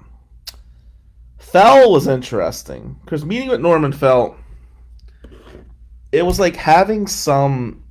Fell 1.39 1.91
was 1.91 2.09
interesting 2.09 2.99
because 3.05 3.25
meeting 3.25 3.49
with 3.49 3.61
Norman 3.61 3.93
Fell, 3.93 4.37
it 6.13 6.25
was 6.25 6.39
like 6.41 6.57
having 6.57 7.07
some 7.07 7.83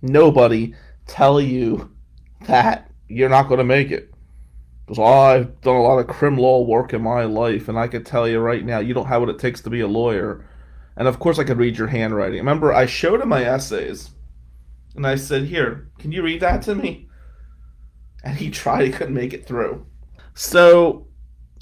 nobody 0.00 0.74
tell 1.06 1.40
you 1.40 1.90
that 2.42 2.90
you're 3.08 3.28
not 3.28 3.48
going 3.48 3.58
to 3.58 3.64
make 3.64 3.90
it. 3.90 4.13
Because 4.86 4.98
I've 4.98 5.60
done 5.62 5.76
a 5.76 5.82
lot 5.82 5.98
of 5.98 6.06
crim 6.06 6.36
law 6.36 6.62
work 6.62 6.92
in 6.92 7.02
my 7.02 7.24
life, 7.24 7.68
and 7.68 7.78
I 7.78 7.88
could 7.88 8.04
tell 8.04 8.28
you 8.28 8.38
right 8.38 8.64
now, 8.64 8.80
you 8.80 8.92
don't 8.92 9.06
have 9.06 9.20
what 9.22 9.30
it 9.30 9.38
takes 9.38 9.60
to 9.62 9.70
be 9.70 9.80
a 9.80 9.86
lawyer. 9.86 10.44
And 10.96 11.08
of 11.08 11.18
course, 11.18 11.38
I 11.38 11.44
could 11.44 11.58
read 11.58 11.78
your 11.78 11.88
handwriting. 11.88 12.38
Remember, 12.38 12.72
I 12.72 12.86
showed 12.86 13.20
him 13.20 13.28
my 13.30 13.44
essays, 13.44 14.10
and 14.94 15.06
I 15.06 15.16
said, 15.16 15.44
Here, 15.44 15.88
can 15.98 16.12
you 16.12 16.22
read 16.22 16.40
that 16.40 16.62
to 16.62 16.74
me? 16.74 17.08
and 18.24 18.36
he 18.36 18.50
tried, 18.50 18.86
he 18.86 18.92
couldn't 18.92 19.14
make 19.14 19.32
it 19.32 19.46
through. 19.46 19.86
So, 20.34 21.06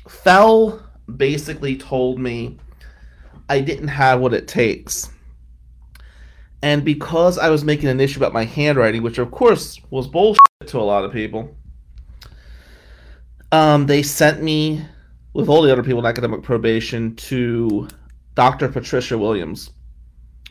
Fell 0.09 0.83
basically 1.17 1.77
told 1.77 2.19
me 2.19 2.59
I 3.49 3.61
didn't 3.61 3.89
have 3.89 4.21
what 4.21 4.33
it 4.33 4.49
takes. 4.49 5.11
And 6.63 6.85
because 6.85 7.39
I 7.39 7.51
was 7.51 7.65
making 7.65 7.89
an 7.89 8.01
issue 8.01 8.21
about 8.21 8.33
my 8.33 8.45
handwriting, 8.45 9.03
which 9.03 9.19
of 9.19 9.31
course 9.33 9.81
was 9.91 10.07
bullshit 10.07 10.39
to 10.67 10.79
a 10.79 10.81
lot 10.81 11.05
of 11.05 11.13
people, 11.13 11.57
um, 13.53 13.87
they 13.87 14.03
sent 14.03 14.43
me 14.43 14.85
with 15.33 15.49
all 15.49 15.63
the 15.63 15.73
other 15.73 15.83
people 15.83 16.01
in 16.01 16.07
academic 16.07 16.43
probation 16.43 17.15
to 17.17 17.89
Dr. 18.35 18.69
Patricia 18.69 19.17
Williams. 19.17 19.71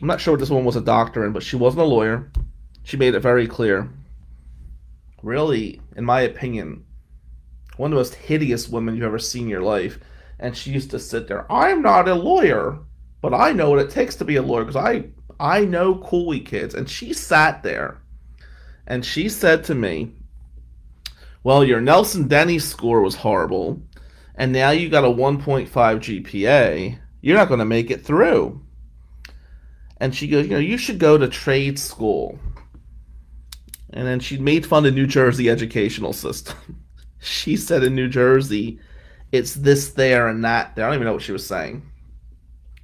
I'm 0.00 0.08
not 0.08 0.20
sure 0.20 0.32
what 0.32 0.40
this 0.40 0.50
one 0.50 0.64
was 0.64 0.76
a 0.76 0.80
doctor 0.80 1.24
in, 1.24 1.32
but 1.32 1.42
she 1.42 1.56
wasn't 1.56 1.82
a 1.82 1.86
lawyer. 1.86 2.30
She 2.84 2.96
made 2.96 3.14
it 3.14 3.20
very 3.20 3.46
clear 3.46 3.90
really, 5.22 5.80
in 5.96 6.04
my 6.04 6.20
opinion, 6.22 6.84
one 7.76 7.92
of 7.92 7.96
the 7.96 8.00
most 8.00 8.14
hideous 8.14 8.68
women 8.68 8.94
you've 8.94 9.04
ever 9.04 9.18
seen 9.18 9.44
in 9.44 9.48
your 9.48 9.62
life. 9.62 9.98
And 10.38 10.56
she 10.56 10.72
used 10.72 10.90
to 10.90 10.98
sit 10.98 11.28
there. 11.28 11.50
I'm 11.50 11.82
not 11.82 12.08
a 12.08 12.14
lawyer, 12.14 12.78
but 13.20 13.32
I 13.32 13.52
know 13.52 13.70
what 13.70 13.78
it 13.78 13.90
takes 13.90 14.16
to 14.16 14.24
be 14.24 14.36
a 14.36 14.42
lawyer 14.42 14.64
because 14.64 14.76
I 14.76 15.04
I 15.38 15.64
know 15.64 15.96
Cooley 15.96 16.40
kids. 16.40 16.74
And 16.74 16.88
she 16.90 17.12
sat 17.12 17.62
there, 17.62 18.00
and 18.86 19.04
she 19.04 19.28
said 19.28 19.64
to 19.64 19.74
me, 19.74 20.14
"Well, 21.44 21.64
your 21.64 21.80
Nelson 21.80 22.28
Denny 22.28 22.58
score 22.58 23.02
was 23.02 23.16
horrible, 23.16 23.82
and 24.34 24.52
now 24.52 24.70
you 24.70 24.88
got 24.88 25.04
a 25.04 25.08
1.5 25.08 25.68
GPA. 25.68 26.98
You're 27.20 27.36
not 27.36 27.48
going 27.48 27.58
to 27.58 27.64
make 27.64 27.90
it 27.90 28.04
through." 28.04 28.60
And 29.98 30.14
she 30.14 30.28
goes, 30.28 30.46
"You 30.46 30.52
know, 30.52 30.58
you 30.58 30.78
should 30.78 30.98
go 30.98 31.18
to 31.18 31.28
trade 31.28 31.78
school." 31.78 32.38
And 33.92 34.06
then 34.06 34.20
she 34.20 34.38
made 34.38 34.64
fun 34.64 34.86
of 34.86 34.94
New 34.94 35.06
Jersey 35.06 35.50
educational 35.50 36.12
system. 36.12 36.56
she 37.20 37.56
said 37.56 37.82
in 37.84 37.94
New 37.94 38.08
Jersey, 38.08 38.80
it's 39.32 39.54
this 39.54 39.90
there 39.90 40.28
and 40.28 40.44
that 40.44 40.74
there. 40.74 40.84
I 40.84 40.88
don't 40.88 40.96
even 40.96 41.06
know 41.06 41.14
what 41.14 41.22
she 41.22 41.32
was 41.32 41.46
saying. 41.46 41.82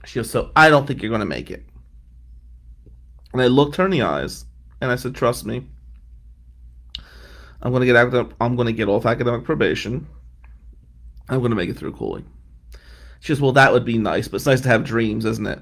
She 0.05 0.19
goes, 0.19 0.31
so 0.31 0.51
I 0.57 0.71
don't 0.71 0.87
think 0.87 1.03
you're 1.03 1.11
going 1.11 1.21
to 1.21 1.27
make 1.27 1.51
it. 1.51 1.65
And 3.33 3.43
I 3.43 3.47
looked 3.47 3.77
her 3.77 3.85
in 3.85 3.91
the 3.91 4.03
eyes 4.03 4.47
and 4.81 4.91
I 4.91 4.97
said, 4.97 5.15
trust 5.15 5.45
me. 5.45 5.67
I'm 7.63 7.73
going 7.73 7.87
to 7.87 7.87
get 7.87 8.35
I'm 8.41 8.57
going 8.57 8.67
to 8.67 8.73
get 8.73 8.89
off 8.89 9.07
academic 9.07 9.45
probation. 9.45 10.07
I'm 11.29 11.41
going 11.41 11.51
to 11.51 11.57
make 11.57 11.69
it 11.69 11.77
through 11.77 11.93
Cooley. 11.93 12.25
She 13.21 13.29
says, 13.29 13.41
well, 13.41 13.53
that 13.53 13.73
would 13.73 13.85
be 13.85 13.99
nice, 13.99 14.29
but 14.29 14.37
it's 14.37 14.47
nice 14.47 14.61
to 14.61 14.69
have 14.69 14.85
dreams, 14.85 15.25
isn't 15.25 15.47
it? 15.47 15.61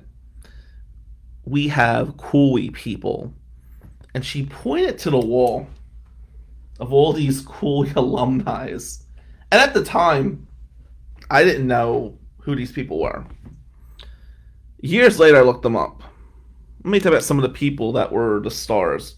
We 1.44 1.68
have 1.68 2.16
Cooley 2.18 2.70
people 2.70 3.32
and 4.16 4.24
she 4.24 4.46
pointed 4.46 4.98
to 5.00 5.10
the 5.10 5.18
wall 5.18 5.66
of 6.80 6.90
all 6.90 7.12
these 7.12 7.42
cool 7.42 7.86
alumni. 7.96 8.68
And 8.70 9.60
at 9.60 9.74
the 9.74 9.84
time, 9.84 10.48
I 11.30 11.44
didn't 11.44 11.66
know 11.66 12.18
who 12.40 12.56
these 12.56 12.72
people 12.72 12.98
were. 12.98 13.26
Years 14.80 15.18
later, 15.18 15.36
I 15.36 15.42
looked 15.42 15.62
them 15.62 15.76
up. 15.76 16.02
Let 16.82 16.90
me 16.90 16.98
tell 16.98 17.12
you 17.12 17.16
about 17.16 17.24
some 17.24 17.38
of 17.38 17.42
the 17.42 17.50
people 17.50 17.92
that 17.92 18.10
were 18.10 18.40
the 18.40 18.50
stars. 18.50 19.16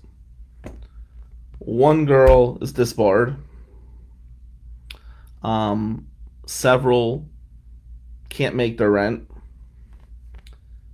One 1.69 2.07
girl 2.07 2.57
is 2.63 2.73
disbarred. 2.73 3.37
Um, 5.43 6.07
several 6.47 7.29
can't 8.31 8.55
make 8.55 8.79
their 8.79 8.91
rent, 8.91 9.31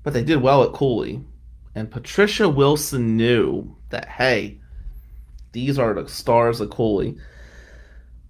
but 0.02 0.12
they 0.12 0.24
did 0.24 0.42
well 0.42 0.64
at 0.64 0.72
Cooley. 0.72 1.24
And 1.76 1.92
Patricia 1.92 2.48
Wilson 2.48 3.16
knew 3.16 3.76
that, 3.90 4.08
hey, 4.08 4.58
these 5.52 5.78
are 5.78 5.94
the 5.94 6.08
stars 6.08 6.60
of 6.60 6.70
Cooley. 6.70 7.18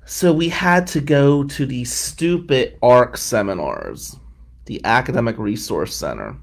So 0.05 0.31
we 0.31 0.51
had 0.51 0.87
to 0.89 1.01
go 1.01 1.45
to 1.45 1.65
the 1.65 1.87
stupid 1.87 2.77
ARC 2.83 3.17
seminars, 3.17 4.19
the 4.67 4.85
Academic 4.85 5.39
Resource 5.39 5.97
Center. 5.97 6.37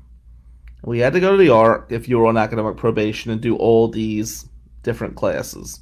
We 0.84 0.98
had 0.98 1.14
to 1.14 1.20
go 1.20 1.34
to 1.34 1.38
the 1.38 1.54
ARC 1.54 1.92
if 1.92 2.10
you 2.10 2.18
were 2.18 2.26
on 2.26 2.38
academic 2.38 2.76
probation 2.76 3.30
and 3.30 3.40
do 3.40 3.56
all 3.56 3.88
these 3.88 4.50
different 4.82 5.16
classes. 5.16 5.80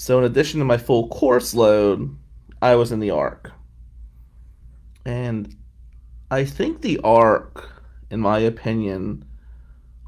So, 0.00 0.16
in 0.16 0.24
addition 0.24 0.60
to 0.60 0.64
my 0.64 0.76
full 0.76 1.08
course 1.08 1.54
load, 1.54 2.16
I 2.62 2.76
was 2.76 2.92
in 2.92 3.00
the 3.00 3.10
ARC. 3.10 3.50
And 5.04 5.56
I 6.30 6.44
think 6.44 6.80
the 6.80 7.00
ARC, 7.02 7.68
in 8.08 8.20
my 8.20 8.38
opinion, 8.38 9.24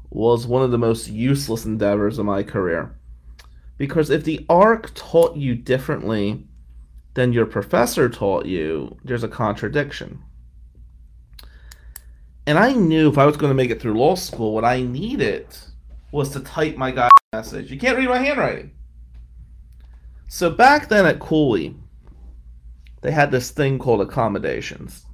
was 0.09 0.47
one 0.47 0.63
of 0.63 0.71
the 0.71 0.77
most 0.77 1.09
useless 1.09 1.65
endeavors 1.65 2.19
of 2.19 2.25
my 2.25 2.41
career. 2.41 2.95
Because 3.77 4.09
if 4.09 4.23
the 4.23 4.45
ARC 4.47 4.93
taught 4.93 5.35
you 5.35 5.55
differently 5.55 6.47
than 7.15 7.33
your 7.33 7.45
professor 7.45 8.07
taught 8.07 8.45
you, 8.45 8.95
there's 9.03 9.25
a 9.25 9.27
contradiction. 9.27 10.23
And 12.47 12.57
I 12.57 12.71
knew 12.71 13.09
if 13.09 13.17
I 13.17 13.25
was 13.25 13.35
going 13.35 13.49
to 13.49 13.55
make 13.55 13.71
it 13.71 13.81
through 13.81 13.99
law 13.99 14.15
school, 14.15 14.53
what 14.53 14.63
I 14.63 14.83
needed 14.83 15.47
was 16.13 16.29
to 16.29 16.39
type 16.39 16.77
my 16.77 16.91
guy 16.91 17.09
message. 17.33 17.69
You 17.69 17.77
can't 17.77 17.97
read 17.97 18.07
my 18.07 18.19
handwriting. 18.19 18.71
So 20.33 20.49
back 20.49 20.87
then 20.87 21.05
at 21.05 21.19
Cooley, 21.19 21.75
they 23.01 23.11
had 23.11 23.31
this 23.31 23.51
thing 23.51 23.77
called 23.77 23.99
accommodations. 23.99 25.05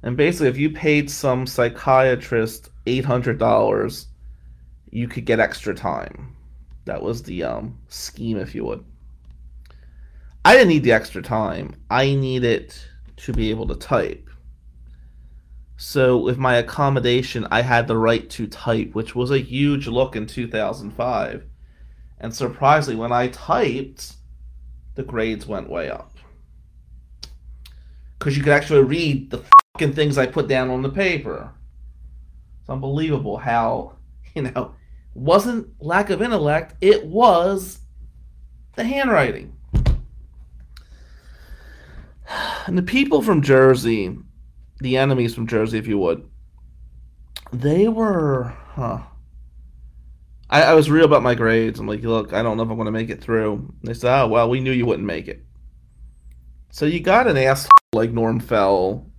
And 0.00 0.16
basically, 0.16 0.46
if 0.46 0.56
you 0.56 0.70
paid 0.70 1.10
some 1.10 1.44
psychiatrist 1.44 2.70
$800, 2.86 4.06
you 4.90 5.08
could 5.08 5.24
get 5.24 5.40
extra 5.40 5.74
time. 5.74 6.36
That 6.84 7.02
was 7.02 7.24
the 7.24 7.42
um, 7.42 7.76
scheme, 7.88 8.38
if 8.38 8.54
you 8.54 8.64
would. 8.64 8.84
I 10.44 10.52
didn't 10.52 10.68
need 10.68 10.84
the 10.84 10.92
extra 10.92 11.20
time. 11.20 11.74
I 11.90 12.14
needed 12.14 12.72
to 13.16 13.32
be 13.32 13.50
able 13.50 13.66
to 13.66 13.74
type. 13.74 14.30
So 15.78 16.16
with 16.16 16.38
my 16.38 16.54
accommodation, 16.58 17.48
I 17.50 17.62
had 17.62 17.88
the 17.88 17.98
right 17.98 18.30
to 18.30 18.46
type, 18.46 18.94
which 18.94 19.16
was 19.16 19.32
a 19.32 19.38
huge 19.38 19.88
look 19.88 20.14
in 20.14 20.28
2005. 20.28 21.44
And 22.18 22.34
surprisingly, 22.34 23.00
when 23.00 23.12
I 23.12 23.28
typed, 23.28 24.14
the 24.94 25.02
grades 25.02 25.46
went 25.46 25.68
way 25.68 25.90
up. 25.90 26.16
Because 28.18 28.36
you 28.36 28.42
could 28.42 28.52
actually 28.52 28.84
read 28.84 29.30
the 29.30 29.44
fucking 29.74 29.94
things 29.94 30.16
I 30.16 30.26
put 30.26 30.48
down 30.48 30.70
on 30.70 30.82
the 30.82 30.88
paper. 30.88 31.52
It's 32.60 32.70
unbelievable 32.70 33.36
how, 33.36 33.96
you 34.34 34.42
know, 34.42 34.74
wasn't 35.14 35.68
lack 35.80 36.10
of 36.10 36.22
intellect, 36.22 36.74
it 36.80 37.04
was 37.06 37.80
the 38.76 38.84
handwriting. 38.84 39.56
And 42.66 42.78
the 42.78 42.82
people 42.82 43.20
from 43.20 43.42
Jersey, 43.42 44.16
the 44.80 44.96
enemies 44.96 45.34
from 45.34 45.46
Jersey, 45.46 45.76
if 45.76 45.86
you 45.86 45.98
would, 45.98 46.26
they 47.52 47.88
were, 47.88 48.54
huh. 48.70 49.00
I, 50.54 50.62
I 50.62 50.74
was 50.74 50.90
real 50.90 51.04
about 51.04 51.22
my 51.22 51.34
grades. 51.34 51.80
I'm 51.80 51.86
like, 51.86 52.02
look, 52.02 52.32
I 52.32 52.42
don't 52.42 52.56
know 52.56 52.62
if 52.62 52.70
I'm 52.70 52.76
going 52.76 52.86
to 52.86 52.92
make 52.92 53.10
it 53.10 53.20
through. 53.20 53.54
And 53.54 53.78
they 53.82 53.94
said, 53.94 54.22
oh, 54.22 54.28
well, 54.28 54.48
we 54.48 54.60
knew 54.60 54.72
you 54.72 54.86
wouldn't 54.86 55.06
make 55.06 55.28
it. 55.28 55.44
So 56.70 56.86
you 56.86 57.00
got 57.00 57.26
an 57.26 57.36
ass 57.36 57.68
like 57.92 58.12
Norm 58.12 58.40
Fell 58.40 59.10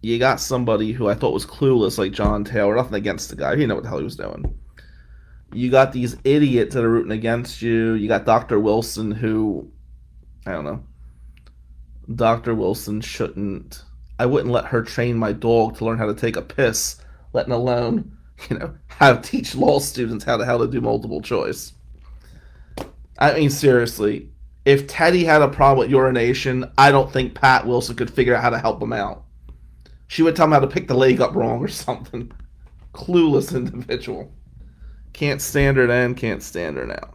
you 0.00 0.18
got 0.18 0.40
somebody 0.40 0.92
who 0.92 1.08
I 1.08 1.14
thought 1.14 1.34
was 1.34 1.46
clueless, 1.46 1.98
like 1.98 2.12
John 2.12 2.44
Taylor. 2.44 2.76
Nothing 2.76 2.94
against 2.94 3.30
the 3.30 3.36
guy; 3.36 3.56
he 3.56 3.66
know 3.66 3.74
what 3.74 3.82
the 3.82 3.88
hell 3.88 3.98
he 3.98 4.04
was 4.04 4.16
doing. 4.16 4.54
you 5.52 5.70
got 5.70 5.92
these 5.92 6.16
idiots 6.24 6.74
that 6.74 6.84
are 6.84 6.90
rooting 6.90 7.12
against 7.12 7.62
you. 7.62 7.94
You 7.94 8.06
got 8.06 8.26
Dr. 8.26 8.60
Wilson, 8.60 9.10
who, 9.10 9.70
I 10.46 10.52
don't 10.52 10.64
know. 10.64 10.84
Dr. 12.14 12.54
Wilson 12.54 13.00
shouldn't. 13.00 13.82
I 14.18 14.26
wouldn't 14.26 14.52
let 14.52 14.66
her 14.66 14.82
train 14.82 15.16
my 15.16 15.32
dog 15.32 15.76
to 15.76 15.84
learn 15.84 15.98
how 15.98 16.06
to 16.06 16.14
take 16.14 16.36
a 16.36 16.42
piss, 16.42 16.96
letting 17.32 17.52
alone, 17.52 18.17
you 18.50 18.58
know, 18.58 18.74
have 18.88 19.22
teach 19.22 19.54
law 19.54 19.78
students 19.78 20.24
how 20.24 20.36
to 20.36 20.44
how 20.44 20.58
to 20.58 20.66
do 20.66 20.80
multiple 20.80 21.20
choice. 21.20 21.72
I 23.18 23.34
mean, 23.34 23.50
seriously, 23.50 24.30
if 24.64 24.86
Teddy 24.86 25.24
had 25.24 25.42
a 25.42 25.48
problem 25.48 25.78
with 25.78 25.90
urination, 25.90 26.70
I 26.78 26.90
don't 26.90 27.12
think 27.12 27.34
Pat 27.34 27.66
Wilson 27.66 27.96
could 27.96 28.12
figure 28.12 28.34
out 28.34 28.42
how 28.42 28.50
to 28.50 28.58
help 28.58 28.80
him 28.80 28.92
out. 28.92 29.24
She 30.06 30.22
would 30.22 30.36
tell 30.36 30.46
him 30.46 30.52
how 30.52 30.60
to 30.60 30.66
pick 30.66 30.88
the 30.88 30.94
leg 30.94 31.20
up 31.20 31.34
wrong 31.34 31.60
or 31.60 31.68
something. 31.68 32.30
Clueless 32.92 33.54
individual. 33.54 34.32
Can't 35.12 35.42
stand 35.42 35.76
her 35.76 35.86
then, 35.86 36.14
can't 36.14 36.42
stand 36.42 36.76
her 36.76 36.86
now. 36.86 37.14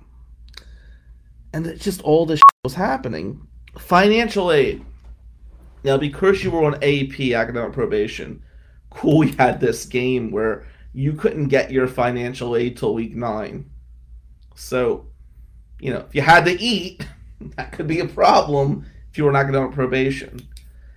And 1.53 1.67
it's 1.67 1.83
just 1.83 2.01
all 2.01 2.25
this 2.25 2.41
was 2.63 2.73
happening. 2.73 3.47
Financial 3.77 4.51
aid. 4.51 4.83
Now, 5.83 5.97
because 5.97 6.43
you 6.43 6.51
were 6.51 6.63
on 6.63 6.75
AP, 6.75 7.19
academic 7.33 7.73
probation, 7.73 8.41
cool, 8.89 9.19
we 9.19 9.31
had 9.31 9.59
this 9.59 9.85
game 9.85 10.31
where 10.31 10.65
you 10.93 11.13
couldn't 11.13 11.47
get 11.47 11.71
your 11.71 11.87
financial 11.87 12.55
aid 12.55 12.77
till 12.77 12.93
week 12.93 13.15
nine. 13.15 13.69
So, 14.55 15.07
you 15.79 15.91
know, 15.91 16.05
if 16.07 16.13
you 16.13 16.21
had 16.21 16.45
to 16.45 16.59
eat, 16.61 17.05
that 17.55 17.71
could 17.71 17.87
be 17.87 17.99
a 17.99 18.07
problem 18.07 18.85
if 19.11 19.17
you 19.17 19.25
were 19.25 19.31
not 19.31 19.43
going 19.43 19.55
on 19.55 19.73
probation. 19.73 20.47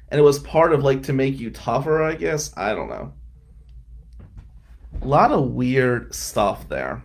And 0.09 0.21
it 0.21 0.23
was 0.23 0.39
part 0.39 0.73
of 0.73 0.85
like 0.85 1.03
to 1.05 1.13
make 1.13 1.39
you 1.39 1.51
tougher, 1.51 2.03
I 2.03 2.15
guess. 2.15 2.53
I 2.57 2.75
don't 2.75 2.89
know. 2.89 3.13
A 5.03 5.07
lot 5.07 5.33
of 5.33 5.51
weird 5.51 6.15
stuff 6.15 6.69
there. 6.69 7.03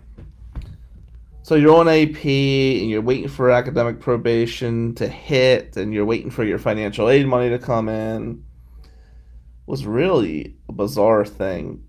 So 1.43 1.55
you're 1.55 1.75
on 1.75 1.87
AP 1.87 2.23
and 2.23 2.89
you're 2.89 3.01
waiting 3.01 3.27
for 3.27 3.49
academic 3.49 3.99
probation 3.99 4.93
to 4.95 5.07
hit 5.07 5.75
and 5.75 5.93
you're 5.93 6.05
waiting 6.05 6.29
for 6.29 6.43
your 6.43 6.59
financial 6.59 7.09
aid 7.09 7.25
money 7.25 7.49
to 7.49 7.59
come 7.59 7.89
in. 7.89 8.43
It 8.83 8.89
was 9.65 9.85
really 9.85 10.55
a 10.69 10.73
bizarre 10.73 11.25
thing. 11.25 11.83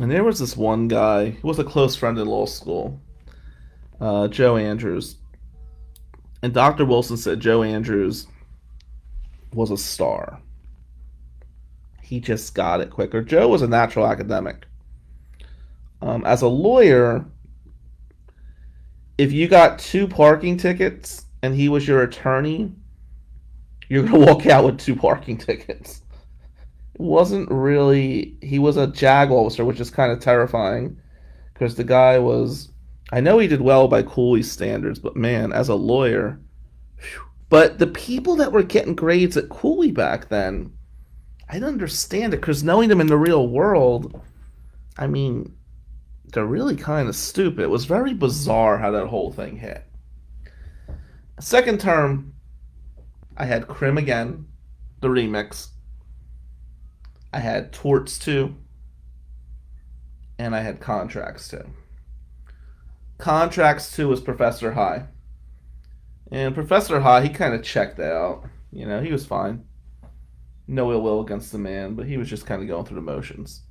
And 0.00 0.10
there 0.10 0.24
was 0.24 0.38
this 0.38 0.56
one 0.56 0.88
guy 0.88 1.30
who 1.30 1.46
was 1.46 1.58
a 1.58 1.64
close 1.64 1.94
friend 1.94 2.18
in 2.18 2.26
law 2.26 2.46
school, 2.46 3.00
uh, 4.00 4.28
Joe 4.28 4.56
Andrews. 4.56 5.16
And 6.42 6.52
Dr. 6.52 6.84
Wilson 6.84 7.16
said 7.16 7.40
Joe 7.40 7.62
Andrews 7.62 8.26
was 9.52 9.70
a 9.70 9.78
star. 9.78 10.40
He 12.02 12.20
just 12.20 12.54
got 12.54 12.80
it 12.80 12.90
quicker. 12.90 13.22
Joe 13.22 13.48
was 13.48 13.62
a 13.62 13.68
natural 13.68 14.06
academic. 14.06 14.66
Um, 16.02 16.24
as 16.26 16.42
a 16.42 16.48
lawyer, 16.48 17.24
if 19.16 19.32
you 19.32 19.48
got 19.48 19.78
two 19.78 20.06
parking 20.06 20.56
tickets 20.56 21.24
and 21.42 21.54
he 21.54 21.68
was 21.68 21.88
your 21.88 22.02
attorney, 22.02 22.72
you're 23.88 24.02
going 24.02 24.20
to 24.20 24.26
walk 24.26 24.46
out 24.46 24.64
with 24.64 24.78
two 24.78 24.96
parking 24.96 25.38
tickets. 25.38 26.02
Wasn't 26.96 27.50
really, 27.50 28.36
he 28.40 28.58
was 28.58 28.76
a 28.76 28.86
JAG 28.86 29.30
officer, 29.30 29.64
which 29.64 29.80
is 29.80 29.90
kind 29.90 30.12
of 30.12 30.20
terrifying 30.20 30.96
because 31.52 31.74
the 31.74 31.84
guy 31.84 32.18
was, 32.18 32.70
I 33.12 33.20
know 33.20 33.38
he 33.38 33.48
did 33.48 33.60
well 33.60 33.88
by 33.88 34.02
Cooley 34.02 34.42
standards, 34.42 34.98
but 34.98 35.16
man, 35.16 35.52
as 35.52 35.68
a 35.68 35.74
lawyer, 35.74 36.40
whew. 36.98 37.22
but 37.48 37.78
the 37.78 37.86
people 37.86 38.36
that 38.36 38.52
were 38.52 38.62
getting 38.62 38.94
grades 38.94 39.36
at 39.36 39.48
Cooley 39.48 39.90
back 39.90 40.28
then, 40.28 40.72
I 41.48 41.58
don't 41.58 41.68
understand 41.70 42.32
it 42.32 42.40
because 42.40 42.62
knowing 42.64 42.88
them 42.88 43.00
in 43.00 43.08
the 43.08 43.18
real 43.18 43.48
world, 43.48 44.20
I 44.96 45.06
mean, 45.06 45.54
they're 46.32 46.46
really 46.46 46.76
kind 46.76 47.08
of 47.08 47.16
stupid. 47.16 47.62
It 47.62 47.70
was 47.70 47.84
very 47.84 48.14
bizarre 48.14 48.78
how 48.78 48.90
that 48.92 49.06
whole 49.06 49.32
thing 49.32 49.56
hit. 49.56 49.84
Second 51.40 51.80
term, 51.80 52.34
I 53.36 53.44
had 53.44 53.68
Crim 53.68 53.98
again, 53.98 54.46
the 55.00 55.08
remix. 55.08 55.68
I 57.34 57.40
had 57.40 57.72
Torts 57.72 58.16
too, 58.16 58.54
And 60.38 60.54
I 60.54 60.60
had 60.60 60.78
Contracts 60.78 61.48
too. 61.48 61.68
Contracts 63.18 63.94
too 63.94 64.06
was 64.06 64.20
Professor 64.20 64.70
High. 64.70 65.08
And 66.30 66.54
Professor 66.54 67.00
High, 67.00 67.22
he 67.22 67.28
kind 67.30 67.52
of 67.52 67.64
checked 67.64 67.98
out. 67.98 68.44
You 68.70 68.86
know, 68.86 69.00
he 69.00 69.10
was 69.10 69.26
fine. 69.26 69.64
No 70.68 70.92
ill 70.92 71.02
will 71.02 71.22
against 71.22 71.50
the 71.50 71.58
man, 71.58 71.96
but 71.96 72.06
he 72.06 72.18
was 72.18 72.30
just 72.30 72.46
kind 72.46 72.62
of 72.62 72.68
going 72.68 72.84
through 72.84 72.96
the 72.96 73.02
motions. 73.02 73.62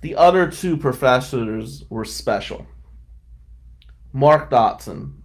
The 0.00 0.16
other 0.16 0.50
two 0.50 0.78
professors 0.78 1.84
were 1.90 2.06
special. 2.06 2.66
Mark 4.14 4.50
Dotson. 4.50 5.20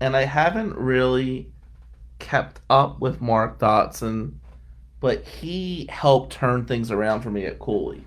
And 0.00 0.16
I 0.16 0.26
haven't 0.26 0.76
really 0.76 1.52
kept 2.20 2.60
up 2.70 3.00
with 3.00 3.20
Mark 3.20 3.58
Dotson, 3.58 4.34
but 5.00 5.24
he 5.24 5.86
helped 5.90 6.32
turn 6.32 6.64
things 6.64 6.90
around 6.90 7.22
for 7.22 7.30
me 7.30 7.46
at 7.46 7.58
Cooley. 7.58 8.04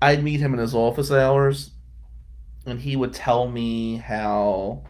I'd 0.00 0.22
meet 0.22 0.40
him 0.40 0.52
in 0.52 0.60
his 0.60 0.74
office 0.74 1.10
hours, 1.10 1.70
and 2.66 2.80
he 2.80 2.96
would 2.96 3.12
tell 3.12 3.48
me 3.48 3.96
how, 3.96 4.84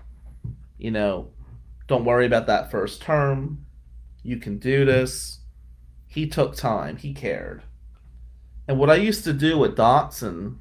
you 0.78 0.90
know, 0.90 1.30
don't 1.86 2.04
worry 2.04 2.26
about 2.26 2.46
that 2.46 2.70
first 2.70 3.02
term. 3.02 3.66
You 4.22 4.38
can 4.38 4.58
do 4.58 4.84
this. 4.84 5.40
He 6.06 6.26
took 6.26 6.56
time, 6.56 6.96
he 6.96 7.12
cared. 7.12 7.62
And 8.66 8.78
what 8.78 8.90
I 8.90 8.96
used 8.96 9.24
to 9.24 9.32
do 9.32 9.58
with 9.58 9.76
Dotson 9.76 10.56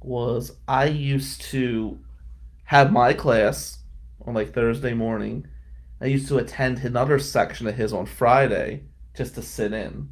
was 0.00 0.56
I 0.66 0.86
used 0.86 1.42
to 1.42 1.98
have 2.64 2.92
my 2.92 3.12
class 3.12 3.78
on 4.26 4.34
like 4.34 4.52
Thursday 4.52 4.94
morning. 4.94 5.46
I 6.02 6.06
used 6.06 6.26
to 6.28 6.38
attend 6.38 6.78
another 6.78 7.20
section 7.20 7.68
of 7.68 7.76
his 7.76 7.92
on 7.92 8.06
Friday 8.06 8.82
just 9.16 9.36
to 9.36 9.42
sit 9.42 9.72
in. 9.72 10.08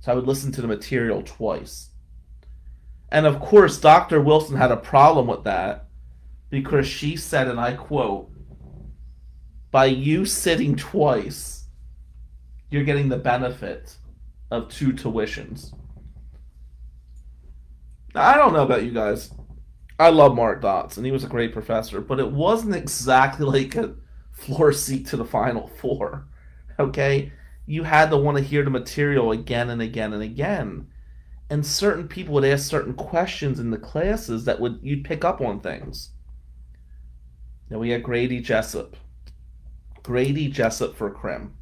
So 0.00 0.12
I 0.12 0.14
would 0.14 0.26
listen 0.26 0.52
to 0.52 0.60
the 0.60 0.68
material 0.68 1.22
twice. 1.22 1.88
And 3.10 3.24
of 3.24 3.40
course, 3.40 3.80
Dr. 3.80 4.20
Wilson 4.20 4.56
had 4.56 4.70
a 4.70 4.76
problem 4.76 5.28
with 5.28 5.44
that 5.44 5.86
because 6.50 6.86
she 6.86 7.16
said, 7.16 7.48
and 7.48 7.58
I 7.58 7.72
quote, 7.72 8.30
by 9.70 9.86
you 9.86 10.26
sitting 10.26 10.76
twice, 10.76 11.64
you're 12.70 12.84
getting 12.84 13.08
the 13.08 13.16
benefit 13.16 13.96
of 14.50 14.68
two 14.68 14.92
tuitions. 14.92 15.72
Now, 18.14 18.26
I 18.26 18.36
don't 18.36 18.52
know 18.52 18.64
about 18.64 18.84
you 18.84 18.90
guys. 18.90 19.32
I 19.98 20.10
love 20.10 20.34
Mark 20.34 20.60
Dotson. 20.60 21.06
He 21.06 21.10
was 21.10 21.24
a 21.24 21.28
great 21.28 21.54
professor, 21.54 22.02
but 22.02 22.20
it 22.20 22.30
wasn't 22.30 22.74
exactly 22.76 23.46
like 23.46 23.76
a 23.76 23.94
floor 24.42 24.72
seat 24.72 25.06
to 25.08 25.16
the 25.16 25.24
Final 25.24 25.68
Four. 25.68 26.26
Okay? 26.78 27.32
You 27.66 27.84
had 27.84 28.10
to 28.10 28.16
want 28.16 28.38
to 28.38 28.42
hear 28.42 28.64
the 28.64 28.70
material 28.70 29.30
again 29.32 29.70
and 29.70 29.80
again 29.80 30.12
and 30.12 30.22
again. 30.22 30.88
And 31.48 31.64
certain 31.64 32.08
people 32.08 32.34
would 32.34 32.44
ask 32.44 32.68
certain 32.68 32.94
questions 32.94 33.60
in 33.60 33.70
the 33.70 33.78
classes 33.78 34.44
that 34.46 34.60
would 34.60 34.80
you'd 34.82 35.04
pick 35.04 35.24
up 35.24 35.40
on 35.40 35.60
things. 35.60 36.10
Now 37.70 37.78
we 37.78 37.90
had 37.90 38.02
Grady 38.02 38.40
Jessup. 38.40 38.96
Grady 40.02 40.48
Jessup 40.48 40.96
for 40.96 41.10
Crim. 41.10 41.54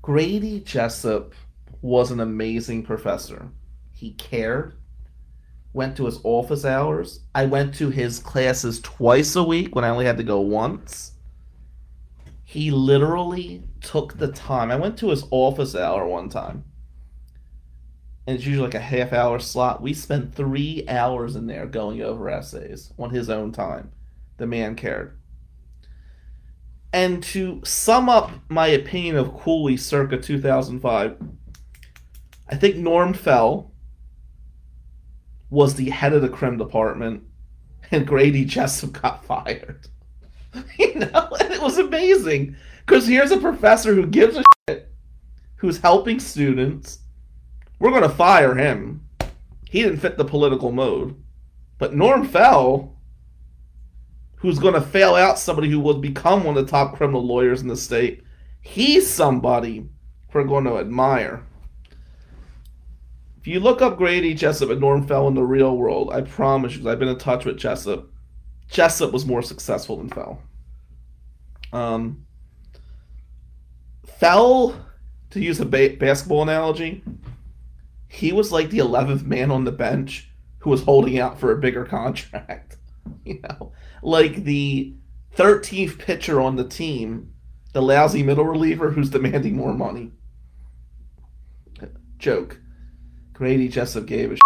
Grady 0.00 0.60
Jessup 0.60 1.34
was 1.80 2.10
an 2.10 2.20
amazing 2.20 2.82
professor. 2.82 3.48
He 3.92 4.12
cared. 4.12 4.74
Went 5.72 5.96
to 5.96 6.06
his 6.06 6.18
office 6.24 6.64
hours. 6.64 7.20
I 7.34 7.46
went 7.46 7.74
to 7.76 7.90
his 7.90 8.18
classes 8.18 8.80
twice 8.80 9.34
a 9.36 9.42
week 9.42 9.74
when 9.74 9.84
I 9.84 9.88
only 9.88 10.04
had 10.04 10.18
to 10.18 10.22
go 10.22 10.40
once. 10.40 11.12
He 12.44 12.70
literally 12.70 13.62
took 13.80 14.18
the 14.18 14.30
time. 14.30 14.70
I 14.70 14.76
went 14.76 14.98
to 14.98 15.08
his 15.08 15.24
office 15.30 15.74
hour 15.74 16.06
one 16.06 16.28
time. 16.28 16.64
And 18.26 18.36
it's 18.36 18.46
usually 18.46 18.66
like 18.66 18.74
a 18.74 18.80
half 18.80 19.12
hour 19.12 19.38
slot. 19.38 19.82
We 19.82 19.94
spent 19.94 20.34
three 20.34 20.84
hours 20.86 21.34
in 21.34 21.46
there 21.46 21.66
going 21.66 22.02
over 22.02 22.28
essays 22.28 22.92
on 22.98 23.10
his 23.10 23.30
own 23.30 23.52
time. 23.52 23.90
The 24.36 24.46
man 24.46 24.76
cared. 24.76 25.18
And 26.92 27.22
to 27.24 27.62
sum 27.64 28.08
up 28.08 28.32
my 28.48 28.66
opinion 28.66 29.16
of 29.16 29.34
Cooley 29.34 29.76
circa 29.76 30.18
2005, 30.18 31.16
I 32.48 32.56
think 32.56 32.76
Norm 32.76 33.14
Fell 33.14 33.71
was 35.52 35.74
the 35.74 35.90
head 35.90 36.14
of 36.14 36.22
the 36.22 36.30
crim 36.30 36.56
department, 36.56 37.22
and 37.90 38.06
Grady 38.06 38.42
Jessup 38.42 38.92
got 39.02 39.22
fired. 39.26 39.86
you 40.78 40.94
know, 40.94 41.28
and 41.38 41.52
it 41.52 41.60
was 41.60 41.76
amazing 41.76 42.56
because 42.86 43.06
here's 43.06 43.32
a 43.32 43.36
professor 43.36 43.94
who 43.94 44.06
gives 44.06 44.38
a 44.38 44.42
shit, 44.66 44.90
who's 45.56 45.76
helping 45.76 46.18
students. 46.18 47.00
We're 47.78 47.90
going 47.90 48.02
to 48.02 48.08
fire 48.08 48.54
him. 48.54 49.06
He 49.68 49.82
didn't 49.82 50.00
fit 50.00 50.16
the 50.16 50.24
political 50.24 50.72
mode. 50.72 51.22
But 51.76 51.94
Norm 51.94 52.26
Fell, 52.26 52.96
who's 54.36 54.58
going 54.58 54.74
to 54.74 54.80
fail 54.80 55.14
out 55.14 55.38
somebody 55.38 55.68
who 55.68 55.80
will 55.80 55.98
become 55.98 56.44
one 56.44 56.56
of 56.56 56.64
the 56.64 56.70
top 56.70 56.96
criminal 56.96 57.26
lawyers 57.26 57.60
in 57.60 57.68
the 57.68 57.76
state, 57.76 58.22
he's 58.62 59.06
somebody 59.06 59.86
we're 60.32 60.44
going 60.44 60.64
to 60.64 60.78
admire. 60.78 61.44
If 63.42 63.48
you 63.48 63.58
look 63.58 63.82
up 63.82 63.98
Grady 63.98 64.34
Jessup 64.34 64.70
and 64.70 64.80
Norm 64.80 65.04
Fell 65.04 65.26
in 65.26 65.34
the 65.34 65.42
real 65.42 65.76
world, 65.76 66.12
I 66.12 66.20
promise 66.20 66.76
you, 66.76 66.88
I've 66.88 67.00
been 67.00 67.08
in 67.08 67.18
touch 67.18 67.44
with 67.44 67.58
Jessup. 67.58 68.08
Jessup 68.70 69.12
was 69.12 69.26
more 69.26 69.42
successful 69.42 69.96
than 69.96 70.08
Fell. 70.08 70.40
Um, 71.72 72.24
Fell, 74.06 74.86
to 75.30 75.40
use 75.40 75.58
a 75.58 75.64
ba- 75.64 75.96
basketball 75.98 76.42
analogy, 76.42 77.02
he 78.06 78.30
was 78.30 78.52
like 78.52 78.70
the 78.70 78.78
11th 78.78 79.24
man 79.24 79.50
on 79.50 79.64
the 79.64 79.72
bench 79.72 80.30
who 80.60 80.70
was 80.70 80.84
holding 80.84 81.18
out 81.18 81.40
for 81.40 81.50
a 81.50 81.58
bigger 81.58 81.84
contract. 81.96 82.76
You 83.24 83.40
know, 83.40 83.72
like 84.04 84.44
the 84.44 84.94
13th 85.34 85.98
pitcher 85.98 86.40
on 86.40 86.54
the 86.54 86.68
team, 86.68 87.34
the 87.72 87.82
lousy 87.82 88.22
middle 88.22 88.44
reliever 88.44 88.92
who's 88.92 89.10
demanding 89.10 89.56
more 89.56 89.74
money. 89.74 90.12
Joke. 92.18 92.61
Grady 93.32 93.68
Jessup 93.68 94.06
gave 94.06 94.32
a 94.32 94.34
shit. 94.34 94.42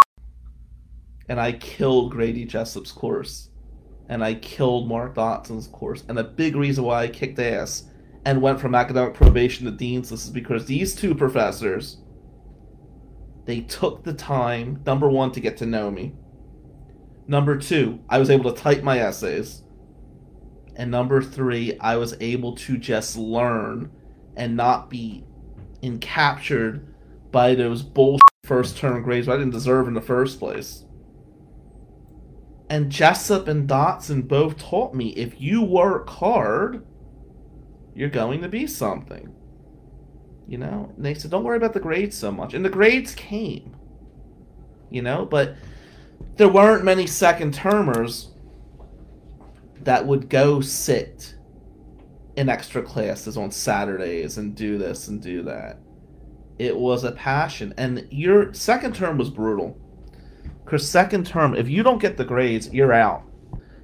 And 1.29 1.41
I 1.41 1.53
killed 1.53 2.13
Grady 2.13 2.45
Jessup's 2.45 2.93
course. 2.93 3.51
And 4.09 4.23
I 4.23 4.35
killed 4.35 4.89
Mark 4.89 5.15
Dotson's 5.15 5.67
course. 5.69 6.05
And 6.09 6.19
a 6.19 6.25
big 6.25 6.55
reason 6.55 6.85
why 6.85 7.03
I 7.03 7.09
kicked 7.09 7.39
ass 7.39 7.85
and 8.25 8.41
went 8.41 8.61
from 8.61 8.75
academic 8.75 9.15
probation 9.15 9.67
to 9.67 9.73
dean's 9.73 10.11
list 10.11 10.27
is 10.27 10.31
because 10.31 10.67
these 10.67 10.95
two 10.95 11.15
professors 11.15 11.99
they 13.47 13.61
took 13.61 14.03
the 14.03 14.13
time, 14.13 14.83
number 14.85 15.09
one, 15.09 15.31
to 15.33 15.41
get 15.41 15.57
to 15.59 15.67
know 15.67 15.91
me. 15.91 16.13
Number 17.29 17.57
two, 17.57 18.01
I 18.09 18.19
was 18.19 18.29
able 18.29 18.53
to 18.53 18.61
type 18.61 18.83
my 18.83 18.99
essays. 18.99 19.63
And 20.75 20.91
number 20.91 21.23
three, 21.23 21.79
I 21.79 21.97
was 21.97 22.17
able 22.21 22.57
to 22.57 22.77
just 22.77 23.17
learn 23.17 23.91
and 24.37 24.57
not 24.57 24.91
be 24.91 25.25
encaptured 25.83 26.87
by 27.31 27.55
those 27.55 27.83
bullshit 27.83 28.21
first 28.47 28.77
term 28.77 29.03
grades 29.03 29.29
I 29.29 29.37
didn't 29.37 29.51
deserve 29.51 29.89
in 29.89 29.95
the 29.95 30.01
first 30.01 30.39
place. 30.39 30.85
And 32.71 32.91
Jessup 32.91 33.49
and 33.49 33.69
Dotson 33.69 34.27
both 34.27 34.57
taught 34.59 34.95
me 34.95 35.09
if 35.11 35.41
you 35.41 35.63
work 35.63 36.09
hard, 36.09 36.85
you're 37.95 38.09
going 38.09 38.43
to 38.43 38.49
be 38.49 38.67
something. 38.67 39.35
You 40.47 40.59
know? 40.59 40.93
And 40.97 41.05
they 41.05 41.15
said, 41.15 41.31
don't 41.31 41.45
worry 41.45 41.57
about 41.57 41.75
the 41.75 41.81
grades 41.81 42.17
so 42.17 42.31
much. 42.31 42.55
And 42.55 42.65
the 42.65 42.71
grades 42.71 43.15
came. 43.15 43.77
You 44.91 45.03
know? 45.03 45.27
But 45.27 45.57
there 46.37 46.49
weren't 46.49 46.85
many 46.85 47.07
second 47.07 47.53
termers 47.55 48.31
that 49.83 50.07
would 50.07 50.29
go 50.29 50.61
sit 50.61 51.35
in 52.37 52.49
extra 52.49 52.83
classes 52.83 53.37
on 53.37 53.51
Saturdays 53.51 54.39
and 54.39 54.55
do 54.55 54.79
this 54.79 55.09
and 55.09 55.23
do 55.23 55.43
that. 55.43 55.79
It 56.59 56.77
was 56.77 57.05
a 57.05 57.13
passion. 57.13 57.75
And 57.77 58.07
your 58.11 58.53
second 58.55 58.95
term 58.95 59.19
was 59.19 59.31
brutal. 59.31 59.79
Because 60.65 60.89
second 60.89 61.27
term, 61.27 61.55
if 61.55 61.69
you 61.69 61.83
don't 61.83 62.01
get 62.01 62.17
the 62.17 62.25
grades, 62.25 62.73
you're 62.73 62.93
out. 62.93 63.23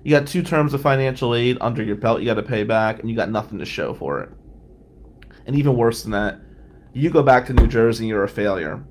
You 0.02 0.10
got 0.10 0.26
two 0.26 0.42
terms 0.42 0.74
of 0.74 0.82
financial 0.82 1.34
aid 1.34 1.58
under 1.60 1.82
your 1.82 1.96
belt 1.96 2.20
you 2.20 2.26
got 2.26 2.34
to 2.34 2.42
pay 2.42 2.64
back, 2.64 2.98
and 2.98 3.08
you 3.08 3.14
got 3.14 3.30
nothing 3.30 3.58
to 3.60 3.64
show 3.64 3.94
for 3.94 4.20
it. 4.20 4.30
And 5.46 5.54
even 5.54 5.76
worse 5.76 6.02
than 6.02 6.12
that, 6.12 6.40
you 6.92 7.08
go 7.10 7.22
back 7.22 7.46
to 7.46 7.52
New 7.52 7.68
Jersey 7.68 8.06
you're 8.06 8.24
a 8.24 8.28
failure. 8.28 8.84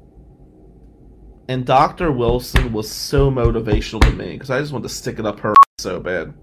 And 1.48 1.66
Dr. 1.66 2.12
Wilson 2.12 2.72
was 2.72 2.90
so 2.90 3.30
motivational 3.30 4.02
to 4.02 4.12
me 4.12 4.34
because 4.34 4.50
I 4.50 4.60
just 4.60 4.72
wanted 4.72 4.88
to 4.88 4.94
stick 4.94 5.20
it 5.20 5.26
up 5.26 5.40
her 5.42 5.54
so 5.80 6.00
bad. 6.00 6.34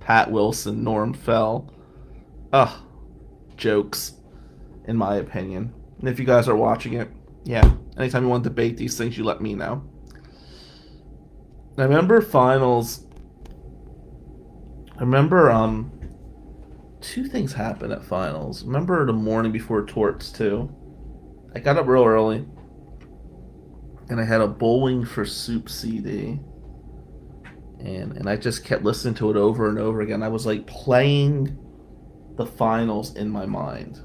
Pat 0.00 0.30
Wilson, 0.30 0.82
Norm 0.82 1.14
Fell. 1.14 1.72
Ugh. 2.52 2.82
Jokes, 3.56 4.14
in 4.88 4.96
my 4.96 5.16
opinion. 5.16 5.72
And 6.00 6.08
if 6.08 6.18
you 6.18 6.24
guys 6.24 6.48
are 6.48 6.56
watching 6.56 6.94
it, 6.94 7.08
yeah, 7.44 7.70
anytime 7.96 8.24
you 8.24 8.28
want 8.28 8.42
to 8.44 8.50
debate 8.50 8.76
these 8.76 8.98
things, 8.98 9.16
you 9.16 9.22
let 9.22 9.40
me 9.40 9.54
know. 9.54 9.84
I 11.76 11.84
remember 11.84 12.20
finals. 12.20 13.06
I 14.96 15.00
remember 15.00 15.50
um 15.50 15.92
two 17.00 17.26
things 17.28 17.52
happened 17.52 17.92
at 17.92 18.02
finals. 18.02 18.64
Remember 18.64 19.06
the 19.06 19.12
morning 19.12 19.52
before 19.52 19.84
torts 19.84 20.32
too. 20.32 20.74
I 21.54 21.60
got 21.60 21.76
up 21.76 21.86
real 21.86 22.04
early, 22.04 22.44
and 24.08 24.20
I 24.20 24.24
had 24.24 24.40
a 24.40 24.48
Bowling 24.48 25.04
for 25.04 25.24
Soup 25.24 25.68
CD, 25.68 26.40
and 27.78 28.16
and 28.16 28.28
I 28.28 28.36
just 28.36 28.64
kept 28.64 28.82
listening 28.82 29.14
to 29.14 29.30
it 29.30 29.36
over 29.36 29.68
and 29.68 29.78
over 29.78 30.00
again. 30.00 30.22
I 30.22 30.28
was 30.28 30.46
like 30.46 30.66
playing 30.66 31.56
the 32.36 32.46
finals 32.46 33.14
in 33.14 33.28
my 33.28 33.46
mind. 33.46 34.00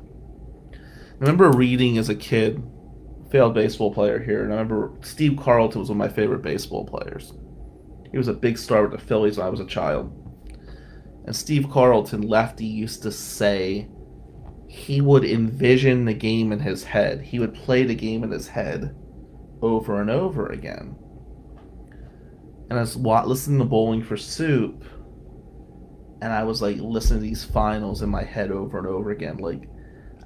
I 1.24 1.26
remember 1.26 1.58
reading 1.58 1.98
as 1.98 2.10
a 2.10 2.16
kid, 2.16 2.62
failed 3.32 3.54
baseball 3.54 3.94
player 3.94 4.22
here, 4.22 4.44
and 4.44 4.52
I 4.52 4.58
remember 4.58 4.92
Steve 5.04 5.38
Carlton 5.38 5.80
was 5.80 5.88
one 5.88 5.96
of 6.02 6.06
my 6.06 6.14
favorite 6.14 6.42
baseball 6.42 6.86
players. 6.86 7.32
He 8.12 8.18
was 8.18 8.28
a 8.28 8.34
big 8.34 8.58
star 8.58 8.82
with 8.82 8.92
the 8.92 9.08
Phillies 9.08 9.38
when 9.38 9.48
I 9.48 9.50
was 9.50 9.62
a 9.62 9.66
child. 9.66 10.12
And 11.24 11.34
Steve 11.34 11.70
Carlton, 11.70 12.24
lefty, 12.24 12.66
used 12.66 13.04
to 13.04 13.12
say 13.14 13.88
he 14.68 15.00
would 15.00 15.24
envision 15.24 16.04
the 16.04 16.14
game 16.14 16.52
in 16.52 16.60
his 16.60 16.84
head. 16.84 17.22
He 17.22 17.40
would 17.40 17.54
play 17.54 17.86
the 17.86 17.96
game 17.96 18.26
in 18.26 18.32
his 18.32 18.50
head 18.50 18.94
over 19.62 20.02
and 20.02 20.10
over 20.10 20.48
again. 20.48 20.94
And 22.70 22.78
I 22.78 22.82
was 22.82 22.98
wa- 22.98 23.24
listening 23.24 23.60
to 23.60 23.66
Bowling 23.66 24.04
for 24.04 24.18
Soup, 24.18 24.84
and 26.22 26.34
I 26.34 26.44
was 26.44 26.62
like 26.62 26.80
listening 26.80 27.22
to 27.22 27.26
these 27.26 27.46
finals 27.46 28.02
in 28.02 28.10
my 28.10 28.24
head 28.24 28.52
over 28.52 28.78
and 28.78 28.88
over 28.88 29.12
again. 29.12 29.38
Like 29.38 29.70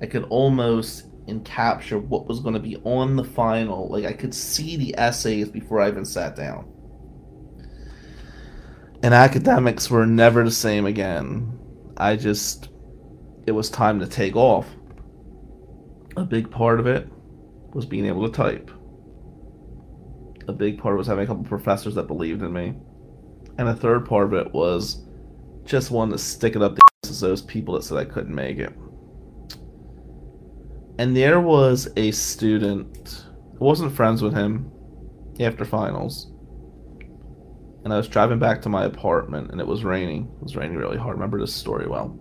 I 0.02 0.06
could 0.06 0.24
almost 0.26 1.06
encapture 1.28 2.02
what 2.02 2.28
was 2.28 2.40
going 2.40 2.54
to 2.54 2.60
be 2.60 2.78
on 2.84 3.16
the 3.16 3.24
final. 3.24 3.90
Like 3.90 4.06
I 4.06 4.14
could 4.14 4.34
see 4.34 4.78
the 4.78 4.98
essays 4.98 5.50
before 5.50 5.82
I 5.82 5.90
even 5.90 6.06
sat 6.06 6.36
down 6.36 6.72
and 9.04 9.14
academics 9.14 9.90
were 9.90 10.06
never 10.06 10.44
the 10.44 10.52
same 10.52 10.86
again. 10.86 11.58
I 11.98 12.16
just, 12.16 12.70
it 13.46 13.52
was 13.52 13.70
time 13.70 14.00
to 14.00 14.08
take 14.08 14.36
off. 14.36 14.68
A 16.16 16.24
big 16.26 16.50
part 16.50 16.80
of 16.80 16.88
it 16.88 17.08
was 17.74 17.86
being 17.86 18.06
able 18.06 18.28
to 18.28 18.36
type. 18.36 18.72
A 20.48 20.54
big 20.54 20.80
part 20.80 20.98
was 20.98 21.08
having 21.08 21.26
a 21.26 21.28
couple 21.28 21.44
professors 21.44 21.96
that 21.96 22.08
believed 22.08 22.42
in 22.42 22.54
me. 22.54 22.74
And 23.58 23.68
a 23.68 23.76
third 23.76 24.06
part 24.06 24.26
of 24.26 24.34
it 24.34 24.52
was 24.54 25.06
just 25.64 25.92
wanting 25.92 26.14
to 26.14 26.24
stick 26.24 26.56
it 26.56 26.62
up 26.62 26.76
the 26.76 26.82
asses 27.04 27.20
those 27.20 27.42
people 27.42 27.76
that 27.76 27.84
said 27.84 27.98
I 27.98 28.06
couldn't 28.06 28.34
make 28.34 28.58
it. 28.58 28.74
And 31.00 31.16
there 31.16 31.40
was 31.40 31.88
a 31.96 32.12
student, 32.12 33.26
I 33.54 33.64
wasn't 33.64 33.96
friends 33.96 34.22
with 34.22 34.34
him 34.34 34.72
after 35.40 35.66
finals 35.66 36.32
and 37.88 37.94
I 37.94 37.98
was 37.98 38.10
driving 38.10 38.38
back 38.38 38.62
to 38.64 38.70
my 38.70 38.84
apartment 38.84 39.52
and 39.52 39.62
it 39.62 39.66
was 39.66 39.86
raining. 39.86 40.30
It 40.42 40.44
was 40.44 40.58
raining 40.58 40.76
really 40.76 40.98
hard. 40.98 41.12
I 41.12 41.14
remember 41.14 41.40
this 41.40 41.56
story 41.56 41.88
well. 41.88 42.20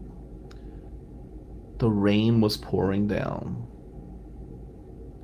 The 1.78 1.90
rain 1.90 2.40
was 2.40 2.56
pouring 2.56 3.08
down. 3.08 3.66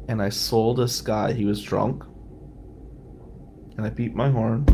And 0.08 0.20
I 0.20 0.30
saw 0.30 0.74
this 0.74 1.00
guy, 1.00 1.32
he 1.32 1.44
was 1.44 1.62
drunk. 1.62 2.02
And 3.76 3.86
I 3.86 3.90
beat 3.90 4.16
my 4.16 4.30
horn. 4.30 4.66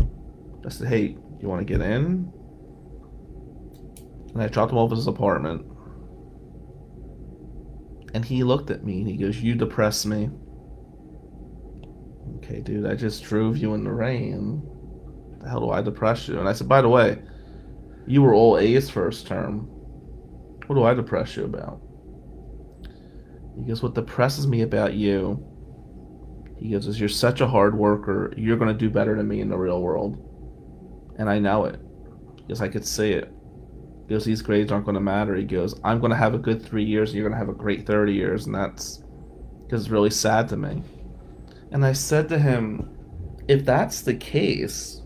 I 0.65 0.71
said, 0.71 0.89
Hey, 0.89 1.19
you 1.39 1.49
want 1.49 1.61
to 1.61 1.71
get 1.71 1.83
in? 1.83 2.33
And 4.33 4.43
I 4.43 4.47
dropped 4.47 4.73
him 4.73 4.79
off 4.79 4.91
at 4.91 4.97
his 4.97 5.07
apartment. 5.07 5.67
And 8.15 8.25
he 8.25 8.43
looked 8.43 8.71
at 8.71 8.85
me 8.85 9.01
and 9.01 9.09
he 9.09 9.17
goes, 9.17 9.41
You 9.41 9.55
depress 9.55 10.07
me. 10.07 10.31
Okay, 12.37 12.61
dude, 12.61 12.87
I 12.87 12.95
just 12.95 13.25
drove 13.25 13.57
you 13.57 13.75
in 13.75 13.85
the 13.85 13.93
rain 13.93 14.63
the 15.41 15.49
hell 15.49 15.61
do 15.61 15.71
I 15.71 15.83
depress 15.83 16.29
you? 16.29 16.39
And 16.39 16.49
I 16.49 16.53
said, 16.53 16.69
by 16.69 16.83
the 16.83 16.89
way, 16.89 17.19
you 18.07 18.23
were 18.23 18.35
all 18.35 18.59
A's 18.59 18.91
first 18.91 19.27
term. 19.27 19.61
What 20.67 20.75
do 20.77 20.85
I 20.85 20.95
depress 20.95 21.37
you 21.37 21.45
about? 21.45 21.81
He 23.57 23.65
goes, 23.67 23.83
what 23.83 23.95
depresses 23.95 24.47
me 24.47 24.63
about 24.63 24.95
you, 24.95 25.45
he 26.59 26.71
goes, 26.71 26.87
is 26.87 26.99
you're 26.99 27.09
such 27.09 27.41
a 27.41 27.47
hard 27.47 27.77
worker. 27.77 28.33
You're 28.37 28.57
going 28.57 28.73
to 28.73 28.79
do 28.79 28.91
better 28.91 29.17
than 29.17 29.29
me 29.29 29.41
in 29.41 29.49
the 29.49 29.57
real 29.57 29.81
world. 29.81 30.17
And 31.19 31.31
I 31.31 31.39
know 31.39 31.65
it. 31.65 31.81
Because 32.37 32.61
I 32.61 32.69
could 32.69 32.87
see 32.87 33.13
it. 33.13 33.33
Goes, 34.09 34.25
these 34.25 34.41
grades 34.41 34.73
aren't 34.73 34.87
going 34.87 34.95
to 34.95 35.01
matter. 35.01 35.35
He 35.35 35.45
goes, 35.45 35.79
I'm 35.85 36.01
going 36.01 36.11
to 36.11 36.17
have 36.17 36.35
a 36.35 36.39
good 36.39 36.65
three 36.65 36.85
years, 36.85 37.11
and 37.11 37.19
you're 37.19 37.29
going 37.29 37.39
to 37.39 37.47
have 37.47 37.55
a 37.55 37.59
great 37.59 37.87
30 37.87 38.15
years. 38.15 38.47
And 38.47 38.55
that's 38.55 39.03
because 39.65 39.83
it's 39.83 39.91
really 39.91 40.11
sad 40.11 40.49
to 40.49 40.57
me. 40.57 40.83
And 41.73 41.85
I 41.85 41.93
said 41.93 42.29
to 42.31 42.39
him, 42.39 42.89
if 43.49 43.67
that's 43.67 44.01
the 44.01 44.15
case, 44.15 45.03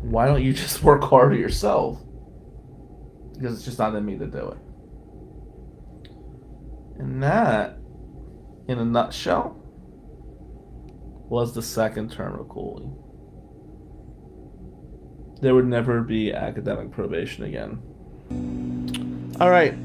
why 0.00 0.26
don't 0.26 0.42
you 0.42 0.54
just 0.54 0.82
work 0.84 1.02
harder 1.04 1.36
yourself? 1.36 2.00
Because 3.34 3.54
it's 3.54 3.64
just 3.64 3.78
not 3.78 3.94
in 3.94 4.04
me 4.04 4.16
to 4.16 4.26
do 4.26 4.48
it. 4.48 4.58
And 6.98 7.22
that, 7.22 7.78
in 8.68 8.78
a 8.78 8.84
nutshell, 8.84 9.62
was 11.28 11.54
the 11.54 11.60
second 11.60 12.12
term 12.12 12.40
of 12.40 12.48
Cooley. 12.48 12.88
There 15.46 15.54
would 15.54 15.68
never 15.68 16.00
be 16.00 16.32
academic 16.32 16.90
probation 16.90 17.44
again. 17.44 17.78
All 19.40 19.48
right. 19.48 19.76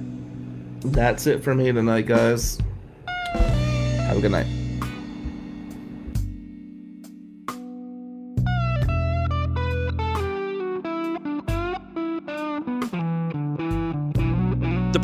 That's 0.91 1.27
it 1.27 1.43
for 1.43 1.53
me 1.53 1.71
tonight, 1.71 2.07
guys. 2.07 2.57
Have 3.05 4.17
a 4.17 4.21
good 4.21 4.31
night. 4.31 4.60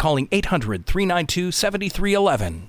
calling 0.00 0.26
800 0.32 0.86
392 0.86 1.52
7311. 1.52 2.68